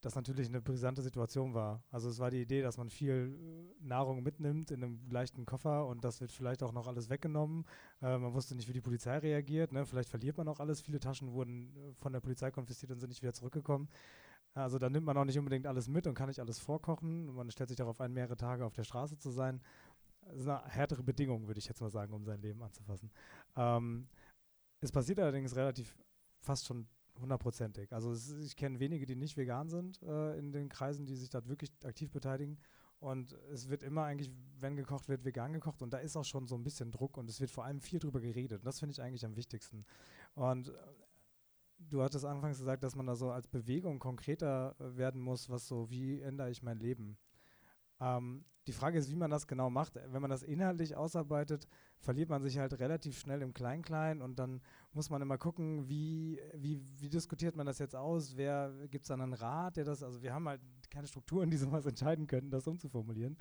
[0.00, 1.82] das natürlich eine brisante Situation war.
[1.90, 3.36] Also es war die Idee, dass man viel
[3.80, 7.64] äh, Nahrung mitnimmt in einem leichten Koffer und das wird vielleicht auch noch alles weggenommen.
[8.02, 9.72] Äh, man wusste nicht, wie die Polizei reagiert.
[9.72, 9.84] Ne?
[9.86, 10.80] Vielleicht verliert man auch alles.
[10.80, 13.88] Viele Taschen wurden äh, von der Polizei konfisziert und sind nicht wieder zurückgekommen.
[14.54, 17.26] Also da nimmt man auch nicht unbedingt alles mit und kann nicht alles vorkochen.
[17.34, 19.60] Man stellt sich darauf ein, mehrere Tage auf der Straße zu sein.
[20.22, 23.10] Das ist eine härtere Bedingung, würde ich jetzt mal sagen, um sein Leben anzufassen.
[23.54, 24.08] Ähm,
[24.86, 25.96] es passiert allerdings relativ
[26.40, 26.86] fast schon
[27.20, 27.92] hundertprozentig.
[27.92, 31.28] Also ist, ich kenne wenige, die nicht vegan sind äh, in den Kreisen, die sich
[31.28, 32.58] dort wirklich aktiv beteiligen.
[32.98, 35.82] Und es wird immer eigentlich, wenn gekocht wird, vegan gekocht.
[35.82, 37.98] Und da ist auch schon so ein bisschen Druck und es wird vor allem viel
[37.98, 38.60] drüber geredet.
[38.60, 39.84] Und das finde ich eigentlich am wichtigsten.
[40.34, 40.72] Und äh,
[41.78, 45.66] du hattest anfangs gesagt, dass man da so als Bewegung konkreter äh, werden muss, was
[45.66, 47.18] so, wie ändere ich mein Leben?
[48.00, 49.94] Ähm, die Frage ist, wie man das genau macht.
[49.94, 51.68] Wenn man das inhaltlich ausarbeitet,
[51.98, 54.60] verliert man sich halt relativ schnell im Klein-Klein und dann
[54.92, 58.36] muss man immer gucken, wie, wie, wie diskutiert man das jetzt aus?
[58.36, 60.60] Wer gibt es dann einen Rat, der das, also wir haben halt
[60.90, 63.36] keine Strukturen, die sowas entscheiden könnten, das umzuformulieren.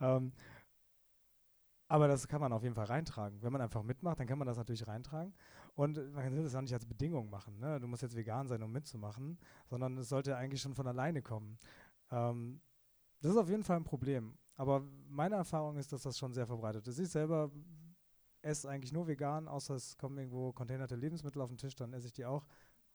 [0.00, 0.32] Ähm,
[1.88, 3.42] aber das kann man auf jeden Fall reintragen.
[3.42, 5.34] Wenn man einfach mitmacht, dann kann man das natürlich reintragen.
[5.74, 7.58] Und man kann das auch nicht als Bedingung machen.
[7.58, 7.80] Ne?
[7.80, 11.58] Du musst jetzt vegan sein, um mitzumachen, sondern es sollte eigentlich schon von alleine kommen.
[12.12, 12.60] Ähm,
[13.20, 14.38] das ist auf jeden Fall ein Problem.
[14.60, 16.98] Aber meine Erfahrung ist, dass das schon sehr verbreitet ist.
[16.98, 17.50] Ich selber
[18.42, 22.08] esse eigentlich nur vegan, außer es kommen irgendwo containerte Lebensmittel auf den Tisch, dann esse
[22.08, 22.46] ich die auch.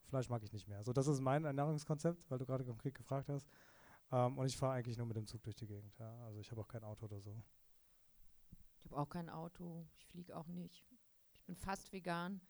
[0.04, 0.84] Fleisch mag ich nicht mehr.
[0.84, 3.50] So, das ist mein Ernährungskonzept, weil du gerade konkret gefragt hast.
[4.12, 5.98] Ähm, und ich fahre eigentlich nur mit dem Zug durch die Gegend.
[5.98, 6.16] Ja.
[6.26, 7.36] Also ich habe auch kein Auto oder so.
[8.78, 9.88] Ich habe auch kein Auto.
[9.96, 10.86] Ich fliege auch nicht.
[11.34, 12.42] Ich bin fast vegan.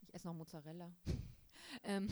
[0.00, 0.92] Ich esse noch Mozzarella.
[1.84, 2.08] ähm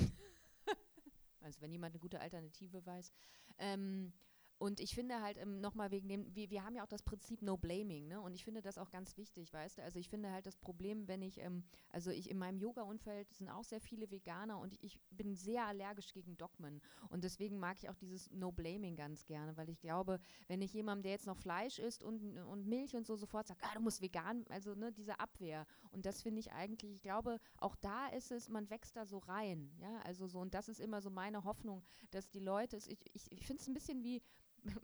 [1.40, 3.12] also wenn jemand eine gute Alternative weiß.
[3.58, 4.12] Ähm,
[4.60, 7.40] und ich finde halt ähm, nochmal wegen dem, wir, wir haben ja auch das Prinzip
[7.40, 8.20] No Blaming, ne?
[8.20, 9.82] Und ich finde das auch ganz wichtig, weißt du?
[9.82, 13.48] Also ich finde halt das Problem, wenn ich, ähm, also ich in meinem Yoga-Umfeld sind
[13.48, 16.82] auch sehr viele Veganer und ich, bin sehr allergisch gegen Dogmen.
[17.08, 20.74] Und deswegen mag ich auch dieses No Blaming ganz gerne, weil ich glaube, wenn ich
[20.74, 23.80] jemandem, der jetzt noch Fleisch isst und, und Milch und so sofort sagt, ah, du
[23.80, 25.66] musst vegan, also ne, diese Abwehr.
[25.90, 29.18] Und das finde ich eigentlich, ich glaube, auch da ist es, man wächst da so
[29.18, 32.90] rein, ja, also so, und das ist immer so meine Hoffnung, dass die Leute, ich,
[33.14, 34.22] ich, ich finde es ein bisschen wie,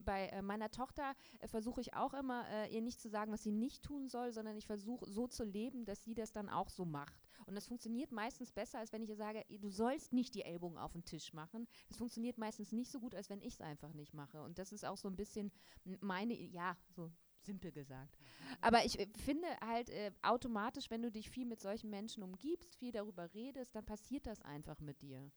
[0.04, 3.42] bei äh, meiner Tochter äh, versuche ich auch immer, äh, ihr nicht zu sagen, was
[3.42, 6.68] sie nicht tun soll, sondern ich versuche so zu leben, dass sie das dann auch
[6.68, 7.20] so macht.
[7.46, 10.78] Und das funktioniert meistens besser, als wenn ich ihr sage, du sollst nicht die Ellbogen
[10.78, 11.66] auf den Tisch machen.
[11.88, 14.42] Das funktioniert meistens nicht so gut, als wenn ich es einfach nicht mache.
[14.42, 15.52] Und das ist auch so ein bisschen
[16.00, 17.10] meine, ja, so
[17.46, 18.18] simpel gesagt.
[18.60, 22.74] Aber ich äh, finde halt äh, automatisch, wenn du dich viel mit solchen Menschen umgibst,
[22.76, 25.30] viel darüber redest, dann passiert das einfach mit dir.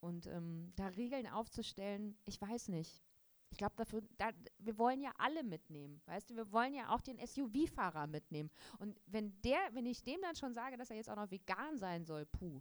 [0.00, 3.02] Und ähm, da Regeln aufzustellen, ich weiß nicht.
[3.54, 7.00] Ich glaube, dafür, da, wir wollen ja alle mitnehmen, weißt du, wir wollen ja auch
[7.00, 8.50] den SUV-Fahrer mitnehmen.
[8.80, 11.78] Und wenn der, wenn ich dem dann schon sage, dass er jetzt auch noch vegan
[11.78, 12.60] sein soll, puh.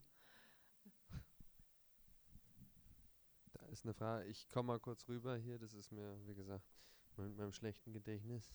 [3.53, 6.64] Da ist eine Frage, ich komme mal kurz rüber hier, das ist mir, wie gesagt,
[7.18, 8.53] mit meinem schlechten Gedächtnis.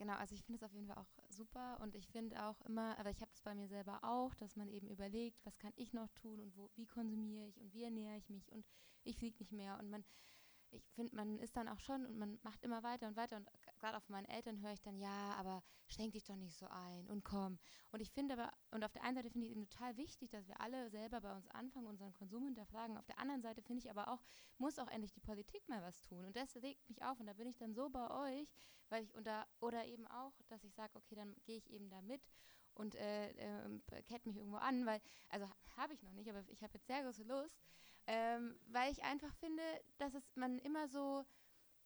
[0.00, 2.98] Genau, also ich finde es auf jeden Fall auch super und ich finde auch immer,
[2.98, 5.92] aber ich habe das bei mir selber auch, dass man eben überlegt, was kann ich
[5.92, 8.64] noch tun und wo, wie konsumiere ich und wie ernähre ich mich und
[9.04, 10.02] ich fliege nicht mehr und man,
[10.72, 13.48] ich finde, man ist dann auch schon und man macht immer weiter und weiter und
[13.78, 17.08] gerade auf meinen Eltern höre ich dann, ja, aber schränk dich doch nicht so ein
[17.08, 17.58] und komm.
[17.90, 20.46] Und ich finde aber, und auf der einen Seite finde ich eben total wichtig, dass
[20.46, 22.96] wir alle selber bei uns anfangen, unseren Konsum hinterfragen.
[22.96, 24.22] Auf der anderen Seite finde ich aber auch,
[24.58, 26.24] muss auch endlich die Politik mal was tun.
[26.24, 28.48] Und das regt mich auf und da bin ich dann so bei euch,
[28.88, 32.00] weil ich unter, oder eben auch, dass ich sage, okay, dann gehe ich eben da
[32.02, 32.22] mit
[32.74, 36.62] und äh, äh, kette mich irgendwo an, weil, also habe ich noch nicht, aber ich
[36.62, 37.60] habe jetzt sehr große Lust,
[38.12, 39.62] ähm, weil ich einfach finde,
[39.98, 41.24] dass es man immer so,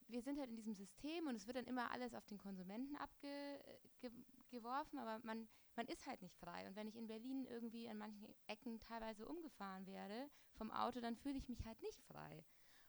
[0.09, 2.97] wir sind halt in diesem System und es wird dann immer alles auf den Konsumenten
[2.97, 5.47] abgeworfen, aber man,
[5.77, 6.67] man ist halt nicht frei.
[6.67, 11.15] Und wenn ich in Berlin irgendwie an manchen Ecken teilweise umgefahren werde vom Auto, dann
[11.15, 12.43] fühle ich mich halt nicht frei.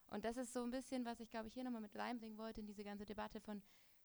[0.08, 2.62] Und das ist so ein bisschen, was ich glaube ich hier nochmal mit reinbringen wollte
[2.62, 3.62] in diese ganze Debatte von,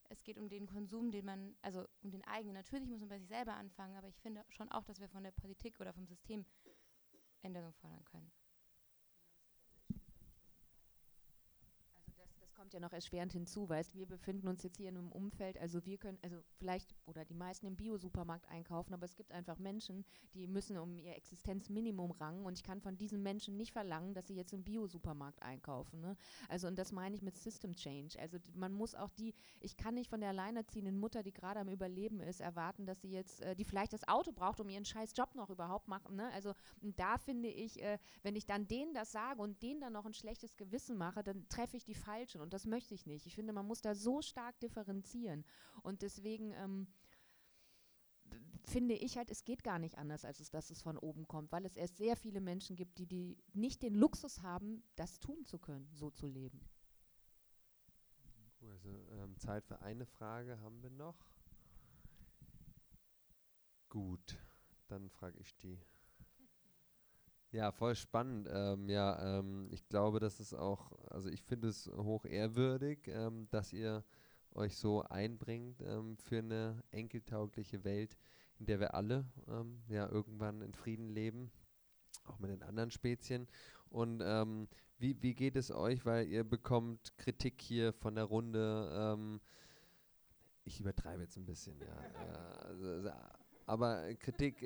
[0.09, 2.55] es geht um den Konsum, den man, also um den eigenen.
[2.55, 5.23] Natürlich muss man bei sich selber anfangen, aber ich finde schon auch, dass wir von
[5.23, 6.45] der Politik oder vom System
[7.43, 8.33] Änderungen fordern können.
[12.61, 15.83] Kommt ja noch erschwerend hinzu, weißt wir befinden uns jetzt hier in einem Umfeld, also
[15.87, 20.05] wir können, also vielleicht oder die meisten im Bio-Supermarkt einkaufen, aber es gibt einfach Menschen,
[20.35, 24.27] die müssen um ihr Existenzminimum rangen und ich kann von diesen Menschen nicht verlangen, dass
[24.27, 26.03] sie jetzt im Bio-Supermarkt einkaufen.
[26.03, 26.19] Ne?
[26.51, 28.21] Also und das meine ich mit System Change.
[28.21, 31.69] Also man muss auch die, ich kann nicht von der alleinerziehenden Mutter, die gerade am
[31.71, 35.15] Überleben ist, erwarten, dass sie jetzt, äh, die vielleicht das Auto braucht, um ihren scheiß
[35.17, 36.17] Job noch überhaupt machen.
[36.17, 36.31] Ne?
[36.35, 40.05] Also da finde ich, äh, wenn ich dann denen das sage und denen dann noch
[40.05, 43.27] ein schlechtes Gewissen mache, dann treffe ich die Falschen und das möchte ich nicht.
[43.27, 45.45] Ich finde, man muss da so stark differenzieren.
[45.83, 46.87] Und deswegen ähm,
[48.65, 51.53] finde ich halt, es geht gar nicht anders, als es, dass es von oben kommt,
[51.53, 55.45] weil es erst sehr viele Menschen gibt, die, die nicht den Luxus haben, das tun
[55.45, 56.61] zu können, so zu leben.
[58.63, 61.17] Also ähm, Zeit für eine Frage haben wir noch.
[63.89, 64.39] Gut,
[64.89, 65.81] dann frage ich die.
[67.53, 68.49] Ja, voll spannend.
[68.53, 73.49] Ähm, ja, ähm, ich glaube, das ist auch, also ich finde es hoch ehrwürdig, ähm,
[73.51, 74.05] dass ihr
[74.53, 78.17] euch so einbringt ähm, für eine enkeltaugliche Welt,
[78.61, 81.51] in der wir alle ähm, ja irgendwann in Frieden leben,
[82.25, 83.49] auch mit den anderen Spezien.
[83.89, 84.69] Und ähm,
[84.99, 89.29] wie, wie geht es euch, weil ihr bekommt Kritik hier von der Runde,
[90.65, 91.87] ich übertreibe jetzt ein bisschen, ja.
[91.87, 93.11] Äh, also,
[93.67, 94.65] aber Kritik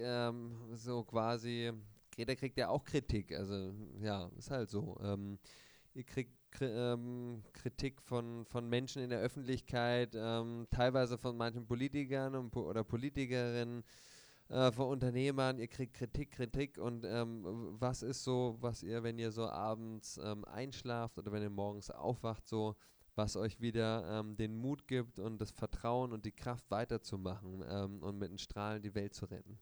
[0.75, 1.73] so quasi
[2.17, 4.99] Greta kriegt ja auch Kritik, also ja, ist halt so.
[5.03, 5.39] Ähm,
[5.95, 12.35] ihr kriegt ähm, Kritik von, von Menschen in der Öffentlichkeit, ähm, teilweise von manchen Politikern
[12.35, 13.85] und, oder Politikerinnen,
[14.49, 15.59] äh, von Unternehmern.
[15.59, 17.45] Ihr kriegt Kritik, Kritik und ähm,
[17.79, 21.91] was ist so, was ihr, wenn ihr so abends ähm, einschlaft oder wenn ihr morgens
[21.91, 22.77] aufwacht, so
[23.17, 27.63] was euch wieder ähm, den Mut gibt und das Vertrauen und die Kraft weiterzumachen
[28.01, 29.59] und mit den Strahlen die Welt zu retten?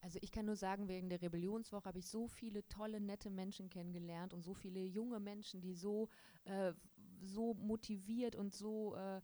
[0.00, 3.68] Also ich kann nur sagen, wegen der Rebellionswoche habe ich so viele tolle, nette Menschen
[3.68, 6.08] kennengelernt und so viele junge Menschen, die so,
[6.44, 6.72] äh,
[7.20, 9.20] so motiviert und so, äh,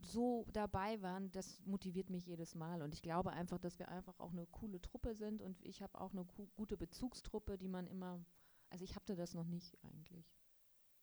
[0.00, 1.30] so dabei waren.
[1.32, 2.82] Das motiviert mich jedes Mal.
[2.82, 6.00] Und ich glaube einfach, dass wir einfach auch eine coole Truppe sind und ich habe
[6.00, 6.26] auch eine
[6.56, 8.24] gute Bezugstruppe, die man immer,
[8.70, 10.26] also ich hatte das noch nicht eigentlich.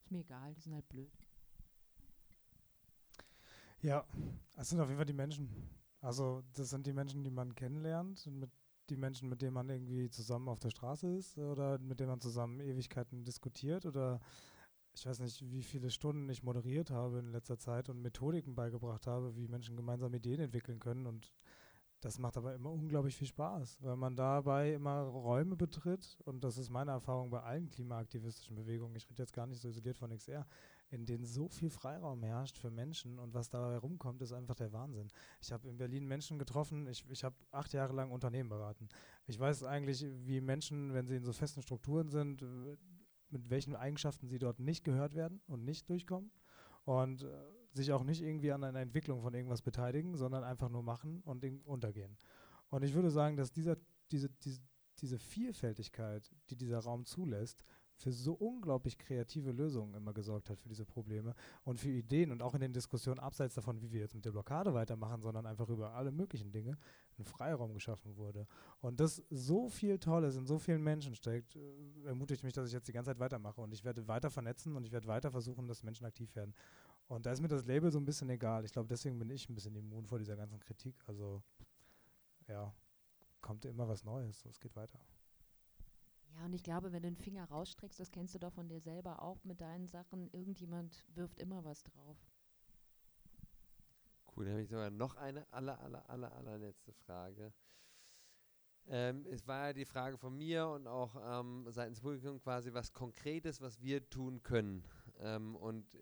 [0.03, 1.11] Ist mir egal, die sind halt blöd.
[3.81, 4.05] Ja,
[4.55, 5.49] es sind auf jeden Fall die Menschen.
[5.99, 8.51] Also das sind die Menschen, die man kennenlernt und mit
[8.89, 12.22] die Menschen, mit denen man irgendwie zusammen auf der Straße ist oder mit denen man
[12.22, 14.19] zusammen Ewigkeiten diskutiert oder
[14.95, 19.07] ich weiß nicht, wie viele Stunden ich moderiert habe in letzter Zeit und Methodiken beigebracht
[19.07, 21.07] habe, wie Menschen gemeinsam Ideen entwickeln können.
[21.07, 21.34] Und
[21.99, 26.18] das macht aber immer unglaublich viel Spaß, weil man dabei immer Räume betritt.
[26.26, 28.95] Und das ist meine Erfahrung bei allen klimaaktivistischen Bewegungen.
[28.95, 30.45] Ich rede jetzt gar nicht so isoliert von XR,
[30.94, 33.18] in denen so viel Freiraum herrscht für Menschen.
[33.18, 35.07] Und was dabei rumkommt, ist einfach der Wahnsinn.
[35.41, 36.88] Ich habe in Berlin Menschen getroffen.
[36.88, 38.88] Ich, ich habe acht Jahre lang Unternehmen beraten.
[39.26, 42.45] Ich weiß eigentlich, wie Menschen, wenn sie in so festen Strukturen sind,
[43.30, 46.32] mit welchen Eigenschaften sie dort nicht gehört werden und nicht durchkommen
[46.86, 47.28] und äh,
[47.74, 51.44] sich auch nicht irgendwie an einer Entwicklung von irgendwas beteiligen, sondern einfach nur machen und
[51.65, 52.15] untergehen.
[52.70, 53.78] Und ich würde sagen, dass dieser,
[54.11, 54.61] diese, diese,
[54.99, 57.64] diese Vielfältigkeit, die dieser Raum zulässt,
[57.98, 62.41] für so unglaublich kreative Lösungen immer gesorgt hat für diese Probleme und für Ideen und
[62.41, 65.70] auch in den Diskussionen abseits davon, wie wir jetzt mit der Blockade weitermachen, sondern einfach
[65.70, 66.78] über alle möglichen Dinge,
[67.18, 68.48] ein Freiraum geschaffen wurde.
[68.82, 71.60] Und das so viel Tolles in so vielen Menschen steckt, äh,
[72.06, 74.86] ermutigt mich, dass ich jetzt die ganze Zeit weitermache und ich werde weiter vernetzen und
[74.86, 76.53] ich werde weiter versuchen, dass Menschen aktiv werden.
[77.07, 78.65] Und da ist mir das Label so ein bisschen egal.
[78.65, 80.95] Ich glaube, deswegen bin ich ein bisschen immun vor dieser ganzen Kritik.
[81.06, 81.44] Also
[82.48, 82.74] ja,
[83.41, 84.45] kommt immer was Neues.
[84.45, 84.99] Es geht weiter.
[86.35, 88.80] Ja, und ich glaube, wenn du den Finger rausstreckst, das kennst du doch von dir
[88.80, 92.18] selber auch mit deinen Sachen, irgendjemand wirft immer was drauf.
[94.35, 97.53] Cool, dann habe ich sogar noch eine aller, aller, aller, allerletzte Frage.
[98.88, 102.91] Ähm, es war ja die Frage von mir und auch ähm, seitens Publikum quasi was
[102.91, 104.84] Konkretes, was wir tun können.
[105.19, 105.97] Ähm, und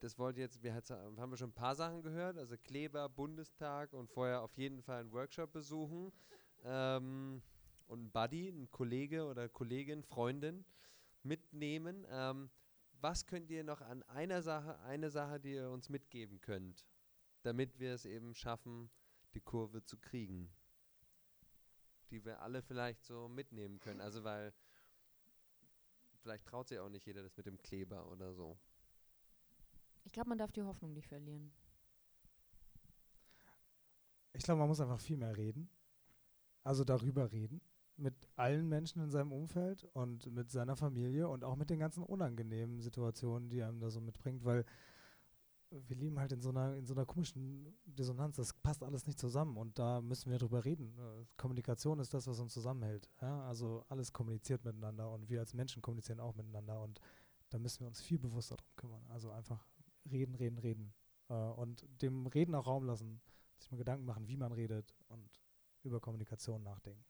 [0.00, 4.10] das wollte jetzt, wir haben wir schon ein paar Sachen gehört, also Kleber, Bundestag und
[4.10, 6.12] vorher auf jeden Fall einen Workshop besuchen.
[6.64, 7.42] Ähm,
[7.94, 10.64] und ein Buddy, ein Kollege oder Kollegin, Freundin
[11.22, 12.04] mitnehmen.
[12.10, 12.50] Ähm,
[13.00, 16.84] was könnt ihr noch an einer Sache, eine Sache, die ihr uns mitgeben könnt,
[17.42, 18.90] damit wir es eben schaffen,
[19.34, 20.52] die Kurve zu kriegen?
[22.10, 24.00] Die wir alle vielleicht so mitnehmen können.
[24.00, 24.52] Also weil
[26.20, 28.58] vielleicht traut sich auch nicht jeder das mit dem Kleber oder so.
[30.02, 31.52] Ich glaube, man darf die Hoffnung nicht verlieren.
[34.32, 35.70] Ich glaube, man muss einfach viel mehr reden.
[36.64, 37.60] Also darüber reden
[37.96, 42.02] mit allen Menschen in seinem Umfeld und mit seiner Familie und auch mit den ganzen
[42.02, 44.64] unangenehmen Situationen, die einem da so mitbringt, weil
[45.70, 48.36] wir leben halt in so einer, in so einer komischen Dissonanz.
[48.36, 50.94] Das passt alles nicht zusammen und da müssen wir drüber reden.
[51.36, 53.10] Kommunikation ist das, was uns zusammenhält.
[53.20, 53.46] Ja?
[53.46, 57.00] Also alles kommuniziert miteinander und wir als Menschen kommunizieren auch miteinander und
[57.50, 59.06] da müssen wir uns viel bewusster darum kümmern.
[59.08, 59.66] Also einfach
[60.10, 60.94] reden, reden, reden
[61.28, 63.20] äh, und dem Reden auch Raum lassen,
[63.58, 65.40] sich mal Gedanken machen, wie man redet und
[65.82, 67.04] über Kommunikation nachdenken.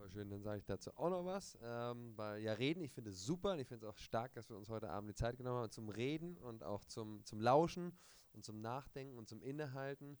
[0.00, 1.58] Voll schön, dann sage ich dazu auch noch was.
[1.60, 4.48] Ähm, weil ja, reden, ich finde es super und ich finde es auch stark, dass
[4.48, 7.92] wir uns heute Abend die Zeit genommen haben zum Reden und auch zum, zum Lauschen
[8.32, 10.18] und zum Nachdenken und zum Innehalten,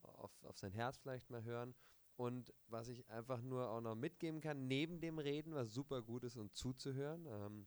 [0.00, 1.74] auf, auf sein Herz vielleicht mal hören.
[2.16, 6.24] Und was ich einfach nur auch noch mitgeben kann, neben dem Reden, was super gut
[6.24, 7.66] ist und zuzuhören, ähm,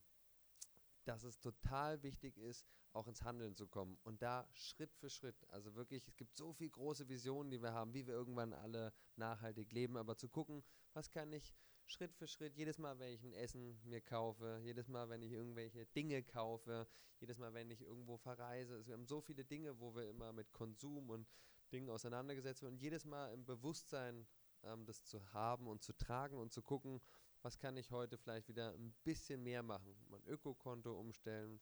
[1.04, 3.98] dass es total wichtig ist, auch ins Handeln zu kommen.
[4.04, 5.36] Und da Schritt für Schritt.
[5.50, 8.94] Also wirklich, es gibt so viele große Visionen, die wir haben, wie wir irgendwann alle
[9.16, 9.98] nachhaltig leben.
[9.98, 10.64] Aber zu gucken,
[10.94, 11.54] was kann ich
[11.86, 15.32] Schritt für Schritt, jedes Mal, wenn ich ein Essen mir kaufe, jedes Mal, wenn ich
[15.32, 16.88] irgendwelche Dinge kaufe,
[17.20, 18.76] jedes Mal, wenn ich irgendwo verreise.
[18.76, 21.28] Also wir haben so viele Dinge, wo wir immer mit Konsum und
[21.72, 22.76] Dingen auseinandergesetzt werden.
[22.76, 24.28] Und jedes Mal im Bewusstsein
[24.64, 27.02] ähm, das zu haben und zu tragen und zu gucken,
[27.42, 29.96] was kann ich heute vielleicht wieder ein bisschen mehr machen.
[30.10, 31.60] Mein Ökokonto umstellen,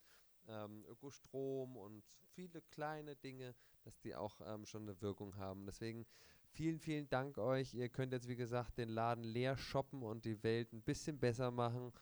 [0.48, 2.02] ähm, Ökostrom und
[2.34, 5.66] viele kleine Dinge, dass die auch ähm, schon eine Wirkung haben.
[5.66, 6.06] Deswegen
[6.50, 7.74] vielen, vielen Dank euch.
[7.74, 11.50] Ihr könnt jetzt, wie gesagt, den Laden leer shoppen und die Welt ein bisschen besser
[11.50, 11.92] machen.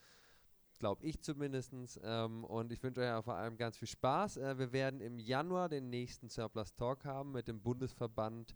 [0.78, 1.73] Glaube ich zumindest.
[2.02, 4.36] Ähm, und ich wünsche euch ja vor allem ganz viel Spaß.
[4.36, 8.55] Äh, wir werden im Januar den nächsten Surplus Talk haben mit dem Bundesverband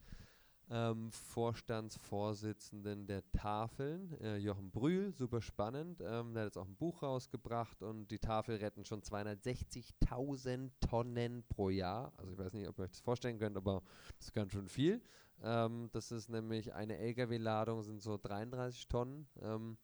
[0.72, 6.00] ähm, Vorstandsvorsitzenden der Tafeln, äh, Jochen Brühl, super spannend.
[6.00, 11.44] Ähm, der hat jetzt auch ein Buch rausgebracht und die Tafel retten schon 260.000 Tonnen
[11.50, 12.12] pro Jahr.
[12.16, 13.82] Also ich weiß nicht, ob ihr euch das vorstellen könnt, aber
[14.16, 15.02] das ist ganz schön viel.
[15.42, 19.28] Ähm, das ist nämlich eine Lkw-Ladung, sind so 33 Tonnen.
[19.42, 19.76] Ähm,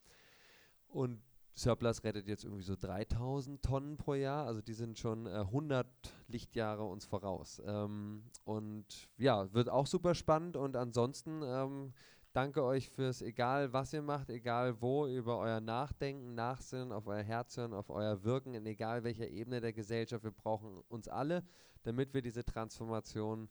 [0.88, 1.20] und
[1.58, 5.86] Surplus rettet jetzt irgendwie so 3000 Tonnen pro Jahr, also die sind schon äh, 100
[6.28, 7.60] Lichtjahre uns voraus.
[7.66, 11.92] Ähm, und ja, wird auch super spannend und ansonsten ähm,
[12.32, 17.24] danke euch fürs, egal was ihr macht, egal wo, über euer Nachdenken, Nachsinnen, auf euer
[17.24, 20.22] Herz hören, auf euer Wirken, in egal welcher Ebene der Gesellschaft.
[20.22, 21.42] Wir brauchen uns alle,
[21.82, 23.48] damit wir diese Transformation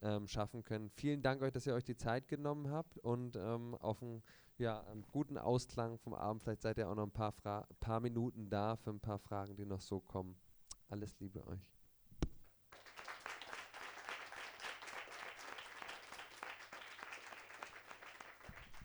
[0.00, 0.90] ähm, schaffen können.
[0.90, 4.22] Vielen Dank euch, dass ihr euch die Zeit genommen habt und ähm, auf ein
[4.58, 6.42] ja, einen guten Ausklang vom Abend.
[6.42, 9.56] Vielleicht seid ihr auch noch ein paar, Fra paar Minuten da für ein paar Fragen,
[9.56, 10.36] die noch so kommen.
[10.88, 11.60] Alles Liebe euch.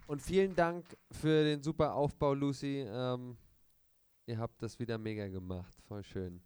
[0.06, 2.86] Und vielen Dank für den super Aufbau, Lucy.
[2.88, 3.38] Ähm,
[4.28, 5.76] ihr habt das wieder mega gemacht.
[5.88, 6.44] Voll schön.